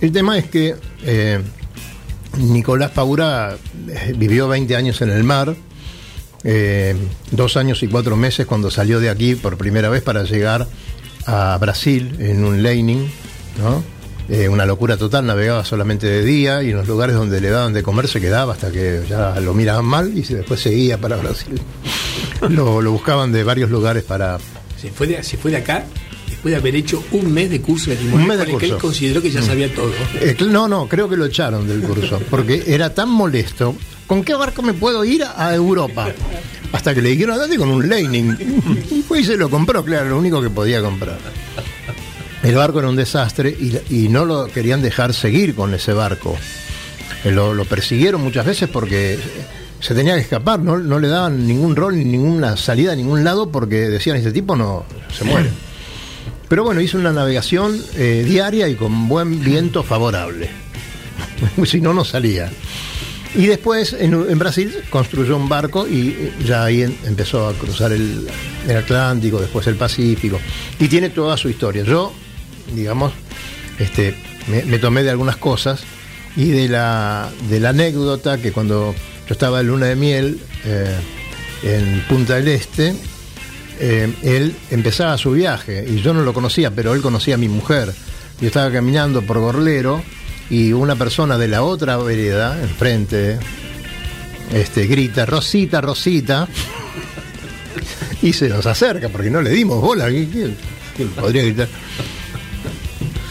El 0.00 0.10
tema 0.10 0.38
es 0.38 0.46
que 0.46 0.74
eh, 1.04 1.38
Nicolás 2.38 2.92
Paura 2.92 3.58
eh, 3.88 4.14
vivió 4.16 4.48
20 4.48 4.74
años 4.74 5.02
en 5.02 5.10
el 5.10 5.24
mar, 5.24 5.54
dos 7.30 7.58
años 7.58 7.82
y 7.82 7.88
cuatro 7.88 8.16
meses 8.16 8.46
cuando 8.46 8.70
salió 8.70 9.00
de 9.00 9.10
aquí 9.10 9.34
por 9.34 9.58
primera 9.58 9.90
vez 9.90 10.02
para 10.02 10.22
llegar 10.22 10.66
a 11.26 11.58
Brasil 11.58 12.16
en 12.20 12.42
un 12.42 12.62
laning, 12.62 13.06
¿no? 13.58 13.91
Eh, 14.28 14.48
una 14.48 14.64
locura 14.66 14.96
total, 14.96 15.26
navegaba 15.26 15.64
solamente 15.64 16.06
de 16.06 16.24
día 16.24 16.62
y 16.62 16.70
en 16.70 16.76
los 16.76 16.88
lugares 16.88 17.14
donde 17.16 17.40
le 17.40 17.50
daban 17.50 17.72
de 17.72 17.82
comer 17.82 18.08
se 18.08 18.20
quedaba 18.20 18.52
hasta 18.54 18.70
que 18.70 19.02
ya 19.08 19.38
lo 19.40 19.52
miraban 19.52 19.84
mal 19.84 20.12
y 20.16 20.22
después 20.22 20.60
seguía 20.60 20.96
para 20.98 21.16
Brasil. 21.16 21.60
Lo, 22.48 22.80
lo 22.80 22.92
buscaban 22.92 23.32
de 23.32 23.44
varios 23.44 23.70
lugares 23.70 24.04
para... 24.04 24.38
Se 24.80 24.90
fue 24.90 25.06
de, 25.06 25.22
se 25.22 25.36
fue 25.36 25.50
de 25.50 25.58
acá 25.58 25.84
después 26.28 26.52
de 26.52 26.56
haber 26.58 26.74
hecho 26.76 27.02
un 27.12 27.32
mes 27.32 27.50
de 27.50 27.60
curso 27.60 27.90
de 27.90 27.96
Un 28.12 28.26
mes 28.26 28.38
de 28.38 28.44
el 28.44 28.58
que 28.58 28.64
él 28.66 28.72
curso. 28.72 28.78
consideró 28.86 29.20
que 29.22 29.30
ya 29.30 29.40
Mm. 29.40 29.44
sabía 29.46 29.74
todo. 29.74 29.90
Eh, 30.20 30.36
no, 30.48 30.66
no, 30.66 30.88
creo 30.88 31.08
que 31.08 31.16
lo 31.16 31.26
echaron 31.26 31.68
del 31.68 31.82
curso, 31.82 32.20
porque 32.30 32.64
era 32.66 32.94
tan 32.94 33.08
molesto. 33.10 33.74
¿Con 34.06 34.24
qué 34.24 34.34
barco 34.34 34.62
me 34.62 34.72
puedo 34.74 35.04
ir 35.04 35.24
a 35.24 35.54
Europa? 35.54 36.08
Hasta 36.72 36.94
que 36.94 37.02
le 37.02 37.10
dijeron, 37.10 37.34
andate 37.34 37.56
con 37.58 37.68
un 37.70 37.88
Leining. 37.88 38.36
Y 38.90 39.02
fue 39.02 39.20
y 39.20 39.24
se 39.24 39.36
lo 39.36 39.48
compró, 39.50 39.84
claro, 39.84 40.08
lo 40.10 40.18
único 40.18 40.40
que 40.42 40.50
podía 40.50 40.80
comprar. 40.82 41.18
El 42.42 42.56
barco 42.56 42.80
era 42.80 42.88
un 42.88 42.96
desastre 42.96 43.56
y, 43.88 44.08
no 44.08 44.24
lo 44.24 44.46
querían 44.48 44.82
dejar 44.82 45.14
seguir 45.14 45.54
con 45.54 45.72
ese 45.74 45.92
barco. 45.92 46.36
Eh, 47.24 47.30
Lo, 47.30 47.64
persiguieron 47.64 48.20
muchas 48.20 48.44
veces 48.44 48.68
porque 48.68 49.18
se 49.80 49.94
tenía 49.94 50.14
que 50.14 50.22
escapar, 50.22 50.58
no, 50.58 50.98
le 50.98 51.08
daban 51.08 51.46
ningún 51.46 51.76
rol 51.76 51.96
ni 51.96 52.04
ninguna 52.04 52.56
salida 52.56 52.92
a 52.92 52.96
ningún 52.96 53.22
lado 53.22 53.50
porque 53.50 53.88
decían, 53.88 54.16
este 54.16 54.32
tipo 54.32 54.56
no 54.56 54.84
se 55.16 55.24
muere. 55.24 55.50
Pero 56.48 56.64
bueno, 56.64 56.80
hizo 56.80 56.98
una 56.98 57.12
navegación 57.12 57.80
eh, 57.96 58.24
diaria 58.26 58.68
y 58.68 58.74
con 58.74 59.08
buen 59.08 59.42
viento 59.42 59.82
favorable. 59.82 60.50
si 61.64 61.80
no, 61.80 61.94
no 61.94 62.04
salía. 62.04 62.50
Y 63.34 63.46
después 63.46 63.96
en, 63.98 64.38
Brasil 64.38 64.74
construyó 64.90 65.36
un 65.36 65.48
barco 65.48 65.86
y 65.88 66.08
eh, 66.08 66.32
ya 66.44 66.64
ahí 66.64 66.82
empezó 66.82 67.48
a 67.48 67.54
cruzar 67.54 67.92
el, 67.92 68.28
el 68.68 68.76
Atlántico, 68.76 69.40
después 69.40 69.66
el 69.68 69.76
Pacífico. 69.76 70.38
Y 70.78 70.88
tiene 70.88 71.08
toda 71.08 71.36
su 71.38 71.48
historia. 71.48 71.84
Yo, 71.84 72.12
digamos, 72.74 73.12
este, 73.78 74.14
me, 74.66 74.78
tomé 74.78 75.02
de 75.02 75.10
algunas 75.10 75.36
cosas 75.36 75.82
y 76.36 76.46
de 76.50 76.68
la, 76.68 77.30
de 77.48 77.60
la 77.60 77.70
anécdota 77.70 78.38
que 78.38 78.52
cuando 78.52 78.94
yo 79.28 79.32
estaba 79.32 79.60
en 79.60 79.66
luna 79.68 79.86
de 79.86 79.96
miel 79.96 80.40
eh, 80.64 80.96
en 81.62 82.04
Punta 82.08 82.34
del 82.36 82.48
Este, 82.48 82.94
eh, 83.80 84.12
él 84.22 84.54
empezaba 84.70 85.16
su 85.18 85.32
viaje 85.32 85.84
y 85.88 86.00
yo 86.02 86.12
no 86.14 86.22
lo 86.22 86.32
conocía, 86.34 86.70
pero 86.70 86.94
él 86.94 87.00
conocía 87.02 87.34
a 87.34 87.38
mi 87.38 87.48
mujer. 87.48 87.92
Yo 88.40 88.46
estaba 88.48 88.70
caminando 88.72 89.22
por 89.22 89.38
Gorlero 89.38 90.02
y 90.50 90.72
una 90.72 90.96
persona 90.96 91.38
de 91.38 91.48
la 91.48 91.62
otra 91.62 91.96
vereda, 91.98 92.60
enfrente, 92.62 93.38
este, 94.52 94.86
grita, 94.86 95.24
Rosita, 95.24 95.80
Rosita, 95.80 96.48
y 98.22 98.32
se 98.32 98.48
nos 98.48 98.66
acerca, 98.66 99.08
porque 99.08 99.30
no 99.30 99.40
le 99.42 99.50
dimos 99.50 99.80
bola, 99.80 100.08
¿quién, 100.08 100.26
quién- 100.26 100.56
quién 100.96 101.08
podría 101.10 101.42
gritar? 101.44 101.68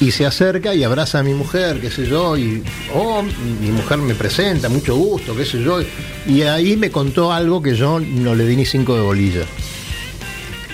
Y 0.01 0.11
se 0.11 0.25
acerca 0.25 0.75
y 0.75 0.83
abraza 0.83 1.19
a 1.19 1.23
mi 1.23 1.33
mujer, 1.33 1.79
qué 1.79 1.89
sé 1.89 2.05
yo, 2.07 2.35
y 2.35 2.61
oh, 2.93 3.23
mi 3.61 3.71
mujer 3.71 3.99
me 3.99 4.15
presenta, 4.15 4.67
mucho 4.67 4.95
gusto, 4.95 5.33
qué 5.35 5.45
sé 5.45 5.63
yo, 5.63 5.79
y 6.27 6.41
ahí 6.41 6.75
me 6.75 6.91
contó 6.91 7.31
algo 7.31 7.61
que 7.61 7.75
yo 7.75 7.99
no 8.01 8.35
le 8.35 8.45
di 8.45 8.57
ni 8.57 8.65
cinco 8.65 8.95
de 8.95 9.01
bolilla 9.01 9.45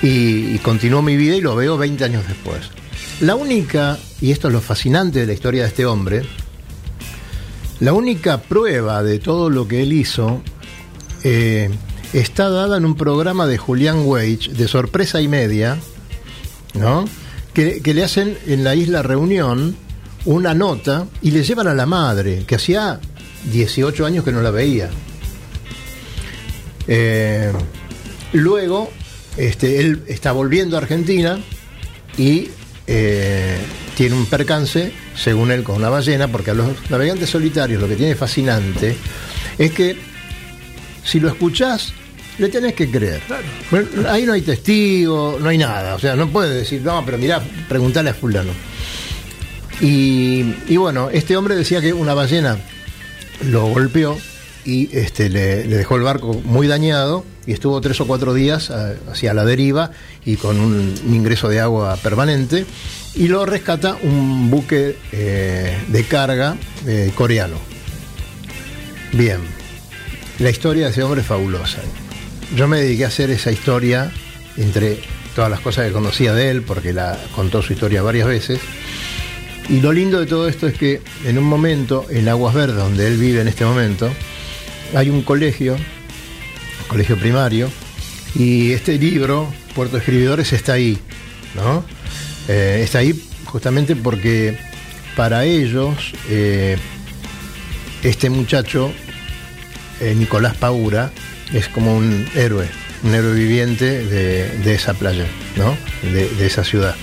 y, 0.01 0.57
continuó 0.59 1.01
mi 1.01 1.17
vida 1.17 1.35
y 1.35 1.41
lo 1.41 1.55
veo 1.55 1.77
20 1.77 2.03
años 2.03 2.27
después. 2.27 2.69
La 3.21 3.35
única, 3.35 3.97
y 4.21 4.31
esto 4.31 4.47
es 4.47 4.53
lo 4.53 4.61
fascinante 4.61 5.19
de 5.19 5.25
la 5.25 5.33
historia 5.33 5.63
de 5.63 5.69
este 5.69 5.85
hombre, 5.85 6.23
la 7.79 7.93
única 7.93 8.41
prueba 8.41 9.03
de 9.03 9.19
todo 9.19 9.49
lo 9.49 9.67
que 9.67 9.83
él 9.83 9.93
hizo 9.93 10.41
eh, 11.23 11.69
está 12.13 12.49
dada 12.49 12.77
en 12.77 12.85
un 12.85 12.95
programa 12.95 13.45
de 13.47 13.57
Julián 13.57 14.03
Weich, 14.05 14.49
de 14.51 14.67
sorpresa 14.67 15.21
y 15.21 15.27
media, 15.27 15.77
¿no? 16.73 17.05
Que, 17.57 17.81
le 17.91 18.03
hacen 18.03 18.37
en 18.45 18.63
la 18.63 18.75
isla 18.75 19.01
Reunión 19.01 19.75
una 20.25 20.53
nota 20.53 21.07
y 21.23 21.31
le 21.31 21.41
llevan 21.41 21.65
a 21.65 21.73
la 21.73 21.87
madre, 21.87 22.43
que 22.45 22.53
hacía 22.53 22.99
18 23.51 24.05
años 24.05 24.23
que 24.23 24.31
no 24.31 24.43
la 24.43 24.51
veía. 24.51 24.91
Eh, 26.87 27.51
luego, 28.33 28.91
este, 29.37 29.79
él 29.79 30.03
está 30.05 30.33
volviendo 30.33 30.77
a 30.77 30.81
Argentina 30.81 31.39
y 32.15 32.49
eh, 32.85 33.57
tiene 33.95 34.13
un 34.13 34.27
percance, 34.27 34.91
según 35.15 35.49
él, 35.49 35.63
con 35.63 35.77
una 35.77 35.89
ballena, 35.89 36.27
porque 36.27 36.51
a 36.51 36.53
los 36.53 36.69
navegantes 36.91 37.31
solitarios 37.31 37.81
lo 37.81 37.87
que 37.87 37.95
tiene 37.95 38.13
fascinante 38.13 38.95
es 39.57 39.71
que 39.71 39.97
si 41.03 41.19
lo 41.19 41.27
escuchás, 41.27 41.91
le 42.37 42.49
tenés 42.49 42.73
que 42.73 42.89
creer. 42.89 43.21
Ahí 44.07 44.25
no 44.25 44.33
hay 44.33 44.41
testigo, 44.41 45.37
no 45.39 45.49
hay 45.49 45.57
nada. 45.57 45.95
O 45.95 45.99
sea, 45.99 46.15
no 46.15 46.29
puedes 46.29 46.53
decir, 46.53 46.81
no, 46.81 47.03
pero 47.05 47.17
mirá, 47.17 47.41
preguntale 47.67 48.09
a 48.09 48.13
fulano. 48.13 48.51
Y, 49.81 50.55
y 50.67 50.77
bueno, 50.77 51.09
este 51.11 51.37
hombre 51.37 51.55
decía 51.55 51.81
que 51.81 51.93
una 51.93 52.13
ballena 52.13 52.57
lo 53.45 53.67
golpeó 53.67 54.17
y 54.65 54.89
este, 54.97 55.29
le, 55.29 55.65
le 55.65 55.77
dejó 55.77 55.95
el 55.95 56.01
barco 56.01 56.33
muy 56.43 56.67
dañado 56.67 57.23
y 57.47 57.53
estuvo 57.53 57.79
tres 57.79 57.99
o 58.01 58.05
cuatro 58.05 58.33
días 58.33 58.69
eh, 58.69 58.97
hacia 59.09 59.33
la 59.33 59.45
deriva 59.45 59.91
y 60.25 60.35
con 60.35 60.59
un, 60.59 60.93
ingreso 61.07 61.47
de 61.47 61.61
agua 61.61 61.95
permanente 61.95 62.65
y 63.15 63.29
lo 63.29 63.45
rescata 63.45 63.97
un 64.03 64.51
buque 64.51 64.97
eh, 65.13 65.77
de 65.87 66.03
carga 66.03 66.57
eh, 66.85 67.11
coreano. 67.15 67.55
Bien, 69.13 69.39
la 70.39 70.49
historia 70.49 70.85
de 70.85 70.91
ese 70.91 71.03
hombre 71.03 71.21
es 71.21 71.27
fabulosa. 71.27 71.79
Yo 72.55 72.67
me 72.67 72.79
dediqué 72.79 73.05
a 73.05 73.07
hacer 73.07 73.29
esa 73.29 73.51
historia 73.51 74.11
entre 74.57 74.99
todas 75.35 75.51
las 75.51 75.59
cosas 75.59 75.85
que 75.85 75.91
conocía 75.91 76.33
de 76.33 76.49
él, 76.49 76.61
porque 76.61 76.93
la 76.93 77.17
contó 77.35 77.61
su 77.61 77.73
historia 77.73 78.01
varias 78.01 78.27
veces. 78.27 78.59
Y 79.69 79.81
lo 79.81 79.91
lindo 79.91 80.19
de 80.19 80.25
todo 80.25 80.47
esto 80.47 80.67
es 80.67 80.77
que 80.77 81.01
en 81.25 81.37
un 81.37 81.43
momento, 81.43 82.05
en 82.09 82.27
Aguas 82.29 82.55
Verdes, 82.55 82.77
donde 82.77 83.07
él 83.07 83.17
vive 83.17 83.41
en 83.41 83.47
este 83.47 83.65
momento, 83.65 84.09
hay 84.95 85.09
un 85.09 85.21
colegio, 85.23 85.75
colegio 86.87 87.17
primario, 87.17 87.69
y 88.33 88.71
este 88.71 88.97
libro, 88.97 89.51
Puerto 89.75 89.97
Escribidores, 89.97 90.53
está 90.53 90.73
ahí, 90.73 90.97
¿no? 91.55 91.83
Eh, 92.47 92.81
está 92.83 92.99
ahí 92.99 93.21
justamente 93.45 93.95
porque 93.95 94.57
para 95.15 95.45
ellos 95.45 96.13
eh, 96.29 96.77
este 98.03 98.29
muchacho, 98.29 98.91
eh, 99.99 100.15
Nicolás 100.17 100.55
Paura, 100.55 101.11
es 101.53 101.67
como 101.69 101.95
un 101.95 102.25
héroe, 102.35 102.67
un 103.03 103.13
héroe 103.13 103.33
viviente 103.33 104.03
de, 104.05 104.49
de 104.59 104.73
esa 104.73 104.93
playa, 104.93 105.25
¿no? 105.55 105.77
De, 106.01 106.29
de 106.29 106.45
esa 106.45 106.63
ciudad. 106.63 106.95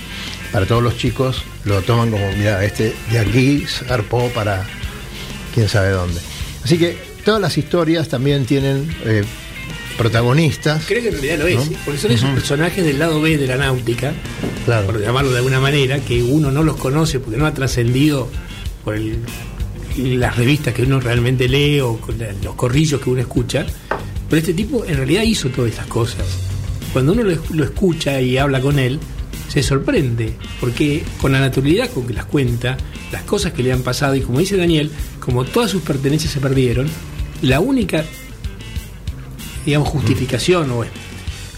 Para 0.51 0.65
todos 0.65 0.81
los 0.83 0.97
chicos 0.97 1.43
lo 1.65 1.81
toman 1.81 2.11
como, 2.11 2.31
mira, 2.33 2.63
este 2.63 2.93
de 3.11 3.19
aquí 3.19 3.65
zarpó 3.67 4.29
para 4.29 4.65
quién 5.53 5.67
sabe 5.67 5.89
dónde. 5.89 6.19
Así 6.63 6.77
que 6.77 6.97
todas 7.23 7.41
las 7.41 7.57
historias 7.57 8.07
también 8.07 8.45
tienen 8.45 8.89
eh, 9.03 9.23
protagonistas. 9.97 10.83
Creo 10.85 11.01
que 11.01 11.07
en 11.09 11.13
realidad 11.13 11.37
lo 11.39 11.47
es, 11.47 11.71
¿no? 11.71 11.77
porque 11.85 11.99
son 11.99 12.11
esos 12.11 12.29
personajes 12.31 12.83
del 12.85 12.99
lado 12.99 13.21
B 13.21 13.37
de 13.37 13.47
la 13.47 13.57
náutica, 13.57 14.13
por 14.85 15.01
llamarlo 15.01 15.31
de 15.31 15.37
alguna 15.37 15.59
manera, 15.59 15.99
que 15.99 16.21
uno 16.23 16.51
no 16.51 16.63
los 16.63 16.77
conoce 16.77 17.19
porque 17.19 17.37
no 17.37 17.45
ha 17.45 17.53
trascendido 17.53 18.29
por 18.83 18.95
el- 18.95 19.19
las 19.97 20.35
revistas 20.35 20.73
que 20.73 20.83
uno 20.83 20.99
realmente 20.99 21.47
lee 21.47 21.79
o 21.79 21.97
los 22.43 22.55
corrillos 22.55 22.99
que 23.01 23.09
uno 23.09 23.21
escucha. 23.21 23.65
Pero 24.29 24.39
este 24.39 24.53
tipo 24.53 24.85
en 24.85 24.97
realidad 24.97 25.23
hizo 25.23 25.49
todas 25.49 25.71
estas 25.71 25.87
cosas. 25.87 26.25
Cuando 26.93 27.13
uno 27.13 27.23
lo, 27.23 27.37
lo 27.51 27.63
escucha 27.63 28.19
y 28.21 28.37
habla 28.37 28.61
con 28.61 28.79
él, 28.79 28.99
se 29.49 29.63
sorprende, 29.63 30.33
porque 30.59 31.03
con 31.21 31.31
la 31.31 31.39
naturalidad 31.39 31.89
con 31.89 32.07
que 32.07 32.13
las 32.13 32.25
cuenta, 32.25 32.77
las 33.11 33.23
cosas 33.23 33.53
que 33.53 33.63
le 33.63 33.71
han 33.71 33.81
pasado, 33.81 34.15
y 34.15 34.21
como 34.21 34.39
dice 34.39 34.57
Daniel, 34.57 34.91
como 35.19 35.43
todas 35.45 35.71
sus 35.71 35.81
pertenencias 35.81 36.33
se 36.33 36.39
perdieron, 36.39 36.87
la 37.41 37.59
única 37.59 38.05
digamos, 39.65 39.89
justificación 39.89 40.71
o, 40.71 40.85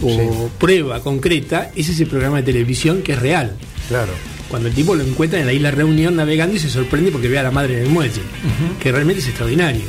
o 0.02 0.50
prueba 0.58 1.02
concreta 1.02 1.72
es 1.76 1.90
ese 1.90 2.06
programa 2.06 2.38
de 2.38 2.44
televisión 2.44 3.02
que 3.02 3.14
es 3.14 3.20
real. 3.20 3.56
Claro. 3.88 4.14
Cuando 4.50 4.70
el 4.70 4.74
tipo 4.74 4.96
lo 4.96 5.04
encuentra 5.04 5.40
en 5.40 5.46
la 5.46 5.54
isla 5.54 5.72
Reunión 5.72 6.16
navegando 6.16 6.56
y 6.56 6.60
se 6.60 6.70
sorprende 6.70 7.12
porque 7.12 7.28
ve 7.28 7.38
a 7.38 7.44
la 7.44 7.52
madre 7.52 7.80
en 7.80 7.88
el 7.88 7.90
muelle, 7.90 8.22
que 8.82 8.92
realmente 8.92 9.22
es 9.22 9.28
extraordinario. 9.28 9.84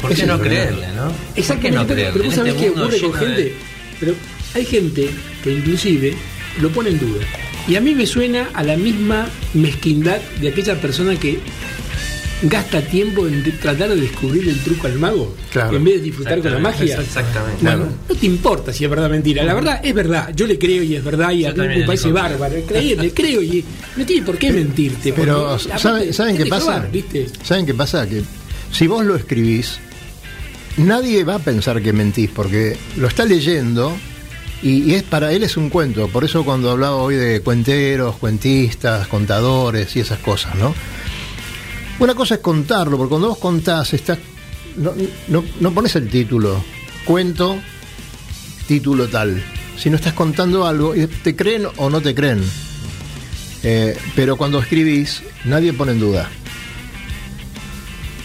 ¿Por 0.00 0.14
qué 0.14 0.26
no 0.26 0.38
creerle, 0.40 0.86
no? 0.96 1.12
Exactamente, 1.36 1.36
¿Por 1.36 1.60
qué 1.68 1.72
no 1.72 1.86
pero- 1.86 1.94
creerle? 1.94 2.12
pero 2.12 2.24
vos 2.24 2.34
sabés 2.34 2.54
este 2.54 2.64
qué 2.64 2.70
ocurre 2.70 3.00
con 3.00 3.12
de- 3.12 3.26
gente, 3.26 3.54
pero 4.00 4.14
hay 4.54 4.64
gente 4.64 5.10
que 5.44 5.52
inclusive 5.52 6.14
lo 6.60 6.68
pone 6.70 6.90
en 6.90 6.98
duda. 6.98 7.24
Y 7.68 7.76
a 7.76 7.80
mí 7.80 7.94
me 7.94 8.06
suena 8.06 8.48
a 8.54 8.62
la 8.64 8.76
misma 8.76 9.28
mezquindad 9.54 10.18
de 10.40 10.48
aquella 10.48 10.80
persona 10.80 11.14
que 11.16 11.38
gasta 12.42 12.80
tiempo 12.80 13.26
en 13.28 13.44
de- 13.44 13.52
tratar 13.52 13.90
de 13.90 13.96
descubrir 13.96 14.48
el 14.48 14.58
truco 14.60 14.86
al 14.86 14.94
mago 14.98 15.36
Claro. 15.52 15.76
en 15.76 15.84
vez 15.84 15.94
de 15.96 16.00
disfrutar 16.00 16.40
con 16.40 16.52
la 16.52 16.58
magia. 16.58 16.98
Exactamente. 16.98 17.58
Bueno, 17.62 17.88
no 18.08 18.14
te 18.14 18.26
importa 18.26 18.72
si 18.72 18.84
es 18.84 18.90
verdad 18.90 19.06
o 19.06 19.10
mentira. 19.10 19.44
La 19.44 19.52
verdad 19.52 19.80
es 19.84 19.92
verdad. 19.94 20.32
Yo 20.34 20.46
le 20.46 20.58
creo 20.58 20.82
y 20.82 20.96
es 20.96 21.04
verdad 21.04 21.32
y 21.32 21.44
a 21.44 21.52
mí 21.52 21.66
me 21.68 21.84
parece 21.84 22.10
bárbaro. 22.10 22.56
Creí, 22.66 22.96
le 22.96 23.10
creo 23.14 23.42
y 23.42 23.62
no 23.96 24.06
tiene 24.06 24.24
por 24.24 24.38
qué 24.38 24.50
mentirte. 24.52 25.12
Pero, 25.12 25.58
¿saben, 25.58 26.14
¿saben 26.14 26.36
qué 26.38 26.46
pasa? 26.46 26.88
¿viste? 26.90 27.26
¿Saben 27.44 27.66
qué 27.66 27.74
pasa? 27.74 28.08
Que 28.08 28.22
si 28.72 28.86
vos 28.86 29.04
lo 29.04 29.16
escribís, 29.16 29.78
nadie 30.76 31.24
va 31.24 31.36
a 31.36 31.38
pensar 31.38 31.82
que 31.82 31.92
mentís, 31.92 32.30
porque 32.30 32.76
lo 32.96 33.08
está 33.08 33.24
leyendo 33.24 33.96
y, 34.62 34.94
es 34.94 35.02
para 35.02 35.32
él 35.32 35.42
es 35.42 35.56
un 35.56 35.70
cuento. 35.70 36.08
Por 36.08 36.24
eso 36.24 36.44
cuando 36.44 36.70
hablaba 36.70 36.96
hoy 36.96 37.16
de 37.16 37.40
cuenteros, 37.40 38.16
cuentistas, 38.16 39.08
contadores 39.08 39.94
y 39.96 40.00
esas 40.00 40.18
cosas, 40.18 40.54
¿no? 40.56 40.74
Una 41.98 42.14
cosa 42.14 42.34
es 42.34 42.40
contarlo, 42.40 42.96
porque 42.96 43.10
cuando 43.10 43.28
vos 43.28 43.38
contás, 43.38 43.92
estás, 43.92 44.18
no, 44.76 44.94
no, 45.60 45.74
pones 45.74 45.96
el 45.96 46.08
título, 46.08 46.62
cuento, 47.04 47.58
título 48.66 49.08
tal. 49.08 49.42
Si 49.76 49.90
no 49.90 49.96
estás 49.96 50.14
contando 50.14 50.66
algo, 50.66 50.94
te 51.22 51.36
creen 51.36 51.66
o 51.76 51.90
no 51.90 52.00
te 52.00 52.14
creen. 52.14 52.42
Eh, 53.62 53.96
pero 54.14 54.36
cuando 54.36 54.58
escribís, 54.58 55.22
nadie 55.44 55.72
pone 55.74 55.92
en 55.92 56.00
duda 56.00 56.30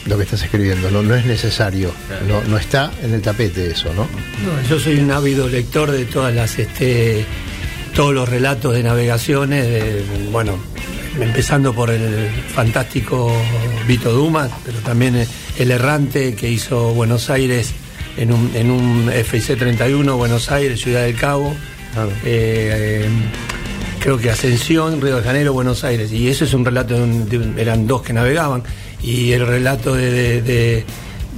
lo 0.05 0.17
que 0.17 0.23
estás 0.23 0.43
escribiendo, 0.43 0.91
no, 0.91 1.01
no 1.01 1.15
es 1.15 1.25
necesario, 1.25 1.91
no, 2.27 2.43
no 2.43 2.57
está 2.57 2.91
en 3.03 3.13
el 3.13 3.21
tapete 3.21 3.71
eso, 3.71 3.93
¿no? 3.93 4.03
No, 4.03 4.67
yo 4.69 4.79
soy 4.79 4.99
un 4.99 5.09
ávido 5.11 5.47
lector 5.47 5.91
de 5.91 6.05
todas 6.05 6.33
las 6.33 6.57
este 6.59 7.25
todos 7.95 8.13
los 8.13 8.27
relatos 8.29 8.73
de 8.75 8.83
navegaciones, 8.83 9.65
de, 9.65 10.03
bueno, 10.31 10.57
empezando 11.19 11.73
por 11.73 11.89
el 11.89 12.27
fantástico 12.53 13.31
Vito 13.87 14.11
Dumas, 14.11 14.51
pero 14.65 14.79
también 14.79 15.15
eh, 15.15 15.27
el 15.57 15.71
errante 15.71 16.35
que 16.35 16.49
hizo 16.51 16.93
Buenos 16.93 17.29
Aires 17.29 17.71
en 18.17 18.33
un, 18.33 18.51
en 18.53 18.69
un 18.69 19.09
FIC 19.11 19.57
31, 19.57 20.17
Buenos 20.17 20.51
Aires, 20.51 20.81
Ciudad 20.81 21.03
del 21.03 21.15
Cabo. 21.15 21.55
Eh, 22.25 23.05
eh, 23.05 23.09
creo 24.01 24.17
que 24.17 24.29
Ascensión, 24.29 24.99
Río 25.01 25.15
de 25.17 25.23
Janeiro, 25.23 25.53
Buenos 25.53 25.83
Aires. 25.85 26.11
Y 26.11 26.27
eso 26.27 26.43
es 26.43 26.53
un 26.53 26.65
relato, 26.65 26.95
de 26.95 27.01
un- 27.03 27.29
de 27.29 27.37
un- 27.37 27.57
eran 27.57 27.87
dos 27.87 28.01
que 28.01 28.11
navegaban. 28.13 28.61
Y 29.05 29.31
el 29.33 29.45
relato 29.45 29.93
de, 29.95 30.11
de- 30.11 30.41
de- 30.41 30.85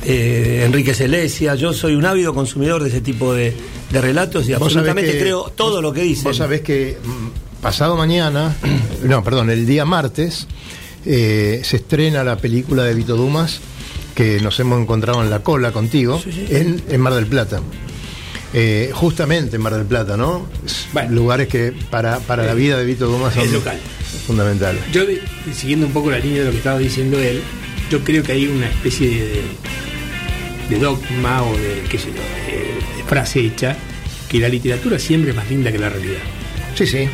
de 0.05 0.65
Enrique 0.65 0.93
Celesia. 0.93 1.55
Yo 1.55 1.73
soy 1.73 1.95
un 1.95 2.05
ávido 2.05 2.33
consumidor 2.33 2.81
de 2.83 2.89
ese 2.89 3.01
tipo 3.01 3.33
de, 3.33 3.53
relatos 3.91 4.47
y 4.47 4.53
absolutamente 4.53 5.11
que- 5.13 5.19
creo 5.19 5.51
todo 5.55 5.81
lo 5.81 5.91
que 5.91 6.01
dicen. 6.03 6.25
Vos 6.25 6.37
sabés 6.37 6.61
que 6.61 6.97
mm, 7.03 7.61
pasado 7.61 7.97
mañana, 7.97 8.55
no, 9.03 9.23
perdón, 9.23 9.49
el 9.49 9.65
día 9.65 9.83
martes, 9.85 10.47
eh, 11.05 11.61
se 11.63 11.77
estrena 11.77 12.23
la 12.23 12.37
película 12.37 12.83
de 12.83 12.93
Vito 12.93 13.15
Dumas, 13.17 13.59
que 14.15 14.39
nos 14.41 14.59
hemos 14.59 14.79
encontrado 14.81 15.21
en 15.23 15.29
la 15.29 15.39
cola 15.39 15.71
contigo, 15.71 16.21
En, 16.49 16.81
en 16.89 17.01
Mar 17.01 17.13
del 17.15 17.27
Plata. 17.27 17.61
Eh, 18.53 18.91
justamente 18.93 19.57
en 19.57 19.61
Mar 19.61 19.73
del 19.75 19.85
Plata, 19.85 20.15
¿no? 20.15 20.47
Es 20.65 20.87
Lugares 21.11 21.47
que 21.49 21.73
para, 21.89 22.19
para 22.19 22.45
la 22.45 22.53
vida 22.53 22.77
de 22.77 22.85
Vito 22.85 23.07
Dumas 23.07 23.33
son 23.33 23.43
Fundamentales. 24.27 24.81
Yo, 24.91 25.03
siguiendo 25.53 25.87
un 25.87 25.93
poco 25.93 26.11
la 26.11 26.19
línea 26.19 26.39
de 26.39 26.45
lo 26.45 26.51
que 26.51 26.57
estaba 26.57 26.77
diciendo 26.77 27.17
él, 27.17 27.41
yo 27.89 28.03
creo 28.03 28.21
que 28.21 28.33
hay 28.33 28.47
una 28.47 28.67
especie 28.67 29.09
de, 29.09 29.41
de 30.69 30.79
dogma 30.79 31.43
o 31.43 31.57
de, 31.57 31.81
qué 31.89 31.97
sé 31.97 32.07
yo, 32.07 32.21
de, 32.51 32.97
de 32.97 33.03
frase 33.07 33.39
hecha 33.39 33.77
que 34.27 34.39
la 34.39 34.49
literatura 34.49 34.99
siempre 34.99 35.31
es 35.31 35.35
más 35.37 35.49
linda 35.49 35.71
que 35.71 35.79
la 35.79 35.89
realidad. 35.89 36.19
Sí, 36.75 36.85
sí. 36.85 37.07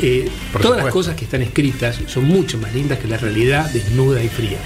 Eh, 0.00 0.28
todas 0.60 0.82
las 0.82 0.92
cosas 0.92 1.14
que 1.14 1.24
están 1.24 1.42
escritas 1.42 2.00
son 2.06 2.24
mucho 2.24 2.58
más 2.58 2.74
lindas 2.74 2.98
que 2.98 3.06
la 3.06 3.18
realidad 3.18 3.70
desnuda 3.70 4.22
y 4.22 4.28
fría. 4.28 4.58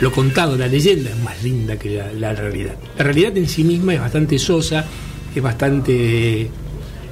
Lo 0.00 0.12
contado, 0.12 0.56
la 0.56 0.68
leyenda 0.68 1.10
es 1.10 1.18
más 1.18 1.42
linda 1.42 1.76
que 1.76 1.90
la, 1.90 2.12
la 2.12 2.32
realidad. 2.34 2.76
La 2.96 3.04
realidad 3.04 3.36
en 3.36 3.48
sí 3.48 3.64
misma 3.64 3.94
es 3.94 4.00
bastante 4.00 4.38
sosa, 4.38 4.86
es 5.34 5.42
bastante 5.42 6.48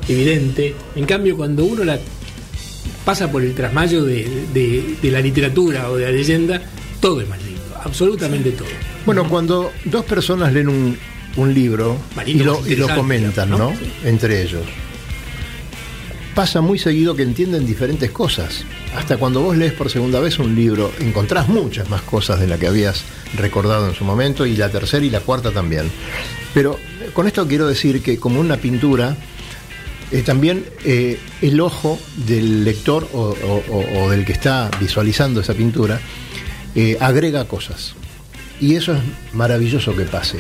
evidente. 0.09 0.75
En 0.97 1.05
cambio, 1.05 1.37
cuando 1.37 1.65
uno 1.65 1.85
la 1.85 1.99
pasa 3.09 3.33
por 3.33 3.43
el 3.43 3.55
trasmayo 3.55 4.05
de, 4.05 4.29
de- 4.53 4.97
de 5.01 5.11
la 5.11 5.21
literatura 5.21 5.89
o 5.91 5.97
de 5.97 6.05
la 6.05 6.11
leyenda, 6.11 6.61
todo 7.01 7.23
es 7.23 7.29
más 7.29 7.43
lindo, 7.43 7.63
absolutamente 7.83 8.51
todo. 8.51 8.69
Bueno, 9.07 9.27
cuando 9.31 9.73
dos 9.87 10.05
personas 10.05 10.53
leen 10.53 10.69
un, 10.69 10.99
un 11.37 11.55
libro 11.55 11.97
y 12.27 12.35
lo, 12.35 12.61
y 12.69 12.77
lo 12.77 12.87
comentan, 12.95 13.49
¿no? 13.49 13.57
¿no? 13.57 13.73
Entre 14.05 14.43
ellos. 14.43 14.61
Pasa 16.35 16.61
muy 16.61 16.79
seguido 16.79 17.17
que 17.17 17.23
entienden 17.23 17.65
diferentes 17.65 18.11
cosas. 18.11 18.63
Hasta 18.95 19.17
cuando 19.17 19.41
vos 19.41 19.57
lees 19.57 19.73
por 19.73 19.89
segunda 19.91 20.21
vez 20.21 20.39
un 20.39 20.55
libro, 20.55 20.93
encontrás 21.01 21.49
muchas 21.49 21.89
más 21.89 22.03
cosas 22.03 22.39
de 22.41 22.47
las 22.47 22.61
que 22.61 22.67
habías 22.67 23.05
recordado 23.39 23.89
en 23.89 23.95
su 23.95 24.05
momento, 24.05 24.45
y 24.45 24.55
la 24.55 24.69
tercera 24.69 25.05
y 25.07 25.09
la 25.11 25.21
cuarta 25.21 25.51
también. 25.51 25.91
Pero 26.53 26.79
con 27.15 27.27
esto 27.27 27.49
quiero 27.49 27.67
decir 27.67 28.03
que 28.03 28.19
como 28.19 28.39
una 28.39 28.59
pintura, 28.59 29.17
eh, 30.13 30.23
también 30.23 30.65
eh, 30.85 31.19
el 31.43 31.61
ojo 31.61 31.99
del 32.27 32.65
lector 32.65 33.09
o, 33.13 33.21
o- 33.21 33.65
o- 33.73 34.05
o 34.05 34.11
del 34.11 34.25
que 34.25 34.33
está 34.33 34.71
visualizando 34.81 35.41
esa 35.41 35.55
pintura 35.55 36.01
eh, 36.75 36.97
agrega 37.01 37.45
cosas. 37.47 37.95
Y 38.61 38.75
eso 38.75 38.93
es 38.95 39.01
maravilloso 39.33 39.95
que 39.95 40.05
pase. 40.05 40.39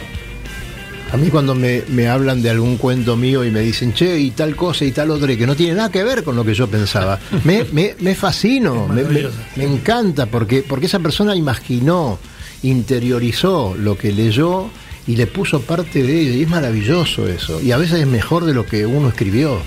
A 1.12 1.16
mí 1.16 1.28
cuando 1.30 1.54
me, 1.54 1.82
me 1.88 2.06
hablan 2.08 2.42
de 2.42 2.50
algún 2.50 2.76
cuento 2.76 3.16
mío 3.16 3.42
y 3.44 3.50
me 3.50 3.60
dicen, 3.60 3.94
che, 3.94 4.18
y 4.18 4.30
tal 4.32 4.54
cosa 4.56 4.84
y 4.84 4.92
tal 4.92 5.10
otra, 5.10 5.32
y 5.32 5.36
que 5.38 5.46
no 5.46 5.56
tiene 5.56 5.74
nada 5.74 5.90
que 5.90 6.04
ver 6.04 6.22
con 6.22 6.36
lo 6.36 6.44
que 6.44 6.52
yo 6.52 6.66
pensaba, 6.68 7.18
me, 7.44 7.64
me, 7.72 7.94
me 8.00 8.14
fascino, 8.14 8.86
me, 8.88 9.02
me- 9.04 9.28
me 9.56 9.64
encanta, 9.64 10.26
porque, 10.26 10.62
porque 10.68 10.84
esa 10.86 10.98
persona 10.98 11.34
imaginó, 11.34 12.18
interiorizó 12.62 13.74
lo 13.78 13.96
que 13.96 14.12
leyó 14.12 14.68
y 15.08 15.16
le 15.16 15.26
puso 15.26 15.62
parte 15.62 16.02
de 16.04 16.20
ella, 16.20 16.30
y 16.36 16.42
es 16.42 16.48
maravilloso 16.48 17.26
eso, 17.26 17.60
y 17.60 17.72
a 17.72 17.76
veces 17.76 18.00
es 18.00 18.06
mejor 18.06 18.44
de 18.44 18.54
lo 18.54 18.64
que 18.64 18.86
uno 18.86 19.08
escribió. 19.08 19.60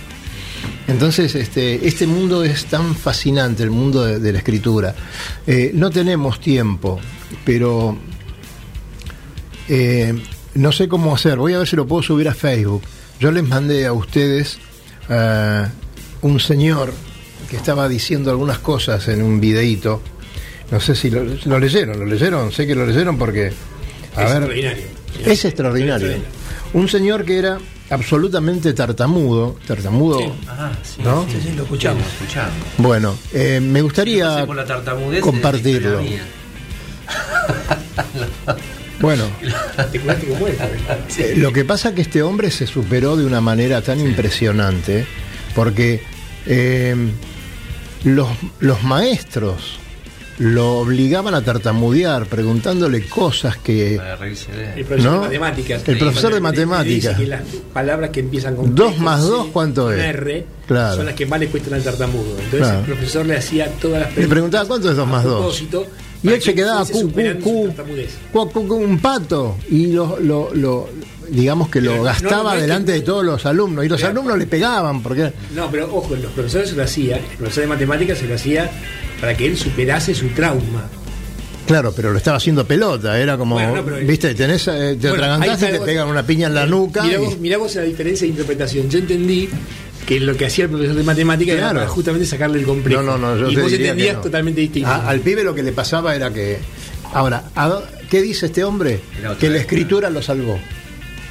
Entonces, 0.87 1.35
este, 1.35 1.87
este 1.87 2.05
mundo 2.05 2.43
es 2.43 2.65
tan 2.65 2.95
fascinante, 2.95 3.63
el 3.63 3.71
mundo 3.71 4.03
de, 4.05 4.19
de 4.19 4.31
la 4.31 4.37
escritura. 4.37 4.95
Eh, 5.47 5.71
no 5.73 5.89
tenemos 5.89 6.39
tiempo, 6.39 6.99
pero 7.43 7.97
eh, 9.67 10.13
no 10.55 10.71
sé 10.71 10.87
cómo 10.87 11.15
hacer. 11.15 11.37
Voy 11.37 11.53
a 11.53 11.59
ver 11.59 11.67
si 11.67 11.75
lo 11.75 11.87
puedo 11.87 12.03
subir 12.03 12.27
a 12.27 12.33
Facebook. 12.33 12.83
Yo 13.19 13.31
les 13.31 13.43
mandé 13.47 13.85
a 13.85 13.93
ustedes 13.93 14.59
eh, 15.09 15.65
un 16.21 16.39
señor 16.39 16.93
que 17.49 17.57
estaba 17.57 17.87
diciendo 17.89 18.29
algunas 18.29 18.59
cosas 18.59 19.07
en 19.07 19.21
un 19.23 19.39
videíto. 19.39 20.01
No 20.71 20.79
sé 20.79 20.95
si 20.95 21.09
lo, 21.09 21.23
lo 21.45 21.59
leyeron, 21.59 21.99
lo 21.99 22.05
leyeron, 22.05 22.51
sé 22.51 22.67
que 22.67 22.75
lo 22.75 22.85
leyeron 22.85 23.17
porque... 23.17 23.51
A 24.15 24.23
Es 24.23 24.33
ver, 24.33 24.43
extraordinario. 24.43 25.00
Es 25.25 25.45
extraordinario. 25.45 26.13
Un 26.73 26.87
señor 26.87 27.25
que 27.25 27.37
era 27.37 27.57
absolutamente 27.89 28.73
tartamudo, 28.73 29.57
tartamudo, 29.67 30.35
Ah, 30.47 30.71
sí, 30.83 31.01
¿no? 31.03 31.25
Sí, 31.29 31.37
sí, 31.43 31.51
lo 31.55 31.63
escuchamos. 31.63 32.03
escuchamos. 32.07 32.53
Bueno, 32.77 33.17
eh, 33.33 33.59
me 33.61 33.81
gustaría 33.81 34.45
de 34.45 35.21
compartirlo. 35.21 36.01
Bueno, 39.01 39.23
eh, 41.17 41.33
lo 41.37 41.51
que 41.51 41.65
pasa 41.65 41.89
es 41.89 41.95
que 41.95 42.01
este 42.03 42.21
hombre 42.21 42.51
se 42.51 42.67
superó 42.67 43.17
de 43.17 43.25
una 43.25 43.41
manera 43.41 43.81
tan 43.81 43.99
impresionante 43.99 45.07
porque 45.55 46.03
eh, 46.45 46.95
los, 48.03 48.29
los 48.59 48.83
maestros 48.83 49.79
lo 50.41 50.79
obligaban 50.79 51.35
a 51.35 51.43
tartamudear 51.43 52.25
preguntándole 52.25 53.05
cosas 53.07 53.57
que 53.57 53.97
Para 53.97 54.15
de. 54.15 54.73
El 54.75 54.85
profesor 54.85 55.11
¿No? 55.11 55.21
de 55.29 55.39
matemáticas. 55.39 55.87
El 55.87 55.97
profesor 55.99 56.33
de 56.33 56.39
matemáticas. 56.41 57.11
dice 57.17 57.23
que 57.23 57.27
las 57.29 57.41
palabras 57.71 58.09
que 58.09 58.21
empiezan 58.21 58.55
con 58.55 58.73
Dos 58.73 58.93
P, 58.93 58.99
más 59.01 59.21
C, 59.21 59.27
dos, 59.27 59.47
¿cuánto 59.53 59.83
con 59.83 59.93
es? 59.93 59.99
R 59.99 60.45
Claro. 60.67 60.95
son 60.95 61.05
las 61.05 61.15
que 61.15 61.25
más 61.27 61.39
le 61.39 61.47
cuestan 61.47 61.75
al 61.75 61.83
tartamudo. 61.83 62.31
Entonces 62.31 62.59
Claro. 62.59 62.79
el 62.79 62.85
profesor 62.85 63.25
le 63.25 63.37
hacía 63.37 63.67
todas 63.79 64.01
las 64.01 64.17
le 64.17 64.27
preguntaba 64.27 64.65
cuánto 64.67 64.89
es 64.89 64.95
2 64.95 65.07
más 65.07 65.23
2. 65.23 65.63
Y 66.23 66.29
él 66.29 66.41
se 66.41 66.51
que 66.51 66.55
quedaba 66.57 66.85
cu, 66.85 67.11
cu, 68.31 68.67
cu, 68.67 68.75
un 68.75 68.99
pato 68.99 69.57
y 69.69 69.87
lo, 69.87 70.19
lo, 70.19 70.53
lo- 70.53 70.89
digamos 71.29 71.69
que 71.69 71.81
lo 71.81 71.91
Pero 71.91 72.03
gastaba 72.03 72.55
no 72.55 72.61
delante 72.61 72.91
que- 72.93 72.99
de 72.99 73.05
todos 73.05 73.23
los 73.23 73.45
alumnos 73.45 73.85
y 73.85 73.89
los 73.89 73.99
Claro. 73.99 74.11
alumnos 74.19 74.37
le 74.37 74.45
pegaban 74.47 75.01
porque 75.01 75.31
No, 75.55 75.69
pero 75.71 75.93
ojo, 75.95 76.15
los 76.15 76.31
profesores 76.31 76.69
se 76.69 76.75
lo 76.75 76.83
hacía, 76.83 77.17
el 77.17 77.37
profesor 77.37 77.61
de 77.63 77.67
matemáticas 77.67 78.17
se 78.19 78.27
lo 78.27 78.35
hacía 78.35 78.69
para 79.19 79.35
que 79.35 79.45
él 79.47 79.57
superase 79.57 80.13
su 80.13 80.27
trauma. 80.29 80.89
Claro, 81.67 81.93
pero 81.95 82.11
lo 82.11 82.17
estaba 82.17 82.37
haciendo 82.37 82.65
pelota, 82.67 83.17
era 83.17 83.37
como, 83.37 83.55
Bueno, 83.55 83.75
no, 83.77 83.85
pero- 83.85 83.97
viste, 84.05 84.35
tenés, 84.35 84.67
eh, 84.67 84.97
te 84.99 85.07
Bueno, 85.09 85.13
atragantás 85.23 85.61
y 85.61 85.65
te 85.71 85.79
pegan 85.79 86.07
una 86.09 86.25
piña 86.25 86.47
en 86.47 86.55
la 86.55 86.65
nuca. 86.65 87.03
Mirá 87.03 87.15
y- 87.17 87.25
vos, 87.25 87.37
mirá 87.39 87.57
vos 87.57 87.75
la 87.75 87.83
diferencia 87.83 88.25
de 88.25 88.31
interpretación. 88.31 88.89
Yo 88.89 88.99
entendí 88.99 89.47
que 90.05 90.19
lo 90.19 90.35
que 90.35 90.45
hacía 90.45 90.65
el 90.65 90.71
profesor 90.71 90.95
de 90.95 91.03
matemáticas 91.03 91.55
Claro. 91.57 91.79
era 91.79 91.87
justamente 91.87 92.25
sacarle 92.25 92.59
el 92.59 92.65
complejo. 92.65 93.01
No, 93.01 93.17
no, 93.17 93.35
no, 93.35 93.41
yo 93.41 93.49
y 93.51 93.55
te 93.55 93.61
vos 93.61 93.71
entendías 93.73 94.15
no. 94.15 94.21
totalmente 94.21 94.61
distinto. 94.61 94.89
A- 94.89 95.07
al 95.09 95.19
pibe 95.21 95.43
lo 95.43 95.53
que 95.55 95.63
le 95.63 95.71
pasaba 95.71 96.15
era 96.15 96.31
que. 96.33 96.57
Ahora, 97.13 97.49
¿a 97.55 97.67
dó- 97.69 97.83
¿qué 98.09 98.21
dice 98.21 98.47
este 98.47 98.63
hombre? 98.63 98.99
Que 99.39 99.49
la 99.49 99.57
escritura 99.59 100.09
lo 100.09 100.21
salvó. 100.21 100.59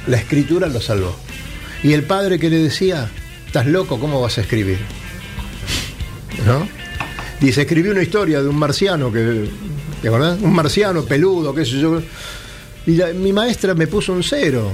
La 0.07 0.17
escritura 0.17 0.67
lo 0.67 0.79
salvó. 0.81 1.15
Y 1.83 1.93
el 1.93 2.03
padre 2.03 2.39
que 2.39 2.49
le 2.49 2.57
decía, 2.57 3.09
estás 3.47 3.65
loco, 3.67 3.99
¿cómo 3.99 4.21
vas 4.21 4.37
a 4.37 4.41
escribir? 4.41 4.77
¿No? 6.45 6.67
Dice, 7.39 7.61
escribí 7.61 7.89
una 7.89 8.03
historia 8.03 8.41
de 8.41 8.47
un 8.47 8.55
marciano 8.57 9.11
que. 9.11 9.49
¿Te 10.01 10.07
acordás? 10.07 10.39
Un 10.41 10.53
marciano 10.53 11.03
peludo, 11.05 11.53
qué 11.53 11.65
sé 11.65 11.79
yo. 11.79 12.01
Y 12.85 12.95
la- 12.95 13.13
mi 13.13 13.33
maestra 13.33 13.73
me 13.75 13.87
puso 13.87 14.13
un 14.13 14.23
cero. 14.23 14.71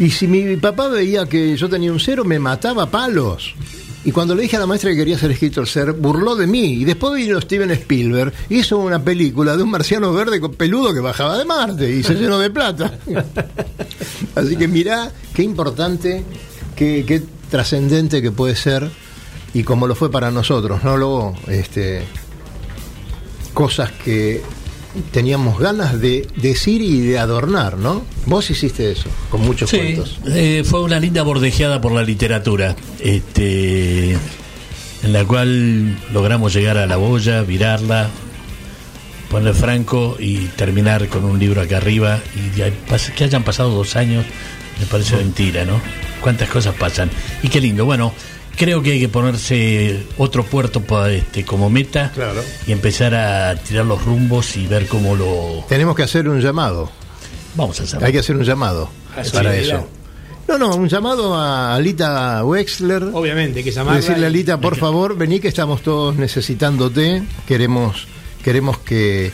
Y 0.00 0.10
si 0.10 0.26
mi 0.26 0.56
papá 0.56 0.88
veía 0.88 1.26
que 1.26 1.54
yo 1.56 1.68
tenía 1.68 1.92
un 1.92 2.00
cero, 2.00 2.24
me 2.24 2.38
mataba 2.38 2.84
a 2.84 2.90
palos. 2.90 3.54
Y 4.02 4.12
cuando 4.12 4.34
le 4.34 4.42
dije 4.42 4.56
a 4.56 4.60
la 4.60 4.66
maestra 4.66 4.90
que 4.90 4.96
quería 4.96 5.18
ser 5.18 5.30
escritor, 5.30 5.68
se 5.68 5.84
burló 5.90 6.34
de 6.36 6.46
mí. 6.46 6.72
Y 6.72 6.84
después 6.86 7.14
vino 7.14 7.38
Steven 7.38 7.70
Spielberg, 7.72 8.32
hizo 8.48 8.78
una 8.78 9.04
película 9.04 9.58
de 9.58 9.62
un 9.62 9.70
marciano 9.70 10.10
verde 10.14 10.40
con 10.40 10.54
peludo 10.54 10.94
que 10.94 11.00
bajaba 11.00 11.36
de 11.36 11.44
Marte 11.44 11.90
y 11.90 12.02
se 12.02 12.14
llenó 12.14 12.38
de 12.38 12.48
plata. 12.48 12.98
Así 14.34 14.56
que 14.56 14.68
mirá 14.68 15.12
qué 15.34 15.42
importante, 15.42 16.24
qué, 16.74 17.04
qué 17.06 17.22
trascendente 17.50 18.22
que 18.22 18.30
puede 18.30 18.56
ser 18.56 18.90
y 19.52 19.64
como 19.64 19.86
lo 19.86 19.94
fue 19.94 20.10
para 20.10 20.30
nosotros, 20.30 20.82
¿no? 20.82 20.96
Luego, 20.96 21.36
este, 21.46 22.04
cosas 23.52 23.92
que 23.92 24.40
teníamos 25.12 25.58
ganas 25.58 26.00
de 26.00 26.26
decir 26.36 26.82
y 26.82 27.00
de 27.00 27.18
adornar, 27.18 27.78
¿no? 27.78 28.02
Vos 28.26 28.50
hiciste 28.50 28.90
eso, 28.90 29.08
con 29.30 29.42
muchos 29.42 29.70
Sí, 29.70 29.78
cuentos. 29.78 30.18
eh, 30.26 30.62
fue 30.64 30.82
una 30.82 30.98
linda 31.00 31.22
bordejeada 31.22 31.80
por 31.80 31.92
la 31.92 32.02
literatura, 32.02 32.74
este, 32.98 34.12
en 34.12 35.12
la 35.12 35.24
cual 35.24 35.96
logramos 36.12 36.52
llegar 36.52 36.76
a 36.78 36.86
la 36.86 36.96
boya, 36.96 37.42
virarla, 37.42 38.08
poner 39.30 39.54
franco 39.54 40.16
y 40.18 40.46
terminar 40.56 41.06
con 41.08 41.24
un 41.24 41.38
libro 41.38 41.60
acá 41.62 41.76
arriba. 41.76 42.18
Y 42.34 42.58
ya 42.58 42.70
que 43.16 43.24
hayan 43.24 43.44
pasado 43.44 43.70
dos 43.70 43.94
años, 43.96 44.24
me 44.80 44.86
parece 44.86 45.16
mentira, 45.16 45.64
¿no? 45.64 45.80
Cuántas 46.20 46.48
cosas 46.48 46.74
pasan. 46.74 47.10
Y 47.42 47.48
qué 47.48 47.60
lindo. 47.60 47.84
Bueno, 47.84 48.12
creo 48.56 48.82
que 48.82 48.92
hay 48.92 49.00
que 49.00 49.08
ponerse 49.08 50.06
otro 50.18 50.44
puerto 50.44 50.82
pa- 50.82 51.10
este, 51.10 51.44
como 51.44 51.70
meta 51.70 52.10
Claro. 52.14 52.42
y 52.66 52.72
empezar 52.72 53.14
a 53.14 53.54
tirar 53.56 53.86
los 53.86 54.04
rumbos 54.04 54.56
y 54.56 54.66
ver 54.66 54.86
cómo 54.86 55.14
lo 55.16 55.64
Tenemos 55.68 55.96
que 55.96 56.02
hacer 56.02 56.28
un 56.28 56.40
llamado. 56.40 56.90
vamos 57.54 57.80
a 57.80 57.84
hacer. 57.84 58.04
Hay 58.04 58.12
que 58.12 58.18
hacer 58.18 58.36
un 58.36 58.44
llamado 58.44 58.90
para 59.32 59.56
eso. 59.56 59.86
No, 60.48 60.58
no, 60.58 60.74
un 60.74 60.88
llamado 60.88 61.34
a 61.36 61.76
Alita 61.76 62.44
Wexler. 62.44 63.04
Obviamente, 63.12 63.58
hay 63.60 63.64
que 63.64 63.70
llamarla 63.70 64.00
Decirle 64.00 64.26
Alita, 64.26 64.60
por 64.60 64.76
favor, 64.76 65.16
vení 65.16 65.38
que 65.38 65.46
estamos 65.48 65.80
todos 65.82 66.16
necesitándote. 66.16 67.22
Queremos, 67.46 68.08
queremos 68.42 68.78
que, 68.78 69.30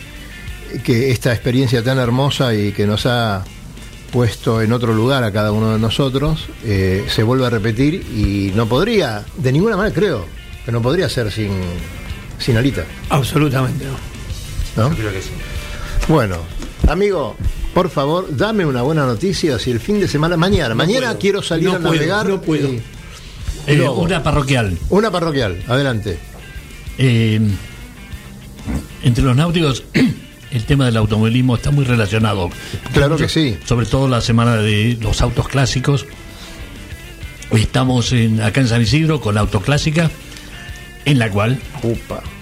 que 0.84 1.10
esta 1.12 1.32
experiencia 1.32 1.82
tan 1.82 1.98
hermosa 1.98 2.54
y 2.54 2.72
que 2.72 2.86
nos 2.86 3.06
ha 3.06 3.44
puesto 4.12 4.62
en 4.62 4.72
otro 4.72 4.92
lugar 4.94 5.24
a 5.24 5.32
cada 5.32 5.52
uno 5.52 5.72
de 5.72 5.78
nosotros 5.78 6.46
eh, 6.64 7.04
se 7.08 7.22
vuelva 7.22 7.48
a 7.48 7.50
repetir 7.50 7.94
y 7.94 8.52
no 8.54 8.66
podría, 8.66 9.24
de 9.36 9.52
ninguna 9.52 9.76
manera 9.76 9.94
creo, 9.94 10.26
que 10.64 10.72
no 10.72 10.80
podría 10.82 11.08
ser 11.08 11.30
sin, 11.32 11.50
sin 12.38 12.56
Alita. 12.56 12.84
Absolutamente 13.10 13.84
no. 13.84 14.82
¿no? 14.82 14.90
Yo 14.90 14.96
creo 14.96 15.12
que 15.12 15.22
sí. 15.22 15.30
Bueno, 16.08 16.36
amigo, 16.88 17.36
por 17.74 17.90
favor, 17.90 18.26
dame 18.36 18.64
una 18.64 18.82
buena 18.82 19.04
noticia 19.06 19.58
si 19.58 19.70
el 19.70 19.80
fin 19.80 20.00
de 20.00 20.08
semana, 20.08 20.36
mañana, 20.36 20.74
mañana 20.74 21.06
puedo, 21.08 21.18
quiero 21.18 21.42
salir 21.42 21.66
no 21.68 21.74
a 21.74 21.78
puedo, 21.78 21.94
navegar. 21.94 22.28
no 22.28 22.40
puedo. 22.40 22.68
y- 22.68 22.82
Eh, 23.66 23.74
Luego. 23.74 24.02
una 24.02 24.22
parroquial. 24.22 24.78
Una 24.90 25.10
parroquial, 25.10 25.60
adelante. 25.66 26.18
Eh, 26.98 27.40
entre 29.02 29.24
los 29.24 29.34
náuticos, 29.36 29.82
el 30.50 30.64
tema 30.64 30.84
del 30.86 30.96
automovilismo 30.96 31.56
está 31.56 31.70
muy 31.70 31.84
relacionado. 31.84 32.50
Claro 32.92 33.16
que 33.16 33.28
sí. 33.28 33.56
Sobre 33.64 33.86
todo 33.86 34.08
la 34.08 34.20
semana 34.20 34.56
de 34.56 34.96
los 35.00 35.20
autos 35.22 35.48
clásicos. 35.48 36.06
Estamos 37.52 38.12
en, 38.12 38.40
acá 38.42 38.60
en 38.60 38.68
San 38.68 38.82
Isidro 38.82 39.20
con 39.20 39.38
autoclásica, 39.38 40.10
en 41.04 41.18
la 41.18 41.30
cual 41.30 41.60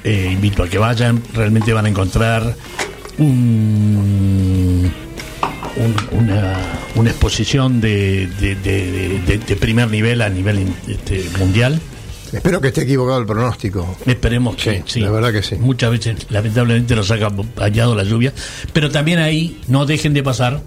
eh, 0.03 0.31
invito 0.33 0.63
a 0.63 0.69
que 0.69 0.79
vayan. 0.79 1.23
Realmente 1.35 1.73
van 1.73 1.87
a 1.87 1.89
encontrar 1.91 2.55
un, 3.19 4.91
un- 5.77 6.19
una, 6.19 6.57
una 6.95 7.11
exposición 7.11 7.81
de, 7.81 8.27
de- 8.41 8.55
de- 8.57 9.57
primer 9.57 9.91
nivel 9.91 10.23
a 10.23 10.29
nivel 10.31 10.67
este, 10.89 11.25
mundial. 11.39 11.81
Espero 12.35 12.61
que 12.61 12.69
esté 12.69 12.83
equivocado 12.83 13.19
el 13.21 13.27
pronóstico. 13.27 13.97
Esperemos 14.07 14.57
que 14.57 14.79
Sí, 14.79 14.83
sí. 14.87 15.01
la 15.01 15.11
verdad 15.11 15.33
que 15.33 15.43
sí. 15.43 15.57
Muchas 15.57 15.91
veces, 15.91 16.27
lamentablemente, 16.31 16.95
nos 16.97 17.11
ha 17.11 17.15
acompañado 17.15 17.95
la 17.95 18.05
lluvia. 18.05 18.33
Pero 18.73 18.91
también 18.91 19.19
ahí 19.19 19.61
no 19.69 19.87
dejen 19.87 20.15
de 20.15 20.23
pasar 20.23 20.61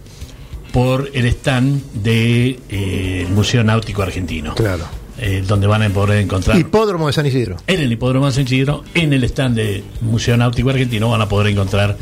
por 0.72 1.09
el 1.13 1.26
stand 1.28 1.82
del 1.93 3.28
Museo 3.34 3.63
Náutico 3.63 4.01
Argentino. 4.03 4.53
Claro. 4.55 4.86
eh, 5.20 5.43
donde 5.47 5.65
van 5.65 5.82
a 5.82 5.89
poder 5.89 6.20
encontrar. 6.20 6.57
Hipódromo 6.59 7.07
de 7.07 7.13
San 7.13 7.26
Isidro. 7.26 7.57
En 7.65 7.80
el 7.80 7.91
Hipódromo 7.91 8.28
de 8.28 8.32
San 8.34 8.43
Isidro, 8.43 8.84
en 8.93 9.13
el 9.13 9.24
stand 9.24 9.55
del 9.55 9.84
Museo 10.01 10.38
Náutico 10.38 10.70
Argentino, 10.70 11.09
van 11.09 11.22
a 11.22 11.28
poder 11.30 11.47
encontrar 11.51 11.97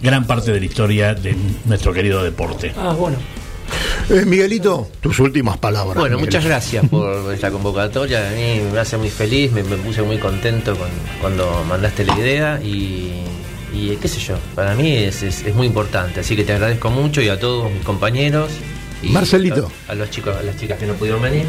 gran 0.00 0.26
parte 0.26 0.52
de 0.52 0.60
la 0.60 0.66
historia 0.66 1.14
de 1.14 1.34
nuestro 1.64 1.92
querido 1.92 2.22
deporte. 2.22 2.72
Ah, 2.76 2.94
bueno. 2.96 3.16
Eh, 4.10 4.24
Miguelito, 4.26 4.88
tus 5.00 5.18
últimas 5.20 5.56
palabras. 5.58 5.96
Bueno, 5.96 6.16
Miguel. 6.16 6.26
muchas 6.28 6.44
gracias 6.44 6.86
por 6.88 7.32
esta 7.32 7.50
convocatoria. 7.50 8.28
A 8.28 8.32
mí 8.32 8.60
me 8.72 8.78
hace 8.78 8.96
muy 8.98 9.10
feliz, 9.10 9.52
me, 9.52 9.62
me 9.62 9.76
puse 9.76 10.02
muy 10.02 10.18
contento 10.18 10.76
con, 10.76 10.88
cuando 11.20 11.64
mandaste 11.68 12.04
la 12.04 12.18
idea 12.18 12.60
y, 12.62 13.22
y 13.74 13.96
qué 14.00 14.08
sé 14.08 14.20
yo, 14.20 14.34
para 14.54 14.74
mí 14.74 14.92
es, 14.96 15.22
es- 15.22 15.46
es 15.46 15.54
muy 15.54 15.66
importante. 15.66 16.20
Así 16.20 16.36
que 16.36 16.44
te 16.44 16.52
agradezco 16.52 16.90
mucho 16.90 17.22
y 17.22 17.28
a 17.28 17.38
todos 17.40 17.70
mis 17.72 17.82
compañeros. 17.84 18.50
Y 19.02 19.08
Marcelito. 19.10 19.70
A, 19.88 19.92
a 19.92 19.94
los 19.94 20.10
chicos, 20.10 20.36
a 20.36 20.42
las 20.42 20.56
chicas 20.58 20.78
que 20.78 20.86
no 20.86 20.94
pudieron 20.94 21.22
venir. 21.22 21.44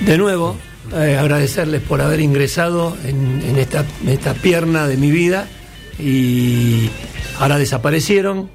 De 0.00 0.18
nuevo, 0.18 0.56
eh, 0.94 1.16
agradecerles 1.18 1.82
por 1.82 2.00
haber 2.00 2.20
ingresado 2.20 2.96
en, 3.04 3.42
en 3.46 3.58
esta, 3.58 3.84
en 4.02 4.08
esta 4.08 4.34
pierna 4.34 4.86
de 4.88 4.96
mi 4.96 5.10
vida 5.10 5.46
y 5.98 6.88
ahora 7.38 7.58
desaparecieron 7.58 8.50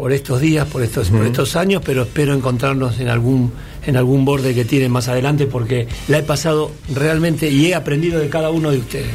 por 0.00 0.12
estos 0.12 0.40
días, 0.40 0.66
por 0.66 0.82
estos, 0.82 1.10
por 1.10 1.26
estos 1.26 1.56
años, 1.56 1.82
pero 1.84 2.04
espero 2.04 2.32
encontrarnos 2.32 2.98
en 3.00 3.08
algún, 3.08 3.52
en 3.86 3.98
algún 3.98 4.24
borde 4.24 4.54
que 4.54 4.64
tienen 4.64 4.90
más 4.90 5.08
adelante 5.08 5.46
porque 5.46 5.86
la 6.08 6.18
he 6.18 6.22
pasado 6.22 6.70
realmente 6.94 7.50
y 7.50 7.66
he 7.66 7.74
aprendido 7.74 8.18
de 8.18 8.30
cada 8.30 8.48
uno 8.48 8.70
de 8.70 8.78
ustedes. 8.78 9.10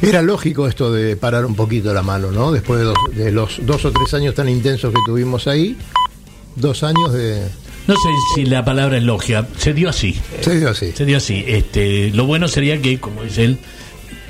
Era 0.00 0.22
lógico 0.22 0.66
esto 0.68 0.90
de 0.90 1.16
parar 1.16 1.44
un 1.44 1.54
poquito 1.54 1.92
la 1.92 2.02
mano, 2.02 2.30
¿no? 2.32 2.50
Después 2.50 2.78
de, 2.80 2.86
dos- 2.86 2.96
de 3.14 3.30
los 3.30 3.60
dos 3.66 3.84
o 3.84 3.92
tres 3.92 4.14
años 4.14 4.34
tan 4.34 4.48
intensos 4.48 4.90
que 4.92 5.00
tuvimos 5.04 5.46
ahí, 5.46 5.76
dos 6.54 6.82
años 6.82 7.12
de... 7.12 7.42
No 7.86 7.94
sé 7.94 8.08
si 8.34 8.46
la 8.46 8.64
palabra 8.64 8.96
es 8.96 9.02
logia, 9.04 9.46
se 9.58 9.74
dio 9.74 9.90
así. 9.90 10.18
Se 10.40 10.58
dio 10.58 10.70
así. 10.70 10.92
Se 10.92 11.04
dio 11.04 11.18
así. 11.18 11.44
Este, 11.46 12.10
lo 12.14 12.24
bueno 12.24 12.48
sería 12.48 12.80
que, 12.80 12.98
como 12.98 13.22
dice 13.22 13.44
él, 13.44 13.58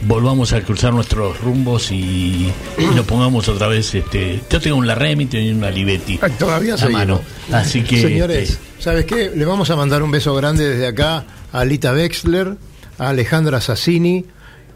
volvamos 0.02 0.52
a 0.52 0.60
cruzar 0.60 0.92
nuestros 0.92 1.40
rumbos 1.40 1.90
y, 1.90 2.52
y 2.78 2.84
nos 2.94 3.04
pongamos 3.06 3.48
otra 3.48 3.66
vez. 3.68 3.94
Este, 3.94 4.40
yo 4.50 4.60
tengo 4.60 4.76
un 4.76 4.86
Larremi 4.86 5.24
y 5.24 5.26
tengo 5.26 5.58
una 5.58 5.70
Libetti. 5.70 6.18
Todavía 6.38 6.76
seguimos. 6.76 7.00
mano. 7.00 7.20
Así 7.52 7.82
que. 7.82 8.00
Señores, 8.00 8.50
este, 8.50 8.82
¿sabes 8.82 9.04
qué? 9.06 9.32
Le 9.34 9.44
vamos 9.44 9.70
a 9.70 9.76
mandar 9.76 10.02
un 10.02 10.10
beso 10.10 10.34
grande 10.34 10.68
desde 10.68 10.86
acá 10.86 11.24
a 11.52 11.60
Alita 11.60 11.92
Wexler, 11.92 12.56
a 12.98 13.08
Alejandra 13.08 13.60
Sassini. 13.60 14.24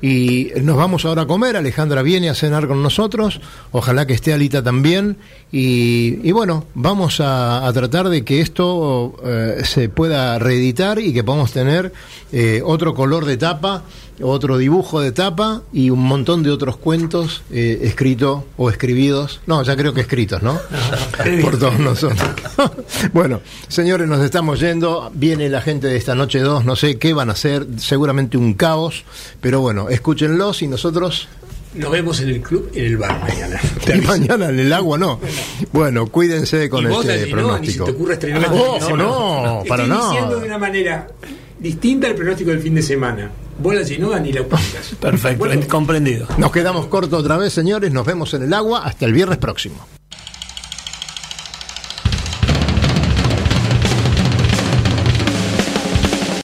Y 0.02 0.52
nos 0.62 0.78
vamos 0.78 1.04
ahora 1.04 1.22
a 1.22 1.26
comer. 1.26 1.58
Alejandra 1.58 2.00
viene 2.00 2.30
a 2.30 2.34
cenar 2.34 2.66
con 2.66 2.82
nosotros. 2.82 3.38
Ojalá 3.70 4.06
que 4.06 4.14
esté 4.14 4.32
Alita 4.32 4.62
también. 4.62 5.18
Y, 5.52 6.26
y 6.26 6.32
bueno, 6.32 6.64
vamos 6.72 7.20
a, 7.20 7.66
a 7.66 7.72
tratar 7.74 8.08
de 8.08 8.24
que 8.24 8.40
esto 8.40 9.14
eh, 9.22 9.60
se 9.64 9.90
pueda 9.90 10.38
reeditar 10.38 11.00
y 11.00 11.12
que 11.12 11.22
podamos 11.22 11.52
tener 11.52 11.92
eh, 12.32 12.62
otro 12.64 12.94
color 12.94 13.26
de 13.26 13.36
tapa, 13.36 13.82
otro 14.22 14.58
dibujo 14.58 15.00
de 15.00 15.12
tapa 15.12 15.62
y 15.72 15.90
un 15.90 16.02
montón 16.02 16.42
de 16.42 16.50
otros 16.50 16.76
cuentos 16.76 17.42
eh, 17.50 17.80
escritos 17.82 18.42
o 18.56 18.70
escribidos. 18.70 19.40
No, 19.46 19.62
ya 19.62 19.76
creo 19.76 19.94
que 19.94 20.02
escritos, 20.02 20.42
¿no? 20.42 20.58
Por 21.42 21.58
todos 21.58 21.78
nosotros. 21.78 22.28
bueno, 23.12 23.40
señores, 23.68 24.08
nos 24.08 24.20
estamos 24.24 24.60
yendo. 24.60 25.10
Viene 25.14 25.48
la 25.48 25.60
gente 25.60 25.86
de 25.86 25.96
esta 25.96 26.14
noche 26.14 26.40
2, 26.40 26.64
no 26.64 26.76
sé 26.76 26.98
qué 26.98 27.12
van 27.12 27.28
a 27.30 27.32
hacer, 27.32 27.66
seguramente 27.78 28.36
un 28.36 28.54
caos, 28.54 29.04
pero 29.40 29.60
bueno, 29.60 29.88
escúchenlos 29.88 30.62
y 30.62 30.68
nosotros 30.68 31.28
Nos 31.74 31.90
vemos 31.90 32.20
en 32.20 32.30
el 32.30 32.40
club, 32.40 32.70
en 32.74 32.84
el 32.84 32.96
bar 32.96 33.20
mañana. 33.20 33.60
y 33.94 34.00
mañana 34.00 34.48
en 34.48 34.60
el 34.60 34.72
agua 34.72 34.98
no. 34.98 35.20
Bueno, 35.72 36.06
cuídense 36.06 36.68
con 36.68 36.84
y 36.84 36.88
vos, 36.88 37.04
este 37.04 37.30
Dani, 37.30 37.42
no, 37.42 37.58
ni 37.58 37.68
se 37.68 37.78
pronóstico. 37.78 38.06
te 38.06 38.12
estrenar 38.12 38.50
ojo, 38.52 38.96
no, 38.96 39.62
para 39.68 39.84
Estoy 39.84 39.98
nada. 39.98 40.10
diciendo 40.10 40.40
de 40.40 40.46
una 40.46 40.58
manera 40.58 41.08
distinta 41.58 42.08
al 42.08 42.14
pronóstico 42.14 42.50
del 42.50 42.60
fin 42.60 42.74
de 42.74 42.82
semana. 42.82 43.30
Vos 43.60 43.74
la 43.74 44.20
ni 44.20 44.32
la 44.32 44.42
publicas. 44.42 44.94
Perfecto, 45.00 45.68
comprendido. 45.68 46.26
Nos 46.38 46.50
quedamos 46.50 46.86
cortos 46.86 47.20
otra 47.20 47.36
vez, 47.36 47.52
señores. 47.52 47.92
Nos 47.92 48.06
vemos 48.06 48.32
en 48.34 48.42
el 48.42 48.54
agua. 48.54 48.82
Hasta 48.84 49.04
el 49.04 49.12
viernes 49.12 49.38
próximo. 49.38 49.86